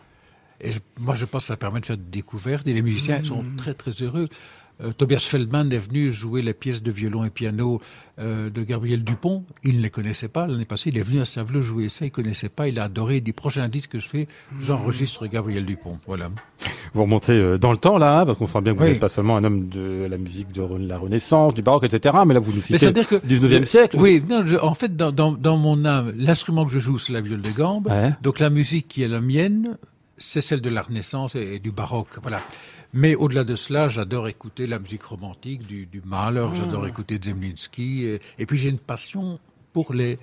Et 0.61 0.73
je- 0.73 0.81
moi, 1.01 1.15
je 1.15 1.25
pense 1.25 1.45
que 1.45 1.47
ça 1.49 1.57
permet 1.57 1.81
de 1.81 1.87
faire 1.87 1.97
des 1.97 2.11
découvertes 2.11 2.69
et 2.69 2.75
les 2.75 2.83
musiciens 2.83 3.25
sont 3.25 3.43
très 3.57 3.73
très 3.75 3.93
heureux. 4.03 4.29
Euh, 4.83 4.91
Tobias 4.93 5.27
Feldman 5.29 5.71
est 5.73 5.79
venu 5.79 6.11
jouer 6.11 6.43
les 6.43 6.55
pièces 6.55 6.83
de 6.83 6.91
violon 6.91 7.25
et 7.25 7.31
piano 7.31 7.81
euh, 8.19 8.51
de 8.51 8.63
Gabriel 8.63 9.05
Dupont. 9.05 9.45
Il 9.63 9.77
ne 9.77 9.83
les 9.83 9.91
connaissait 9.91 10.29
pas 10.29 10.47
l'année 10.47 10.65
passée. 10.65 10.89
Il 10.91 10.99
est 10.99 11.03
venu 11.03 11.21
à 11.21 11.25
Saint-Vleu 11.25 11.61
jouer 11.61 11.89
ça. 11.89 12.05
Il 12.07 12.11
connaissait 12.11 12.49
pas. 12.49 12.69
Il 12.69 12.81
a 12.81 12.85
adoré. 12.85 13.17
Il 13.19 13.23
dit 13.23 13.33
prochain 13.33 13.69
disque 13.69 13.91
que 13.91 13.99
je 13.99 14.09
fais, 14.09 14.27
j'enregistre 14.61 15.27
Gabriel 15.27 15.67
Dupont. 15.67 15.99
Voilà. 16.07 16.31
Vous 16.95 17.03
remontez 17.03 17.33
euh, 17.33 17.59
dans 17.59 17.71
le 17.73 17.79
temps 17.79 17.99
là, 17.99 18.25
parce 18.27 18.39
qu'on 18.39 18.47
sent 18.47 18.61
bien 18.63 18.73
que 18.75 18.79
vous 18.79 18.85
Oui. 18.85 18.91
n'êtes 18.93 19.01
pas 19.01 19.09
seulement 19.09 19.37
un 19.37 19.45
homme 19.45 19.69
de 19.69 20.07
la 20.09 20.19
musique 20.19 20.53
de 20.53 20.63
la 20.63 20.99
Renaissance, 20.99 21.55
du 21.55 21.63
baroque, 21.63 21.85
etc. 21.85 22.15
Mais 22.27 22.35
là, 22.35 22.41
vous 22.41 22.53
nous 22.53 22.63
citez 22.63 22.87
le 22.87 22.93
19e 22.93 23.65
siècle. 23.65 23.97
Oui, 23.99 24.23
non, 24.29 24.45
je- 24.45 24.57
en 24.57 24.75
fait, 24.75 24.97
dans, 24.97 25.13
dans, 25.13 25.33
dans 25.33 25.57
mon 25.57 25.85
âme, 25.85 26.13
l'instrument 26.17 26.65
que 26.67 26.73
je 26.73 26.81
joue, 26.81 26.99
c'est 26.99 27.13
la 27.13 27.21
viole 27.21 27.43
de 27.43 27.51
gambe. 27.51 27.87
Ouais. 27.89 28.13
Donc 28.23 28.41
la 28.41 28.51
musique 28.51 28.89
qui 28.89 29.03
est 29.03 29.09
la 29.09 29.21
mienne, 29.21 29.77
c'est 30.19 30.41
celle 30.41 30.61
de 30.61 30.69
la 30.71 30.83
Renaissance 30.83 31.35
et, 31.35 31.55
et 31.55 31.59
du 31.59 31.71
baroque. 31.71 32.09
Voilà. 32.23 32.41
Mais 32.93 33.15
au-delà 33.15 33.45
de 33.45 33.57
cela, 33.57 33.89
j'adore 33.89 34.29
écouter 34.29 34.67
la 34.67 34.79
musique 34.79 35.03
romantique 35.05 35.67
du, 35.67 35.87
du 35.87 36.03
Mahler, 36.05 36.47
j'adore 36.55 36.87
écouter 36.87 37.19
Zemlinsky. 37.23 38.05
Et, 38.05 38.21
et 38.39 38.47
puis 38.47 38.59
j'ai 38.59 38.69
une 38.69 38.79
passion 38.79 39.39
pour 39.73 39.95
les 39.95 40.19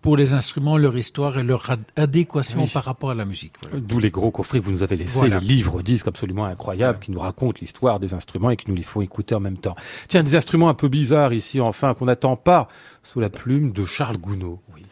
pour 0.00 0.16
les 0.16 0.32
instruments, 0.32 0.76
leur 0.78 0.96
histoire 0.96 1.38
et 1.38 1.44
leur 1.44 1.70
ad- 1.70 1.84
adéquation 1.94 2.62
Oui. 2.62 2.70
par 2.74 2.82
rapport 2.82 3.10
à 3.10 3.14
la 3.14 3.24
musique. 3.24 3.52
Voilà. 3.62 3.78
D'où 3.78 4.00
les 4.00 4.10
gros 4.10 4.32
coffrets 4.32 4.58
que 4.58 4.64
vous 4.64 4.72
nous 4.72 4.82
avez 4.82 4.96
laissés, 4.96 5.16
Voilà. 5.20 5.38
les 5.38 5.46
livres, 5.46 5.80
disques 5.80 6.08
absolument 6.08 6.44
incroyables 6.44 6.98
qui 6.98 7.12
nous 7.12 7.20
racontent 7.20 7.58
l'histoire 7.60 8.00
des 8.00 8.12
instruments 8.12 8.50
et 8.50 8.56
qui 8.56 8.68
nous 8.68 8.74
les 8.76 8.82
font 8.82 9.00
écouter 9.00 9.36
en 9.36 9.40
même 9.40 9.58
temps. 9.58 9.76
Tiens, 10.08 10.24
des 10.24 10.34
instruments 10.34 10.68
un 10.68 10.74
peu 10.74 10.88
bizarres 10.88 11.32
ici, 11.32 11.60
enfin, 11.60 11.94
qu'on 11.94 12.06
n'attend 12.06 12.34
pas 12.34 12.66
sous 13.04 13.20
la 13.20 13.30
plume 13.30 13.70
de 13.70 13.84
Charles 13.84 14.16
Gounod. 14.18 14.56
Oui. 14.74 14.82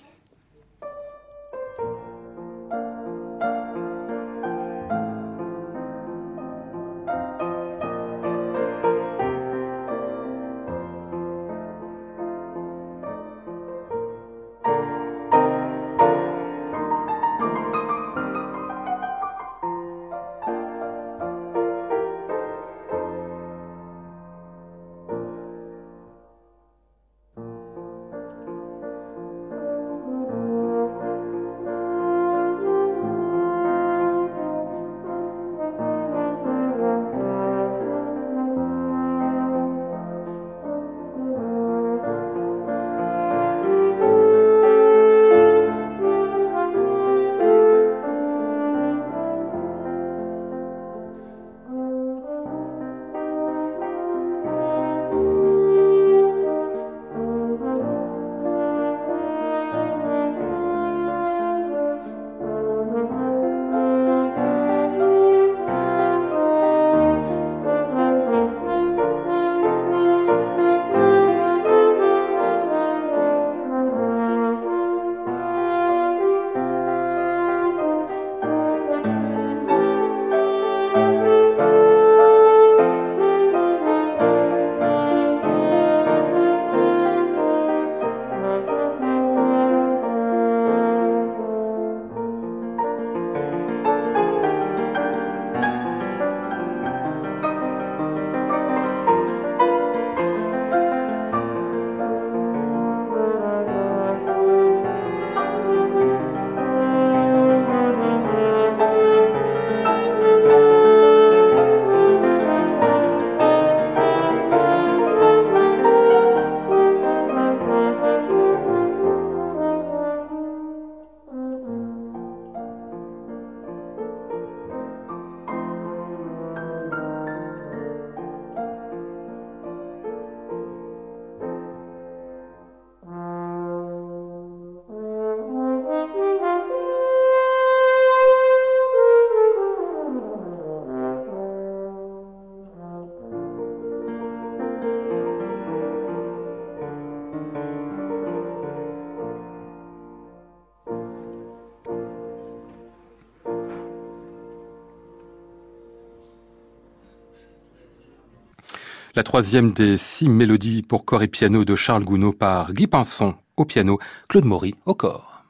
La 159.20 159.24
troisième 159.24 159.72
des 159.72 159.98
six 159.98 160.30
mélodies 160.30 160.80
pour 160.80 161.04
corps 161.04 161.22
et 161.22 161.28
piano 161.28 161.66
de 161.66 161.74
Charles 161.74 162.04
Gounod 162.04 162.36
par 162.36 162.72
Guy 162.72 162.86
Pinson 162.86 163.34
au 163.58 163.66
piano, 163.66 163.98
Claude 164.30 164.46
Maury 164.46 164.74
au 164.86 164.94
corps. 164.94 165.44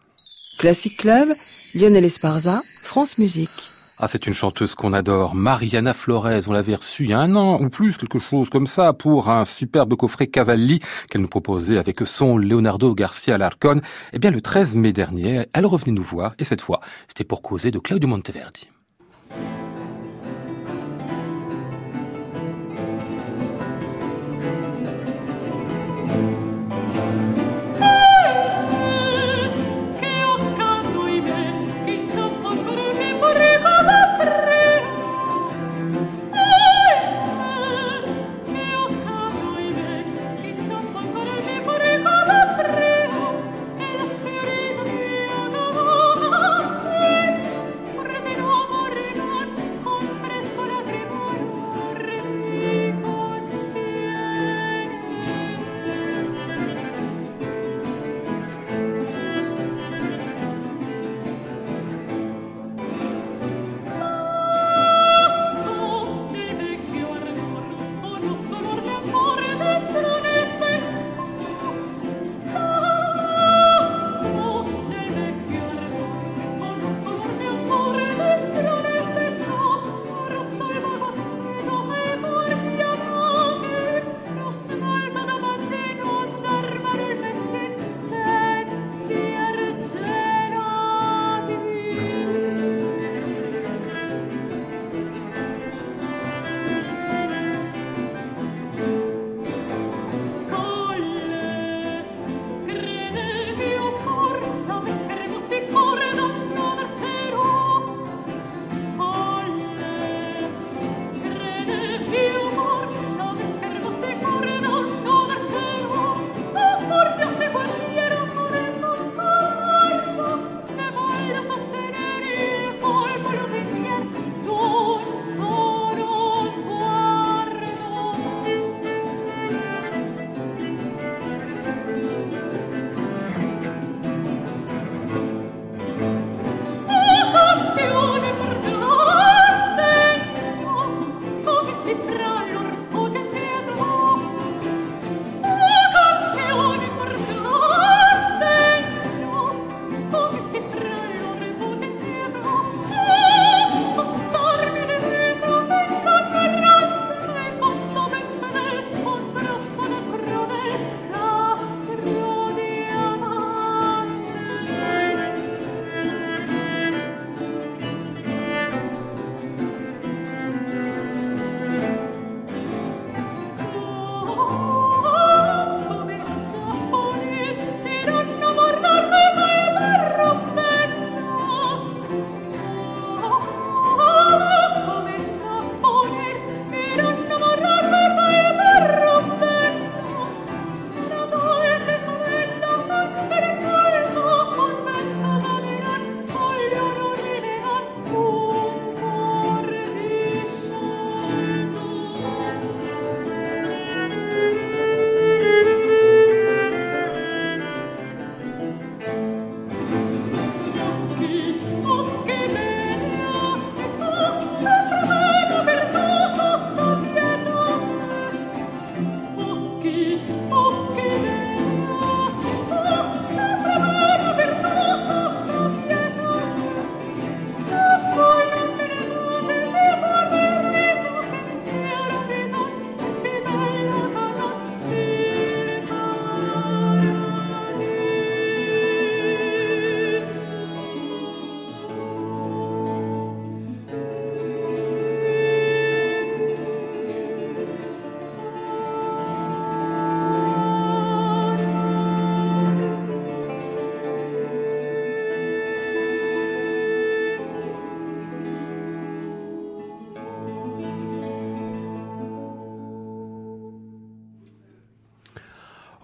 Classic 0.59 0.97
Club, 0.99 1.29
Lionel 1.77 2.05
Esparza, 2.05 2.63
France 2.83 3.19
Musique. 3.19 3.71
Ah, 3.99 4.09
c'est 4.09 4.27
une 4.27 4.35
chanteuse 4.35 4.75
qu'on 4.75 4.93
adore, 4.93 5.37
Mariana 5.37 5.95
Flores. 5.95 6.49
On 6.49 6.53
l'avait 6.53 6.75
reçue 6.75 7.05
il 7.05 7.11
y 7.11 7.13
a 7.13 7.21
un 7.21 7.37
an 7.37 7.63
ou 7.63 7.69
plus, 7.69 7.97
quelque 7.97 8.19
chose 8.19 8.51
comme 8.51 8.67
ça, 8.67 8.93
pour 8.93 9.31
un 9.31 9.45
superbe 9.45 9.95
coffret 9.95 10.27
Cavalli 10.27 10.81
qu'elle 11.09 11.23
nous 11.23 11.29
proposait 11.29 11.79
avec 11.79 12.01
son 12.05 12.39
Leonardo 12.39 12.93
Garcia 12.97 13.39
Larcon. 13.39 13.83
Eh 14.13 14.19
bien, 14.19 14.33
le 14.33 14.41
13 14.41 14.75
mai 14.75 14.93
dernier, 14.93 15.47
elle 15.53 15.67
revenait 15.67 15.93
nous 15.93 16.03
voir 16.03 16.35
et 16.41 16.45
cette 16.45 16.61
fois, 16.61 16.81
c'était 17.07 17.23
pour 17.23 17.41
causer 17.41 17.71
de 17.71 17.79
Claudio 17.79 18.09
Monteverdi. 18.09 18.69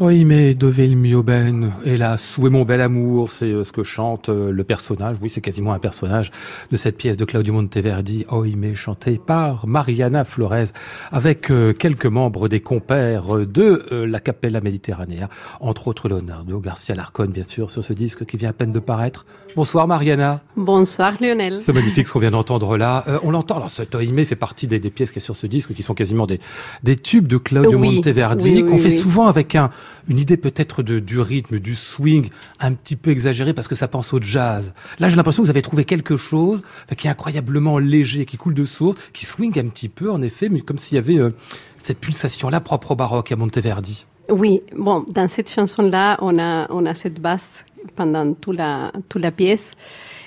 Oui, 0.06 0.24
mais 0.24 0.54
dove 0.54 0.78
il 0.78 0.96
mio 0.96 1.24
ben, 1.24 1.72
hélas, 1.84 2.38
où 2.38 2.46
est 2.46 2.50
mon 2.50 2.64
bel 2.64 2.80
amour? 2.80 3.32
C'est 3.32 3.46
euh, 3.46 3.64
ce 3.64 3.72
que 3.72 3.82
chante 3.82 4.28
euh, 4.28 4.52
le 4.52 4.62
personnage, 4.62 5.16
oui, 5.20 5.28
c'est 5.28 5.40
quasiment 5.40 5.72
un 5.72 5.80
personnage 5.80 6.30
de 6.70 6.76
cette 6.76 6.96
pièce 6.96 7.16
de 7.16 7.24
Claudio 7.24 7.52
Monteverdi, 7.52 8.24
Oh, 8.30 8.44
mais 8.56 8.76
chanté 8.76 9.18
par 9.18 9.66
Mariana 9.66 10.22
Flores, 10.22 10.68
avec 11.10 11.50
euh, 11.50 11.72
quelques 11.72 12.06
membres 12.06 12.46
des 12.48 12.60
compères 12.60 13.34
de 13.46 13.82
la 13.90 14.20
Capella 14.20 14.60
Mediterranea, 14.60 15.28
entre 15.58 15.88
autres 15.88 16.08
Leonardo 16.08 16.60
Garcia 16.60 16.94
Larcon, 16.94 17.26
bien 17.26 17.42
sûr, 17.42 17.72
sur 17.72 17.82
ce 17.82 17.92
disque 17.92 18.26
qui 18.26 18.36
vient 18.36 18.50
à 18.50 18.52
peine 18.52 18.70
de 18.70 18.78
paraître. 18.78 19.26
Bonsoir 19.56 19.88
Mariana. 19.88 20.42
Bonsoir 20.54 21.14
Lionel. 21.18 21.62
C'est 21.62 21.72
magnifique 21.72 22.06
ce 22.06 22.12
qu'on 22.12 22.18
vient 22.18 22.30
d'entendre 22.30 22.76
là. 22.76 23.04
Euh, 23.08 23.18
on 23.22 23.30
l'entend, 23.30 23.56
alors 23.56 23.70
cet 23.70 23.94
Oime 23.94 24.22
fait 24.26 24.36
partie 24.36 24.66
des, 24.66 24.78
des 24.78 24.90
pièces 24.90 25.10
qui 25.10 25.18
est 25.18 25.22
sur 25.22 25.34
ce 25.34 25.46
disque, 25.46 25.72
qui 25.72 25.82
sont 25.82 25.94
quasiment 25.94 26.26
des, 26.26 26.40
des 26.82 26.94
tubes 26.94 27.26
de 27.26 27.38
Claudio 27.38 27.78
Oui, 27.78 27.96
Monteverdi, 27.96 28.50
oui, 28.50 28.62
oui, 28.62 28.68
qu'on 28.68 28.78
fait 28.78 28.90
souvent 28.90 29.28
avec 29.28 29.54
un, 29.54 29.70
une 30.08 30.18
idée 30.18 30.36
peut-être 30.36 30.82
de, 30.82 30.98
du 30.98 31.20
rythme, 31.20 31.58
du 31.58 31.74
swing, 31.74 32.30
un 32.60 32.72
petit 32.72 32.96
peu 32.96 33.10
exagéré 33.10 33.54
parce 33.54 33.68
que 33.68 33.74
ça 33.74 33.88
pense 33.88 34.12
au 34.12 34.20
jazz. 34.20 34.72
Là, 34.98 35.08
j'ai 35.08 35.16
l'impression 35.16 35.42
que 35.42 35.46
vous 35.46 35.50
avez 35.50 35.62
trouvé 35.62 35.84
quelque 35.84 36.16
chose 36.16 36.62
qui 36.96 37.06
est 37.06 37.10
incroyablement 37.10 37.78
léger, 37.78 38.24
qui 38.26 38.36
coule 38.36 38.54
de 38.54 38.64
source, 38.64 38.98
qui 39.12 39.26
swing 39.26 39.58
un 39.58 39.68
petit 39.68 39.88
peu, 39.88 40.10
en 40.10 40.22
effet, 40.22 40.48
mais 40.48 40.60
comme 40.60 40.78
s'il 40.78 40.96
y 40.96 40.98
avait 40.98 41.18
euh, 41.18 41.30
cette 41.78 41.98
pulsation-là 41.98 42.60
propre 42.60 42.92
au 42.92 42.96
baroque 42.96 43.32
à 43.32 43.36
Monteverdi. 43.36 44.06
Oui, 44.28 44.62
bon, 44.76 45.04
dans 45.08 45.28
cette 45.28 45.50
chanson-là, 45.50 46.16
on 46.20 46.38
a, 46.38 46.66
on 46.70 46.84
a 46.84 46.94
cette 46.94 47.20
basse 47.20 47.64
pendant 47.94 48.34
toute 48.34 48.56
la, 48.56 48.92
toute 49.08 49.22
la 49.22 49.30
pièce. 49.30 49.70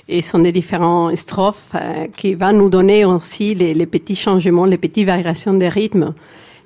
Et 0.08 0.22
ce 0.22 0.32
sont 0.32 0.40
des 0.40 0.52
différents 0.52 1.16
strophes 1.16 1.72
euh, 1.76 2.08
qui 2.16 2.34
vont 2.34 2.54
nous 2.54 2.70
donner 2.70 3.06
aussi 3.06 3.54
les, 3.54 3.74
les 3.74 3.86
petits 3.86 4.16
changements, 4.16 4.66
les 4.66 4.78
petites 4.78 5.06
variations 5.06 5.54
de 5.54 5.66
rythme. 5.66 6.14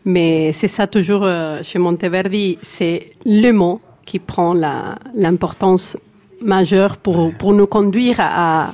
Mais 0.05 0.51
c'est 0.51 0.67
ça 0.67 0.85
toujours 0.87 1.21
euh, 1.23 1.61
chez 1.63 1.79
Monteverdi, 1.79 2.57
c'est 2.61 3.11
le 3.25 3.51
mot 3.51 3.79
qui 4.05 4.19
prend 4.19 4.53
l'importance 5.15 5.97
majeure 6.41 6.97
pour, 6.97 7.31
pour 7.37 7.53
nous 7.53 7.67
conduire 7.67 8.17
à, 8.19 8.73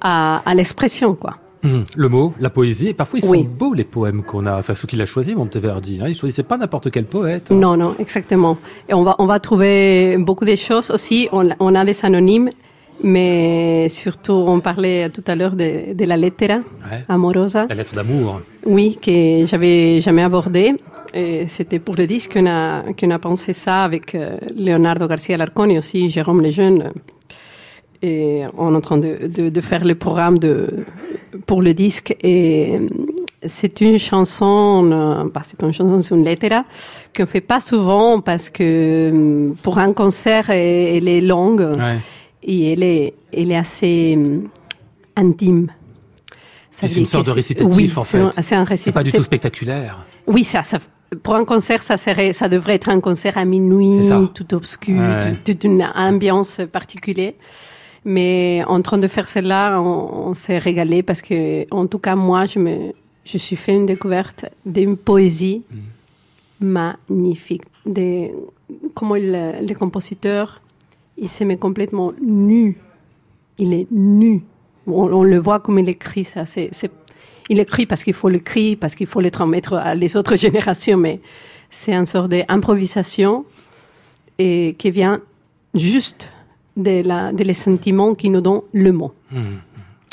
à, 0.00 0.42
à 0.48 0.54
l'expression, 0.54 1.14
quoi. 1.14 1.36
Hum, 1.62 1.84
Le 1.94 2.08
mot, 2.08 2.32
la 2.40 2.48
poésie, 2.48 2.88
et 2.88 2.94
parfois 2.94 3.18
ils 3.18 3.22
sont 3.22 3.30
Oui. 3.32 3.42
beaux 3.42 3.74
les 3.74 3.84
poèmes 3.84 4.22
qu'on 4.22 4.46
a, 4.46 4.58
enfin 4.58 4.74
ceux 4.74 4.86
qu'il 4.86 5.02
a 5.02 5.06
choisis, 5.06 5.34
Monteverdi. 5.34 5.98
Hein, 6.00 6.06
il 6.08 6.14
choisissait 6.14 6.42
pas 6.44 6.56
n'importe 6.56 6.90
quel 6.90 7.04
poète. 7.04 7.50
Non, 7.50 7.76
non, 7.76 7.94
exactement. 7.98 8.56
Et 8.88 8.94
on 8.94 9.02
va, 9.02 9.16
on 9.18 9.26
va 9.26 9.40
trouver 9.40 10.16
beaucoup 10.18 10.46
de 10.46 10.56
choses 10.56 10.90
aussi. 10.90 11.28
On, 11.32 11.50
on 11.58 11.74
a 11.74 11.84
des 11.84 12.02
anonymes, 12.04 12.48
mais 13.02 13.88
surtout, 13.88 14.32
on 14.32 14.60
parlait 14.60 15.08
tout 15.10 15.22
à 15.26 15.34
l'heure 15.34 15.56
de, 15.56 15.94
de 15.94 16.04
la 16.04 16.16
lettera 16.16 16.56
Ouais. 16.90 17.04
amorosa. 17.08 17.66
La 17.68 17.74
lettre 17.74 17.94
d'amour. 17.94 18.40
Oui, 18.64 18.98
que 19.00 19.46
j'avais 19.46 20.00
jamais 20.00 20.22
abordé. 20.22 20.74
Et 21.14 21.46
C'était 21.48 21.78
pour 21.78 21.96
le 21.96 22.06
disque 22.06 22.34
qu'on 22.34 22.46
a, 22.46 22.82
qu'on 22.98 23.10
a 23.10 23.18
pensé 23.18 23.52
ça 23.52 23.82
avec 23.84 24.14
euh, 24.14 24.36
Leonardo 24.56 25.06
Garcia 25.08 25.36
Larcon 25.36 25.68
et 25.70 25.78
aussi 25.78 26.08
Jérôme 26.08 26.40
Lejeune. 26.42 26.92
Et 28.02 28.42
on 28.56 28.72
est 28.72 28.76
en 28.76 28.80
train 28.80 28.98
de, 28.98 29.26
de, 29.26 29.48
de 29.50 29.60
faire 29.60 29.84
le 29.84 29.94
programme 29.94 30.38
de, 30.38 30.68
pour 31.46 31.62
le 31.62 31.74
disque. 31.74 32.14
Et 32.22 32.74
euh, 32.74 32.86
c'est 33.46 33.80
une 33.80 33.98
chanson, 33.98 34.88
euh, 34.92 35.24
bah, 35.32 35.42
c'est 35.44 35.58
pas 35.58 35.66
une 35.66 35.72
chanson, 35.72 36.00
c'est 36.00 36.14
une 36.14 36.24
lettera 36.24 36.64
qu'on 37.16 37.26
fait 37.26 37.40
pas 37.40 37.60
souvent 37.60 38.20
parce 38.20 38.48
que 38.50 39.52
pour 39.62 39.78
un 39.78 39.92
concert, 39.92 40.50
elle 40.50 40.96
elle 40.96 41.08
est 41.08 41.20
longue 41.20 41.60
Ouais. 41.76 41.98
Et 42.42 42.72
elle 42.72 42.82
est, 42.82 43.14
elle 43.32 43.50
est 43.52 43.56
assez 43.56 44.16
euh, 44.18 44.40
intime. 45.16 45.68
C'est 46.70 46.96
une 46.96 47.04
sorte 47.06 47.26
de 47.26 47.30
récitatif, 47.32 47.76
oui, 47.76 47.92
en 47.96 48.02
fait. 48.02 48.18
C'est 48.42 48.54
un 48.54 48.64
C'est 48.64 48.70
récitatif. 48.70 48.94
pas 48.94 49.02
du 49.02 49.12
tout 49.12 49.22
spectaculaire. 49.22 50.06
Oui, 50.26 50.44
ça, 50.44 50.62
ça, 50.62 50.78
pour 51.22 51.34
un 51.34 51.44
concert, 51.44 51.82
ça 51.82 51.96
serait, 51.98 52.32
ça 52.32 52.48
devrait 52.48 52.76
être 52.76 52.88
un 52.88 53.00
concert 53.00 53.36
à 53.36 53.44
minuit, 53.44 54.08
tout 54.34 54.54
obscur, 54.54 54.98
Ouais. 55.00 55.32
tout- 55.32 55.52
toute 55.52 55.64
une 55.64 55.82
ambiance 55.94 56.60
particulière. 56.72 57.32
Mais 58.06 58.62
en 58.66 58.80
train 58.80 58.96
de 58.96 59.08
faire 59.08 59.28
celle-là, 59.28 59.78
on, 59.78 60.28
on 60.30 60.34
s'est 60.34 60.56
régalé 60.56 61.02
parce 61.02 61.20
que, 61.20 61.66
en 61.74 61.86
tout 61.86 61.98
cas, 61.98 62.14
moi, 62.14 62.46
je 62.46 62.58
me, 62.58 62.92
je 63.24 63.36
suis 63.36 63.56
fait 63.56 63.74
une 63.74 63.84
découverte 63.84 64.46
d'une 64.64 64.96
poésie 64.96 65.62
magnifique. 66.60 67.62
De, 67.84 68.28
comment 68.94 69.16
le 69.16 69.74
compositeur, 69.74 70.60
il 71.20 71.28
se 71.28 71.44
met 71.44 71.58
complètement 71.58 72.12
nu. 72.20 72.78
Il 73.58 73.72
est 73.74 73.86
nu. 73.90 74.42
On, 74.86 75.22
le 75.22 75.38
voit 75.38 75.60
comme 75.60 75.78
il 75.78 75.88
écrit 75.88 76.24
ça. 76.24 76.46
C'est, 76.46 76.70
il 77.48 77.60
écrit 77.60 77.86
parce 77.86 78.02
qu'il 78.02 78.14
faut 78.14 78.28
l'écrire, 78.28 78.76
parce 78.80 78.94
qu'il 78.94 79.06
faut 79.06 79.20
le 79.20 79.30
transmettre 79.30 79.74
à 79.74 79.94
les 79.94 80.16
autres 80.16 80.36
générations, 80.44 80.96
mais 80.96 81.20
c'est 81.70 81.92
une 81.92 82.06
sorte 82.06 82.30
d'improvisation 82.30 83.44
et 84.38 84.74
qui 84.78 84.90
vient 84.90 85.20
juste 85.74 86.28
de, 86.76 87.02
la, 87.06 87.32
de 87.32 87.52
sentiments 87.52 88.14
qui 88.14 88.30
nous 88.30 88.40
donnent 88.40 88.62
le 88.72 88.92
mot. 88.92 89.12
Hum, 89.32 89.60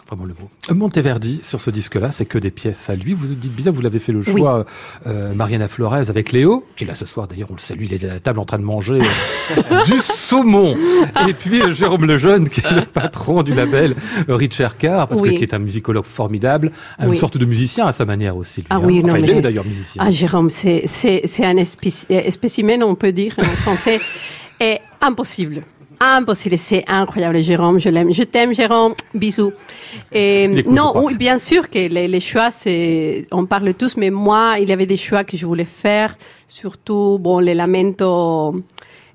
Vraiment 0.08 0.24
le 0.26 0.34
mot. 0.39 0.49
Monteverdi, 0.74 1.41
sur 1.43 1.60
ce 1.60 1.70
disque-là, 1.70 2.12
c'est 2.12 2.26
que 2.26 2.38
des 2.38 2.49
pièces 2.49 2.89
à 2.89 2.95
lui. 2.95 3.14
Vous 3.14 3.28
dites 3.36 3.53
bien, 3.53 3.72
vous 3.72 3.82
l'avez 3.82 3.99
fait 3.99 4.14
le 4.14 4.20
Oui. 4.20 4.26
choix, 4.38 4.66
euh, 5.05 5.34
Mariana 5.34 5.68
Flores 5.68 5.95
avec 5.95 6.32
Léo, 6.32 6.66
qui 6.78 6.86
est 6.86 6.88
là 6.88 6.95
ce 6.95 7.05
soir, 7.05 7.28
d'ailleurs, 7.28 7.49
on 7.51 7.55
le 7.55 7.60
salue, 7.60 7.84
il 7.84 7.93
est 7.93 8.03
à 8.05 8.14
la 8.14 8.20
table 8.22 8.39
en 8.39 8.45
train 8.45 8.58
de 8.58 8.64
manger 8.64 9.01
euh, 9.58 9.84
du 9.84 9.99
saumon. 10.01 10.76
Et 11.28 11.34
puis 11.34 11.62
euh, 11.62 11.72
Jérôme 11.72 12.05
Lejeune, 12.05 12.47
qui 12.47 12.62
est 12.62 12.72
le 12.72 12.86
patron 12.86 13.43
du 13.43 13.53
label 13.53 13.95
Richard 14.30 14.78
Carr, 14.78 15.10
parce 15.10 15.22
que 15.22 15.28
Oui. 15.28 15.36
qui 15.38 15.43
est 15.43 15.53
un 15.53 15.60
musicologue 15.60 16.05
formidable, 16.05 16.72
une 17.01 17.10
Oui. 17.10 17.18
sorte 17.18 17.38
de 17.38 17.45
musicien 17.45 17.86
à 17.86 17.91
sa 17.91 18.05
manière 18.05 18.38
aussi. 18.38 18.62
Lui, 18.62 18.68
Ah 18.70 18.76
hein. 18.76 18.82
oui, 18.86 19.01
non, 19.01 19.10
enfin, 19.10 19.18
il 19.20 19.26
mais- 19.26 19.38
est 19.38 19.41
d'ailleurs 19.41 19.66
musicien. 19.66 20.01
Ah, 20.05 20.10
Jérôme, 20.10 20.49
c'est, 20.49 20.84
c'est, 20.88 21.22
c'est 21.26 21.45
un 21.45 21.62
spécimen, 22.32 22.82
on 22.84 22.95
peut 22.95 23.12
dire 23.12 23.36
en 23.39 23.43
français, 23.43 23.99
est 24.62 24.80
impossible. 25.01 25.64
Impossible, 26.00 26.58
c'est 26.58 26.84
incroyable, 26.88 27.41
Jérôme, 27.41 27.80
je 27.80 27.89
l'aime. 27.89 28.14
Je 28.14 28.24
t'aime, 28.24 28.54
Jérôme, 28.54 28.93
bisous. 29.14 29.54
Et, 30.12 30.48
non, 30.68 30.93
oui, 30.95 31.16
bien 31.16 31.39
sûr 31.39 31.70
que 31.70 31.80
les, 31.80 32.08
les 32.08 32.20
choix, 32.20 32.52
c'est, 32.52 33.26
on 33.32 33.45
parle 33.45 33.74
tous, 33.74 33.98
mais 33.98 34.12
moi, 34.12 34.58
il 34.60 34.70
y 34.70 34.72
avait 34.72 34.86
des 34.86 34.98
choix 34.98 35.24
que 35.24 35.36
je 35.36 35.45
voulais 35.45 35.66
faire, 35.66 36.16
surtout, 36.48 37.18
bon, 37.20 37.39
les 37.39 37.56
lamento 37.56 38.56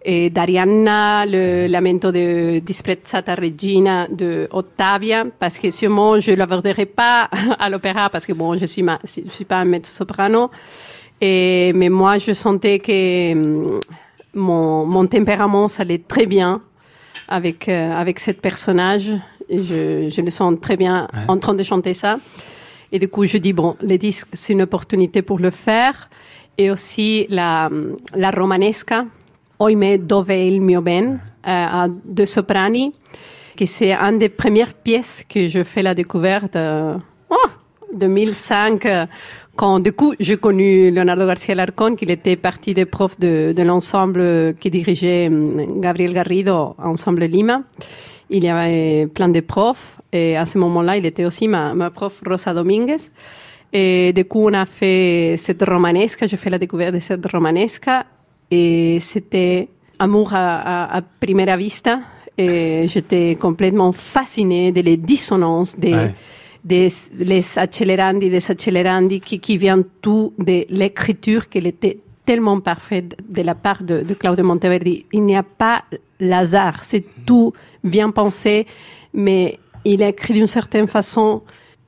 et 0.04 0.30
d'Arianna, 0.30 1.24
le 1.26 1.68
lamento 1.68 2.10
de 2.10 2.58
Disprezzata 2.58 3.36
Regina 3.36 4.08
de 4.08 4.48
Ottavia, 4.50 5.24
parce 5.38 5.58
que 5.58 5.70
sûrement 5.70 6.18
je 6.18 6.32
ne 6.32 6.36
l'aborderai 6.36 6.86
pas 6.86 7.30
à 7.60 7.70
l'opéra, 7.70 8.10
parce 8.10 8.26
que 8.26 8.32
bon, 8.32 8.56
je 8.56 8.66
suis, 8.66 8.82
ma, 8.82 8.98
je 9.04 9.30
suis 9.30 9.44
pas 9.44 9.58
un 9.58 9.64
mezzo-soprano, 9.64 10.50
et, 11.20 11.72
mais 11.74 11.88
moi, 11.88 12.18
je 12.18 12.32
sentais 12.32 12.80
que 12.80 13.32
hum, 13.32 13.78
mon, 14.34 14.84
mon 14.84 15.06
tempérament, 15.06 15.68
ça 15.68 15.82
allait 15.82 15.98
très 15.98 16.26
bien 16.26 16.62
avec, 17.28 17.68
euh, 17.68 17.92
avec 17.92 18.18
cette 18.20 18.40
personnage, 18.40 19.10
et 19.48 19.58
je, 19.58 20.08
je 20.10 20.20
le 20.20 20.30
sens 20.30 20.54
très 20.60 20.76
bien 20.76 21.08
Ouais. 21.12 21.20
en 21.28 21.38
train 21.38 21.54
de 21.54 21.62
chanter 21.62 21.94
ça. 21.94 22.16
Et 22.90 22.98
du 22.98 23.08
coup, 23.08 23.24
je 23.26 23.38
dis, 23.38 23.52
bon, 23.52 23.76
les 23.80 23.98
disques, 23.98 24.28
c'est 24.32 24.52
une 24.52 24.62
opportunité 24.62 25.22
pour 25.22 25.38
le 25.38 25.50
faire. 25.50 26.10
Et 26.58 26.70
aussi 26.70 27.26
la, 27.30 27.70
la 28.14 28.30
romanesca, 28.30 29.06
Oime 29.58 29.96
dove 29.98 30.30
il 30.32 30.60
mio 30.60 30.80
ben, 30.82 31.18
euh, 31.48 31.88
deux 32.04 32.26
soprani, 32.26 32.92
que 33.56 33.64
c'est 33.66 33.94
une 33.94 34.18
des 34.18 34.28
premières 34.28 34.74
pièces 34.74 35.24
que 35.28 35.46
je 35.46 35.62
fais 35.62 35.82
la 35.82 35.94
découverte, 35.94 36.56
euh, 36.56 36.96
oh, 37.30 37.36
2005, 37.92 38.86
euh, 38.86 39.06
quand 39.56 39.80
du 39.80 39.92
coup 39.92 40.14
j'ai 40.18 40.36
connu 40.36 40.90
Leonardo 40.90 41.26
Garcia 41.26 41.54
Larcon, 41.54 41.94
qu'il 41.94 42.10
était 42.10 42.36
partie 42.36 42.74
des 42.74 42.84
profs 42.86 43.18
de, 43.18 43.52
de 43.52 43.62
l'ensemble 43.62 44.54
qui 44.58 44.70
dirigeait 44.70 45.28
hum, 45.28 45.80
Gabriel 45.80 46.14
Garrido, 46.14 46.74
Ensemble 46.78 47.24
Lima. 47.24 47.62
Il 48.30 48.44
y 48.44 48.48
avait 48.48 49.06
plein 49.06 49.28
de 49.28 49.40
profs 49.40 50.00
et 50.12 50.36
à 50.36 50.46
ce 50.46 50.58
moment-là, 50.58 50.96
il 50.96 51.04
était 51.04 51.24
aussi 51.24 51.48
ma, 51.48 51.74
ma 51.74 51.90
prof 51.90 52.22
Rosa 52.26 52.54
Dominguez. 52.54 53.10
Et 53.74 54.12
du 54.14 54.24
coup, 54.24 54.48
on 54.48 54.54
a 54.54 54.66
fait 54.66 55.36
cette 55.38 55.62
romanesca, 55.62 56.26
j'ai 56.26 56.36
fait 56.36 56.50
la 56.50 56.58
découverte 56.58 56.94
de 56.94 56.98
cette 56.98 57.24
romanesca 57.30 58.06
et 58.50 58.98
c'était 59.00 59.68
amour 59.98 60.32
à, 60.34 60.60
à, 60.60 60.96
à 60.98 61.02
primera 61.02 61.56
vista. 61.56 62.00
Et 62.38 62.86
j'étais 62.88 63.36
complètement 63.38 63.92
fascinée 63.92 64.72
des 64.72 64.82
les 64.82 64.96
dissonances, 64.96 65.78
des. 65.78 66.12
Des 66.64 66.88
les 67.18 67.58
accélérandi, 67.58 68.30
des 68.30 68.50
accélérandi 68.50 69.20
qui, 69.20 69.40
qui 69.40 69.56
viennent 69.56 69.84
tout 70.00 70.32
de 70.38 70.64
l'écriture 70.68 71.48
qu'elle 71.48 71.66
était 71.66 71.98
tellement 72.24 72.60
parfaite 72.60 73.16
de 73.28 73.42
la 73.42 73.54
part 73.54 73.82
de, 73.82 74.02
de 74.02 74.14
Claudio 74.14 74.44
Monteverdi. 74.44 75.06
Il 75.12 75.24
n'y 75.24 75.36
a 75.36 75.42
pas 75.42 75.82
l'hasard, 76.20 76.84
c'est 76.84 77.04
tout 77.26 77.52
bien 77.82 78.10
pensé, 78.10 78.66
mais 79.12 79.58
il 79.84 80.02
a 80.02 80.08
écrit 80.08 80.34
d'une 80.34 80.46
certaine 80.46 80.86
façon 80.86 81.42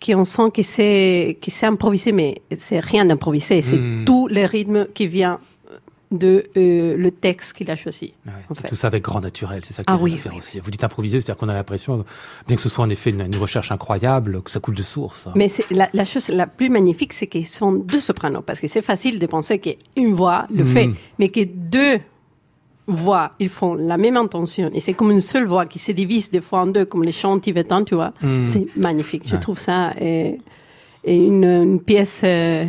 qu'on 0.05 0.25
sent 0.25 0.51
que 0.53 0.63
c'est 0.63 1.39
que 1.41 1.51
c'est 1.51 1.67
improvisé, 1.67 2.13
mais 2.13 2.43
c'est 2.59 2.81
rien 2.81 3.05
d'improvisé, 3.05 3.63
c'est 3.63 3.77
Mm. 3.77 4.05
tout 4.05 4.27
le 4.29 4.45
rythme 4.45 4.87
qui 4.93 5.07
vient 5.07 5.39
de 6.19 6.45
euh, 6.57 6.97
le 6.97 7.11
texte 7.11 7.53
qu'il 7.55 7.71
a 7.71 7.77
choisi. 7.77 8.15
Ouais, 8.27 8.33
en 8.51 8.55
fait. 8.55 8.69
Tout 8.69 8.75
ça 8.75 8.87
avec 8.87 9.03
grand 9.03 9.21
naturel, 9.21 9.61
c'est 9.65 9.75
ça 9.75 9.85
qu'il 9.85 9.93
Ah 9.95 9.99
oui, 10.01 10.17
faire 10.17 10.33
oui, 10.33 10.39
aussi. 10.39 10.61
Vous 10.61 10.71
dites 10.71 10.83
improviser, 10.85 11.21
c'est-à-dire 11.21 11.37
qu'on 11.39 11.49
a 11.49 11.55
l'impression, 11.55 12.05
bien 12.47 12.57
que 12.57 12.63
ce 12.63 12.69
soit 12.69 12.85
en 12.85 12.91
effet 12.91 13.11
une, 13.11 13.21
une 13.23 13.37
recherche 13.37 13.71
incroyable, 13.73 14.43
que 14.43 14.51
ça 14.51 14.61
coule 14.61 14.75
de 14.75 14.83
source. 14.83 15.27
hein. 15.27 15.33
Mais 15.37 15.49
la, 15.71 15.89
la 15.93 16.05
chose 16.05 16.29
la 16.29 16.47
plus 16.47 16.71
magnifique, 16.71 17.13
c'est 17.13 17.27
qu'ils 17.27 17.47
sont 17.47 17.73
deux 17.73 18.01
sopranos, 18.01 18.43
parce 18.43 18.61
que 18.61 18.69
c'est 18.69 18.83
facile 18.83 19.19
de 19.19 19.27
penser 19.27 19.59
qu'une 19.59 20.15
voix 20.15 20.47
le 20.55 20.65
Mm. 20.65 20.67
fait, 20.67 20.91
mais 21.19 21.29
que 21.29 21.45
deux 21.45 21.99
voix, 22.87 23.33
ils 23.39 23.49
font 23.49 23.75
la 23.75 23.97
même 23.97 24.17
intention. 24.17 24.71
Et 24.75 24.81
c'est 24.81 24.93
comme 24.93 25.11
une 25.11 25.21
seule 25.23 25.47
voix 25.47 25.65
qui 25.67 25.79
se 25.79 25.93
divise 25.93 26.31
des 26.31 26.41
fois 26.41 26.61
en 26.61 26.67
deux, 26.67 26.85
comme 26.85 27.03
les 27.03 27.13
chants 27.13 27.39
tibétains, 27.39 27.83
tu 27.85 27.95
vois. 27.95 28.13
Mm. 28.21 28.47
C'est 28.47 28.67
magnifique. 28.77 29.23
Je 29.27 29.37
trouve 29.37 29.59
ça 29.59 29.93
et, 30.01 30.39
et 31.03 31.17
une, 31.17 31.45
une 31.45 31.81
pièce 31.81 32.21
euh, 32.25 32.67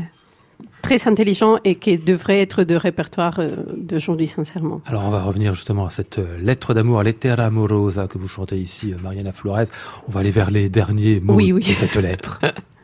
très 0.81 1.07
intelligente 1.07 1.59
et 1.63 1.75
qui 1.75 1.97
devrait 1.97 2.41
être 2.41 2.63
de 2.63 2.75
répertoire 2.75 3.39
euh, 3.39 3.55
d'aujourd'hui, 3.75 4.27
sincèrement. 4.27 4.81
Alors 4.85 5.03
on 5.05 5.09
va 5.09 5.21
revenir 5.23 5.55
justement 5.55 5.85
à 5.85 5.89
cette 5.89 6.19
euh, 6.19 6.37
lettre 6.39 6.73
d'amour, 6.73 7.01
Lettera 7.03 7.45
amorosa 7.45 8.07
que 8.07 8.17
vous 8.17 8.27
chantez 8.27 8.57
ici, 8.57 8.93
euh, 8.93 8.97
Mariana 9.01 9.31
Flores. 9.31 9.65
On 10.07 10.11
va 10.11 10.19
aller 10.19 10.31
vers 10.31 10.51
les 10.51 10.69
derniers 10.69 11.19
mots 11.19 11.33
Oui, 11.35 11.51
oui. 11.51 11.67
de 11.67 11.73
cette 11.73 11.95
lettre. 11.95 12.39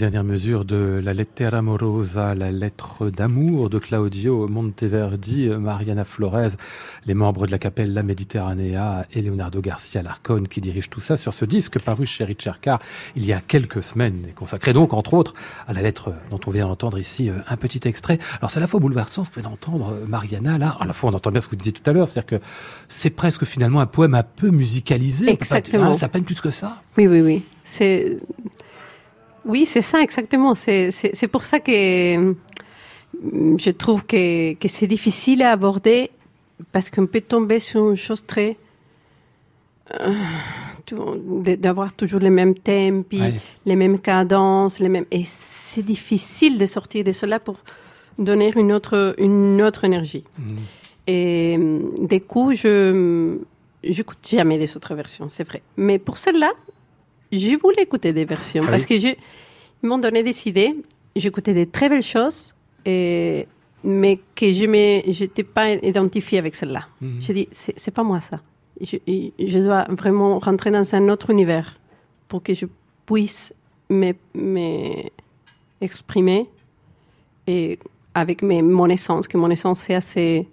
Les 0.00 0.06
dernières 0.06 0.24
mesures 0.24 0.64
de 0.64 0.98
la 1.04 1.12
Lettera 1.12 1.58
amorosa, 1.58 2.34
la 2.34 2.50
lettre 2.50 3.10
d'amour 3.10 3.68
de 3.68 3.78
Claudio 3.78 4.48
Monteverdi, 4.48 5.50
Mariana 5.50 6.06
Flores, 6.06 6.52
les 7.04 7.12
membres 7.12 7.44
de 7.44 7.50
la 7.50 7.58
Capella 7.58 8.02
Mediterranea 8.02 9.04
et 9.12 9.20
Leonardo 9.20 9.60
Garcia 9.60 10.02
Larcon 10.02 10.44
qui 10.44 10.62
dirigent 10.62 10.88
tout 10.88 11.00
ça 11.00 11.18
sur 11.18 11.34
ce 11.34 11.44
disque 11.44 11.78
paru 11.80 12.06
chez 12.06 12.24
Richard 12.24 12.60
Carr 12.60 12.78
il 13.14 13.26
y 13.26 13.34
a 13.34 13.42
quelques 13.46 13.82
semaines 13.82 14.24
et 14.26 14.32
consacré 14.32 14.72
donc 14.72 14.94
entre 14.94 15.12
autres 15.12 15.34
à 15.68 15.74
la 15.74 15.82
lettre 15.82 16.14
dont 16.30 16.40
on 16.46 16.50
vient 16.50 16.66
d'entendre 16.66 16.98
ici 16.98 17.28
euh, 17.28 17.34
un 17.46 17.58
petit 17.58 17.86
extrait. 17.86 18.18
Alors 18.38 18.50
c'est 18.50 18.56
à 18.56 18.62
la 18.62 18.68
fois 18.68 18.80
bouleversant 18.80 19.24
ce 19.24 19.30
que 19.30 19.40
d'entendre 19.40 19.92
euh, 19.92 20.06
Mariana 20.06 20.56
là, 20.56 20.78
à 20.80 20.86
la 20.86 20.94
fois 20.94 21.10
on 21.10 21.14
entend 21.14 21.30
bien 21.30 21.42
ce 21.42 21.46
que 21.46 21.50
vous 21.50 21.56
disiez 21.56 21.74
tout 21.74 21.90
à 21.90 21.92
l'heure, 21.92 22.08
c'est-à-dire 22.08 22.38
que 22.38 22.44
c'est 22.88 23.10
presque 23.10 23.44
finalement 23.44 23.80
un 23.80 23.86
poème 23.86 24.14
un 24.14 24.22
peu 24.22 24.48
musicalisé. 24.48 25.28
Exactement. 25.28 25.90
ah, 25.92 25.98
ça 25.98 26.08
peine 26.08 26.24
plus 26.24 26.40
que 26.40 26.50
ça. 26.50 26.80
Oui, 26.96 27.06
oui, 27.06 27.20
oui. 27.20 27.42
C'est 27.64 28.16
oui, 29.44 29.66
c'est 29.66 29.82
ça 29.82 30.00
exactement. 30.02 30.54
C'est 30.54 31.28
pour 31.30 31.44
ça 31.44 31.60
que 31.60 32.16
mm, 32.16 32.34
je 33.58 33.70
trouve 33.70 34.04
que 34.04 34.54
que 34.54 34.68
c'est 34.68 34.86
difficile 34.86 35.42
à 35.42 35.52
aborder 35.52 36.10
parce 36.72 36.90
qu'on 36.90 37.06
peut 37.06 37.20
tomber 37.22 37.58
sur 37.58 37.90
une 37.90 37.96
chose 37.96 38.24
très 38.26 38.56
euh, 40.00 40.12
d'avoir 41.56 41.92
toujours 41.92 42.20
les 42.20 42.30
mêmes 42.30 42.54
thèmes, 42.54 43.04
puis 43.04 43.20
Ouais. 43.20 43.34
les 43.66 43.76
mêmes 43.76 43.98
cadences, 43.98 44.78
les 44.80 44.88
mêmes 44.88 45.06
et 45.10 45.24
c'est 45.26 45.82
difficile 45.84 46.58
de 46.58 46.66
sortir 46.66 47.04
de 47.04 47.12
cela 47.12 47.38
pour 47.40 47.56
donner 48.18 48.52
une 48.56 48.72
autre 48.72 49.14
une 49.18 49.60
autre 49.62 49.84
énergie. 49.84 50.24
Et 51.06 51.56
mm, 51.58 52.06
des 52.06 52.20
coups, 52.20 52.56
je 52.62 53.36
j'écoute 53.82 54.18
jamais 54.30 54.58
des 54.58 54.76
autres 54.76 54.94
versions, 54.94 55.28
c'est 55.28 55.44
vrai. 55.44 55.62
Mais 55.76 55.98
pour 55.98 56.18
celle-là, 56.18 56.50
je 57.32 57.56
voulais 57.56 57.82
écouter 57.82 58.12
des 58.12 58.24
versions 58.24 58.64
Ah 58.66 58.70
parce 58.70 58.84
oui. 58.88 59.00
que 59.00 59.08
je, 59.08 59.14
ils 59.82 59.88
m'ont 59.88 59.98
donné 59.98 60.22
des 60.22 60.48
idées. 60.48 60.74
J'écoutais 61.16 61.52
des 61.54 61.66
très 61.66 61.88
belles 61.88 62.02
choses, 62.02 62.54
et, 62.84 63.46
mais 63.82 64.20
que 64.34 64.52
je 64.52 64.64
n'étais 64.66 65.42
pas 65.44 65.70
identifiée 65.72 66.38
avec 66.38 66.54
celle-là. 66.54 66.86
Mhm. 67.00 67.20
J'ai 67.20 67.34
dit, 67.34 67.48
c'est 67.52 67.90
pas 67.90 68.02
moi 68.04 68.20
ça. 68.20 68.40
Je, 68.80 68.96
je 69.38 69.58
dois 69.58 69.84
vraiment 69.90 70.38
rentrer 70.38 70.70
dans 70.70 70.94
un 70.94 71.08
autre 71.08 71.30
univers 71.30 71.78
pour 72.28 72.42
que 72.42 72.54
je 72.54 72.66
puisse 73.06 73.52
me- 73.90 74.14
me 74.34 75.02
exprimer 75.80 76.46
et 77.46 77.78
avec 78.14 78.42
mes, 78.42 78.62
mon 78.62 78.86
essence, 78.88 79.26
que 79.28 79.36
mon 79.36 79.50
essence 79.50 79.80
c'est 79.80 79.94
assez 79.94 80.48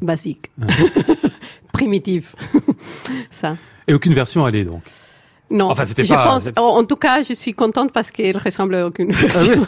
basique, 0.00 0.50
primitive. 1.72 2.34
ça. 3.30 3.56
Et 3.86 3.94
aucune 3.94 4.14
version 4.14 4.44
allée 4.44 4.64
donc. 4.64 4.82
Non, 5.50 5.70
Enfin, 5.70 5.84
c'était 5.86 6.04
pas- 6.04 6.24
pense, 6.24 6.48
en, 6.56 6.84
tout 6.84 6.96
cas, 6.96 7.22
je 7.22 7.32
suis 7.32 7.54
contente 7.54 7.92
parce 7.92 8.10
qu'elle 8.10 8.36
ressemble 8.36 8.74
à 8.74 8.86
aucune 8.86 9.12
Ah. 9.14 9.44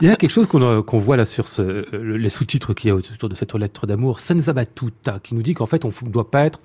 Il 0.00 0.06
y 0.06 0.10
a 0.10 0.16
quelque 0.16 0.30
chose 0.30 0.46
qu'on 0.46 0.62
euh, 0.62 0.80
voit 0.92 1.16
là 1.16 1.24
sur 1.24 1.48
ce, 1.48 1.62
euh, 1.62 1.84
le- 1.92 2.16
les 2.18 2.28
sous-titres 2.28 2.74
qu'il 2.74 2.88
y 2.88 2.90
a 2.90 2.94
autour 2.94 3.28
de 3.28 3.34
cette 3.34 3.54
lettre 3.54 3.86
d'amour, 3.86 4.20
Senza 4.20 4.52
battuta, 4.52 5.18
qui 5.22 5.34
nous 5.34 5.42
dit 5.42 5.54
qu'en 5.54 5.66
fait 5.66 5.84
on 5.84 5.88
ne 6.02 6.10
doit 6.10 6.30
pas 6.30 6.44
être 6.44 6.60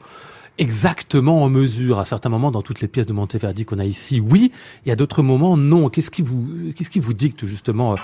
exactement 0.60 1.42
en 1.42 1.50
mesure 1.50 1.98
à 1.98 2.06
certains 2.06 2.30
moments 2.30 2.52
dans 2.52 2.62
toutes 2.62 2.82
les 2.82 2.88
pièces 2.88 3.08
de 3.08 3.14
Monteverdi 3.14 3.66
qu'on 3.66 3.80
a 3.80 3.86
ici 3.86 4.20
Oui, 4.20 4.52
et 4.86 4.92
à 4.92 4.96
d'autres 4.96 5.24
moments 5.24 5.58
non. 5.58 5.90
Qu'est-ce 5.90 6.12
qui 6.12 6.22
vous 6.22 6.46
qu'est-ce 6.76 6.92
qui 6.92 7.00
vous 7.00 7.14
dicte 7.14 7.46
justement 7.48 7.94
euh, 7.94 7.96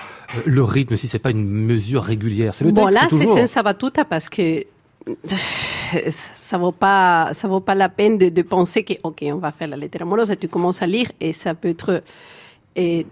le 0.45 0.63
rythme 0.63 0.95
si 0.95 1.07
c'est 1.07 1.19
pas 1.19 1.29
une 1.31 1.47
mesure 1.47 2.01
régulière? 2.03 2.53
C'est 2.55 2.65
le 2.65 2.71
Bon, 2.71 2.85
texte 2.85 2.95
là, 3.01 3.07
c'est 3.11 3.19
toujours. 3.19 3.37
senza 3.37 3.61
battuta 3.61 4.05
parce 4.05 4.29
que 4.29 4.63
ça 6.11 6.57
vaut 6.57 6.71
pas, 6.71 7.29
ça 7.33 7.47
vaut 7.47 7.59
pas 7.59 7.75
la 7.75 7.89
peine 7.89 8.17
de, 8.17 8.29
de 8.29 8.41
penser 8.41 8.83
que, 8.83 8.93
ok, 9.03 9.25
on 9.33 9.37
va 9.37 9.51
faire 9.51 9.67
la 9.67 9.77
lettre 9.77 10.01
amoureuse 10.01 10.31
et 10.31 10.37
tu 10.37 10.47
commences 10.47 10.81
à 10.81 10.87
lire 10.87 11.11
et 11.19 11.33
ça 11.33 11.53
peut 11.53 11.69
être 11.69 12.03
eh, 12.75 13.05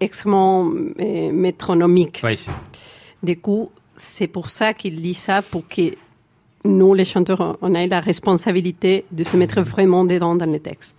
extrêmement 0.00 0.70
eh, 0.98 1.32
métronomique. 1.32 2.20
Oui. 2.24 2.38
Du 3.22 3.38
coup, 3.40 3.70
c'est 3.96 4.26
pour 4.26 4.48
ça 4.48 4.74
qu'il 4.74 5.00
dit 5.00 5.14
ça, 5.14 5.42
pour 5.42 5.66
que 5.68 5.92
nous, 6.64 6.94
les 6.94 7.04
chanteurs, 7.04 7.58
on 7.60 7.74
ait 7.74 7.88
la 7.88 8.00
responsabilité 8.00 9.04
de 9.10 9.24
se 9.24 9.36
mettre 9.36 9.60
vraiment 9.62 10.04
dedans 10.04 10.34
dans 10.34 10.50
le 10.50 10.60
texte. 10.60 10.96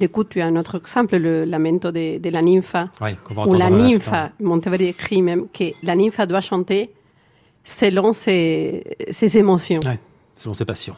Du 0.00 0.08
coup, 0.08 0.24
tu 0.24 0.40
as 0.40 0.46
un 0.46 0.56
autre 0.56 0.76
exemple, 0.76 1.16
le 1.16 1.44
lamento 1.44 1.92
de, 1.92 2.18
de 2.18 2.30
la 2.30 2.42
nympha, 2.42 2.90
Oui, 3.00 3.10
où 3.46 3.54
la 3.54 3.70
nympha, 3.70 4.32
Monteverdi 4.40 4.86
écrit 4.86 5.22
même 5.22 5.46
que 5.52 5.72
la 5.84 5.94
nympha 5.94 6.26
doit 6.26 6.40
chanter 6.40 6.90
selon 7.64 8.12
ses, 8.12 8.84
ses 9.10 9.38
émotions. 9.38 9.80
Ouais, 9.84 9.98
selon 10.36 10.54
ses 10.54 10.64
passions. 10.64 10.96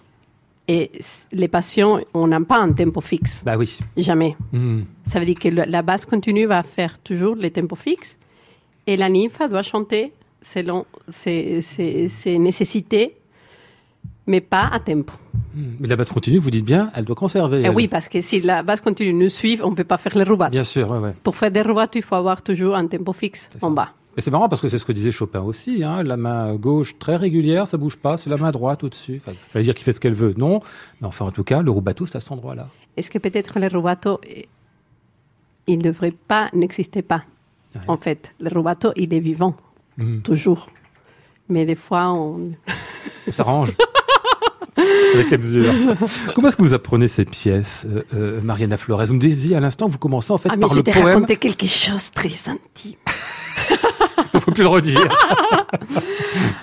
Et 0.68 0.90
les 1.32 1.46
passions, 1.46 2.04
on 2.12 2.26
n'a 2.26 2.40
pas 2.40 2.58
un 2.58 2.72
tempo 2.72 3.00
fixe. 3.00 3.42
Bah 3.44 3.56
oui. 3.56 3.78
Jamais. 3.96 4.36
Hmm. 4.52 4.82
Ça 5.04 5.20
veut 5.20 5.26
dire 5.26 5.38
que 5.38 5.48
la 5.48 5.82
basse 5.82 6.04
continue 6.04 6.44
va 6.46 6.62
faire 6.64 6.98
toujours 6.98 7.36
les 7.36 7.52
tempos 7.52 7.76
fixes 7.76 8.18
et 8.88 8.96
la 8.96 9.08
nymphe 9.08 9.40
doit 9.48 9.62
chanter 9.62 10.12
selon 10.42 10.84
ses, 11.08 11.60
ses- 11.62 12.08
ses 12.08 12.38
nécessités, 12.38 13.16
mais 14.26 14.40
pas 14.40 14.68
à 14.72 14.80
tempo. 14.80 15.12
Mais 15.54 15.86
la 15.88 15.96
basse 15.96 16.10
continue, 16.12 16.38
vous 16.38 16.50
dites 16.50 16.64
bien, 16.64 16.90
elle 16.94 17.04
doit 17.04 17.14
conserver. 17.16 17.60
Et 17.60 17.64
elle. 17.66 17.74
oui, 17.74 17.86
parce 17.88 18.08
que 18.08 18.20
si 18.20 18.40
la 18.40 18.62
basse 18.64 18.80
continue 18.80 19.12
nous 19.14 19.28
suit, 19.28 19.58
on 19.62 19.70
ne 19.70 19.74
peut 19.76 19.84
pas 19.84 19.96
faire 19.98 20.16
les 20.18 20.24
rubato. 20.24 20.50
Bien 20.50 20.64
sûr, 20.64 20.90
ouais, 20.90 20.98
ouais. 20.98 21.14
Pour 21.22 21.36
faire 21.36 21.50
des 21.52 21.62
rubato, 21.62 21.98
il 21.98 22.02
faut 22.02 22.16
avoir 22.16 22.42
toujours 22.42 22.74
un 22.74 22.86
tempo 22.88 23.12
fixe 23.12 23.48
en 23.62 23.70
bas. 23.70 23.90
Et 24.16 24.20
c'est 24.22 24.30
marrant 24.30 24.48
parce 24.48 24.62
que 24.62 24.68
c'est 24.68 24.78
ce 24.78 24.84
que 24.84 24.92
disait 24.92 25.12
Chopin 25.12 25.40
aussi. 25.42 25.84
Hein, 25.84 26.02
la 26.02 26.16
main 26.16 26.54
gauche 26.54 26.98
très 26.98 27.16
régulière, 27.16 27.66
ça 27.66 27.76
bouge 27.76 27.96
pas. 27.96 28.16
C'est 28.16 28.30
la 28.30 28.36
main 28.38 28.50
droite 28.50 28.82
au-dessus. 28.82 29.20
Enfin, 29.26 29.36
j'allais 29.52 29.64
dire 29.66 29.74
qu'il 29.74 29.84
fait 29.84 29.92
ce 29.92 30.00
qu'elle 30.00 30.14
veut. 30.14 30.32
Non. 30.38 30.60
Mais 31.00 31.06
enfin, 31.06 31.26
en 31.26 31.30
tout 31.30 31.44
cas, 31.44 31.60
le 31.62 31.70
rubato, 31.70 32.06
c'est 32.06 32.16
à 32.16 32.20
cet 32.20 32.32
endroit-là. 32.32 32.68
Est-ce 32.96 33.10
que 33.10 33.18
peut-être 33.18 33.58
le 33.60 33.66
rubato, 33.66 34.20
il 35.66 35.78
ne 35.78 35.82
devrait 35.82 36.14
pas, 36.28 36.48
n'existait 36.54 37.02
pas? 37.02 37.24
En 37.88 37.98
fait, 37.98 38.32
le 38.40 38.48
rubato, 38.48 38.92
il 38.96 39.12
est 39.12 39.18
vivant, 39.20 39.54
Mhm. 39.98 40.22
toujours. 40.22 40.70
Mais 41.50 41.66
des 41.66 41.74
fois, 41.74 42.10
on... 42.12 42.52
On 43.28 43.30
s'arrange. 43.32 43.72
Avec 45.14 45.30
la 45.30 45.38
mesure. 45.38 45.72
Comment 46.34 46.48
est-ce 46.48 46.56
que 46.56 46.62
vous 46.62 46.74
apprenez 46.74 47.08
ces 47.08 47.24
pièces, 47.24 47.86
euh, 47.90 48.02
euh, 48.14 48.40
Mariana 48.40 48.76
Flores? 48.76 49.04
Vous 49.06 49.14
me 49.14 49.18
disiez 49.18 49.56
à 49.56 49.60
l'instant, 49.60 49.88
vous 49.88 49.98
commencez 49.98 50.32
en 50.32 50.38
fait 50.38 50.48
Ah, 50.50 50.56
mais 50.56 50.60
par 50.60 50.70
je 50.70 50.76
le 50.76 50.82
t'ai 50.82 50.92
poème. 50.92 51.06
raconté 51.06 51.36
quelque 51.36 51.66
chose 51.66 52.10
de 52.10 52.14
très 52.14 52.50
intime. 52.50 52.96
Il 54.34 54.40
faut 54.40 54.50
plus 54.50 54.62
le 54.62 54.68
redire. 54.68 55.08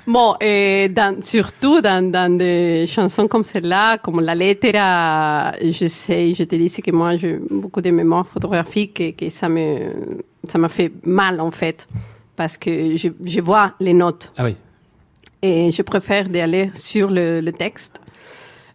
Bon, 0.06 0.36
et 0.41 0.89
dans, 0.89 1.22
surtout 1.22 1.80
dans, 1.80 2.12
dans 2.12 2.38
des 2.38 2.86
chansons 2.88 3.28
comme 3.28 3.43
celle-là, 3.45 3.97
comme 3.99 4.20
la 4.20 4.36
lettera, 4.36 5.54
je 5.62 5.88
sais, 5.88 6.34
je 6.34 6.43
te 6.43 6.56
dis 6.56 6.70
que 6.82 6.91
moi 6.91 7.16
j'ai 7.16 7.39
beaucoup 7.49 7.80
de 7.82 7.89
mémoire 7.89 8.28
photographique 8.28 8.99
et 8.99 9.14
que 9.14 9.30
ça 9.30 9.47
me, 9.47 9.93
ça 10.47 10.58
m'a 10.58 10.68
fait 10.68 10.91
mal 11.04 11.39
en 11.39 11.51
fait, 11.51 11.88
parce 12.36 12.58
que 12.58 12.97
je, 12.97 13.10
je 13.24 13.39
vois 13.39 13.74
les 13.80 13.93
notes. 13.93 14.34
Ah 14.38 14.43
oui. 14.43 14.56
Et 15.41 15.72
je 15.72 15.82
préfère 15.82 16.28
d'aller 16.28 16.70
sur 16.74 17.10
le, 17.10 17.39
le 17.39 17.51
texte, 17.54 18.01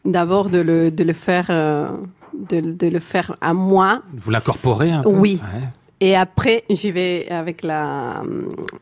d'abord 0.07 0.49
de 0.49 0.61
le, 0.61 0.91
de 0.91 1.05
le 1.05 1.12
faire, 1.12 1.47
euh, 1.51 1.89
de, 2.33 2.61
de 2.61 2.87
le 2.89 3.01
faire 3.01 3.37
à 3.43 3.53
moi, 3.53 4.03
Vous 4.14 4.31
l'incorporez 4.31 4.91
un 4.93 5.03
peu? 5.03 5.11
Oui. 5.11 5.39
Ouais. 5.43 5.68
Et 6.01 6.14
après, 6.16 6.64
j'y 6.70 6.90
vais 6.90 7.26
avec 7.28 7.62
la, 7.62 8.22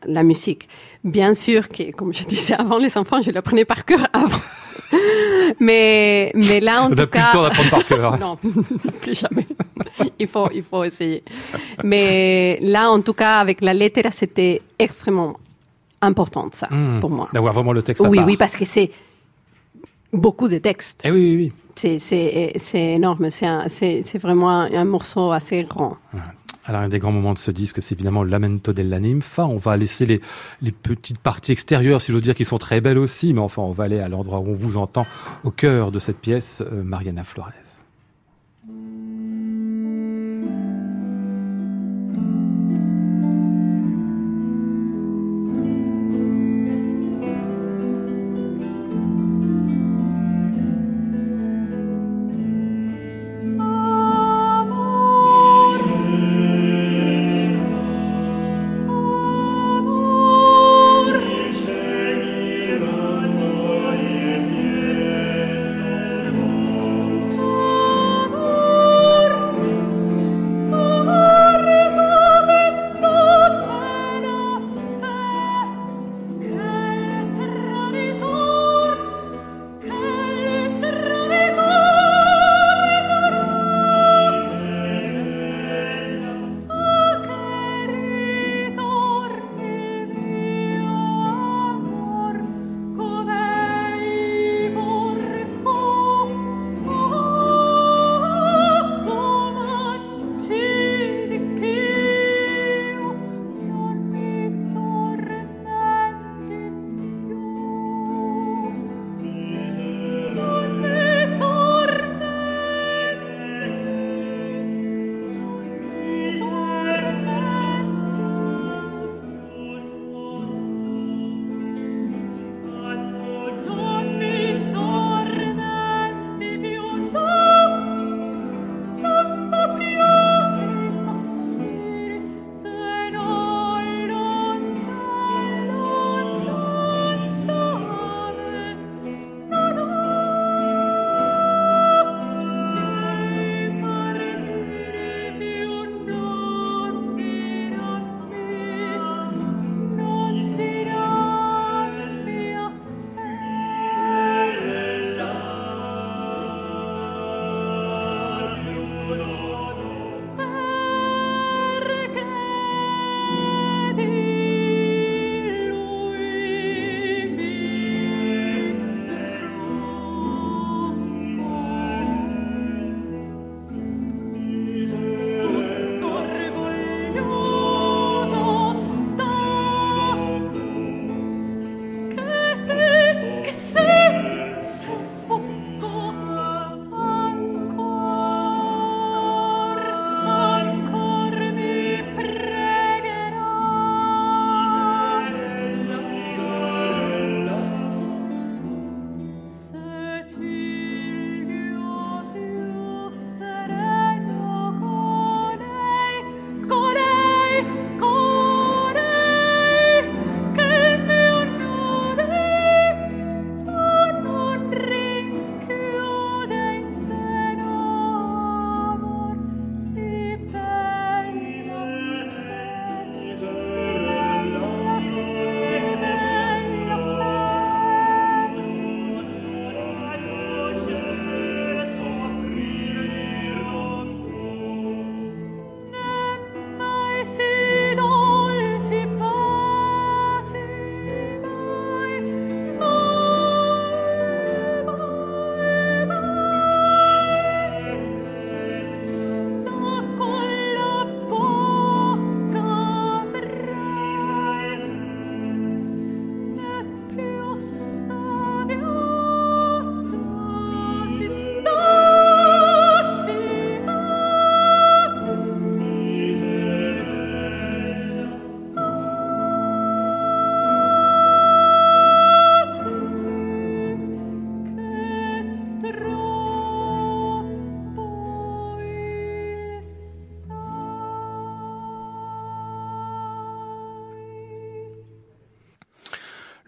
la 0.05 0.23
musique. 0.23 0.67
Bien 1.03 1.33
sûr 1.33 1.67
que, 1.69 1.91
comme 1.91 2.13
je 2.13 2.23
disais 2.25 2.53
avant, 2.53 2.77
les 2.77 2.95
enfants, 2.97 3.21
je 3.21 3.31
l'apprenais 3.31 3.65
par 3.65 3.85
cœur 3.85 4.07
avant. 4.13 4.37
mais, 5.59 6.31
mais 6.35 6.59
là, 6.59 6.83
en 6.83 6.85
On 6.87 6.89
tout 6.89 6.95
n'a 6.95 7.07
plus 7.07 7.19
cas... 7.19 7.27
le 7.27 7.33
temps 7.33 7.43
d'apprendre 7.43 7.69
par 7.69 7.85
cœur. 7.85 8.19
non, 8.19 8.37
plus 9.01 9.19
jamais. 9.19 9.47
il, 10.19 10.27
faut, 10.27 10.49
il 10.53 10.63
faut 10.63 10.83
essayer. 10.83 11.23
Mais 11.83 12.59
là, 12.61 12.89
en 12.91 13.01
tout 13.01 13.13
cas, 13.13 13.39
avec 13.39 13.61
la 13.61 13.73
lettre, 13.73 14.01
c'était 14.11 14.61
extrêmement 14.77 15.37
important, 16.01 16.47
ça, 16.51 16.67
Hmm. 16.69 16.99
pour 16.99 17.09
moi. 17.09 17.27
D'avoir 17.33 17.53
vraiment 17.53 17.73
le 17.73 17.81
texte 17.81 18.03
à 18.05 18.09
Oui, 18.09 18.17
part. 18.17 18.27
oui, 18.27 18.37
parce 18.37 18.55
que 18.55 18.65
c'est 18.65 18.91
beaucoup 20.13 20.47
de 20.47 20.57
textes. 20.59 21.01
Eh 21.03 21.11
oui, 21.11 21.35
oui, 21.35 21.35
oui. 21.37 21.51
C'est, 21.75 22.59
énorme. 22.73 23.29
C'est, 23.29 24.17
vraiment 24.21 24.49
un, 24.49 24.71
un 24.73 24.85
morceau 24.85 25.31
assez 25.31 25.63
grand. 25.63 25.97
Alors, 26.69 26.81
un 26.81 26.89
des 26.89 26.99
grands 26.99 27.13
moments 27.13 27.33
de 27.33 27.37
ce 27.37 27.49
disque, 27.49 27.81
c'est 27.81 27.95
évidemment 27.95 28.25
Lamento 28.25 28.73
della 28.73 28.99
Ninfa. 28.99 29.45
On 29.45 29.55
va 29.55 29.77
laisser 29.77 30.05
les, 30.05 30.71
petites 30.71 31.17
parties 31.17 31.53
extérieures, 31.53 32.01
si 32.01 32.11
j'ose 32.11 32.21
dire, 32.21 32.35
qui 32.35 32.43
sont 32.43 32.57
très 32.57 32.81
belles 32.81 32.97
aussi, 32.97 33.33
mais 33.33 33.39
enfin, 33.39 33.61
on 33.61 33.71
va 33.71 33.85
aller 33.85 33.99
à 33.99 34.09
l'endroit 34.09 34.39
où 34.39 34.49
on 34.49 34.55
vous 34.55 34.75
entend, 34.75 35.05
au 35.45 35.51
cœur 35.51 35.93
de 35.93 35.99
cette 35.99 36.17
pièce, 36.17 36.61
euh, 36.61 36.83
Mariana 36.83 37.23
Flores. 37.23 37.66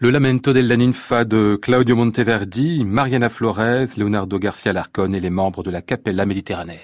Le 0.02 0.08
Lamento 0.08 0.52
della 0.52 0.76
Ninfa 0.76 1.24
de 1.24 1.58
Claudio 1.60 1.94
Monteverdi, 1.94 2.86
Mariana 2.86 3.28
Flores, 3.28 3.98
Leonardo 3.98 4.38
Garcia 4.38 4.72
Larcon 4.72 5.12
et 5.12 5.20
les 5.20 5.28
membres 5.28 5.62
de 5.62 5.70
la 5.70 5.82
Capella 5.82 6.24
Méditerranéenne. 6.24 6.78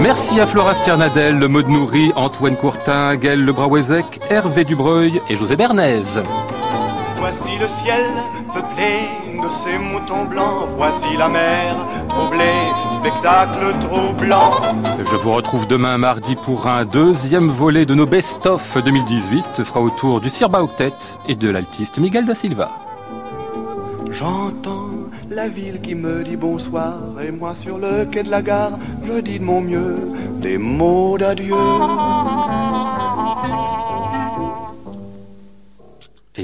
Merci 0.00 0.40
à 0.40 0.46
Flora 0.46 0.74
Sternadel, 0.74 1.38
le 1.38 1.48
mode 1.48 1.68
nourri, 1.68 2.12
Antoine 2.16 2.56
Courtin, 2.56 3.16
Gaël 3.16 3.44
Lebrawezek, 3.44 4.20
Hervé 4.30 4.64
Dubreuil 4.64 5.20
et 5.28 5.36
José 5.36 5.56
Bernays. 5.56 6.22
Voici 7.18 7.58
le 7.60 7.68
ciel 7.84 8.06
peuplé 8.54 9.10
de 9.36 9.48
ces 9.64 9.78
moutons 9.78 10.24
blancs. 10.24 10.68
Voici 10.76 11.14
la 11.18 11.28
mer 11.28 11.76
troublée, 12.12 12.70
spectacle 13.00 13.74
troublant. 13.80 14.52
Je 14.98 15.16
vous 15.16 15.32
retrouve 15.32 15.66
demain 15.66 15.96
mardi 15.98 16.36
pour 16.36 16.66
un 16.66 16.84
deuxième 16.84 17.48
volet 17.48 17.86
de 17.86 17.94
nos 17.94 18.06
best-of 18.06 18.76
2018. 18.84 19.44
Ce 19.54 19.64
sera 19.64 19.80
au 19.80 19.90
tour 19.90 20.20
du 20.20 20.28
Sirba 20.28 20.62
Octet 20.62 20.92
et 21.26 21.34
de 21.34 21.48
l'altiste 21.48 21.98
Miguel 21.98 22.26
da 22.26 22.34
Silva. 22.34 22.70
J'entends 24.10 24.90
la 25.30 25.48
ville 25.48 25.80
qui 25.80 25.94
me 25.94 26.22
dit 26.22 26.36
bonsoir 26.36 26.98
et 27.26 27.30
moi 27.30 27.54
sur 27.62 27.78
le 27.78 28.04
quai 28.04 28.22
de 28.22 28.30
la 28.30 28.42
gare, 28.42 28.78
je 29.04 29.20
dis 29.20 29.38
de 29.38 29.44
mon 29.44 29.62
mieux 29.62 29.96
des 30.42 30.58
mots 30.58 31.16
d'adieu. 31.16 31.54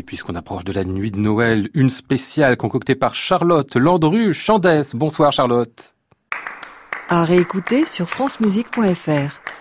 Puisqu'on 0.09 0.37
approche 0.37 0.65
de 0.65 0.73
la 0.73 0.85
nuit 0.85 1.11
de 1.11 1.19
Noël, 1.19 1.69
une 1.75 1.91
spéciale 1.91 2.57
concoctée 2.57 2.95
par 2.95 3.15
Charlotte 3.15 3.77
Landru 3.77 4.33
Chandès. 4.33 4.95
Bonsoir 4.95 5.33
Charlotte. 5.33 5.95
À 7.11 7.25
réécouter 7.25 7.85
sur 7.85 8.09
francemusique.fr. 8.09 9.58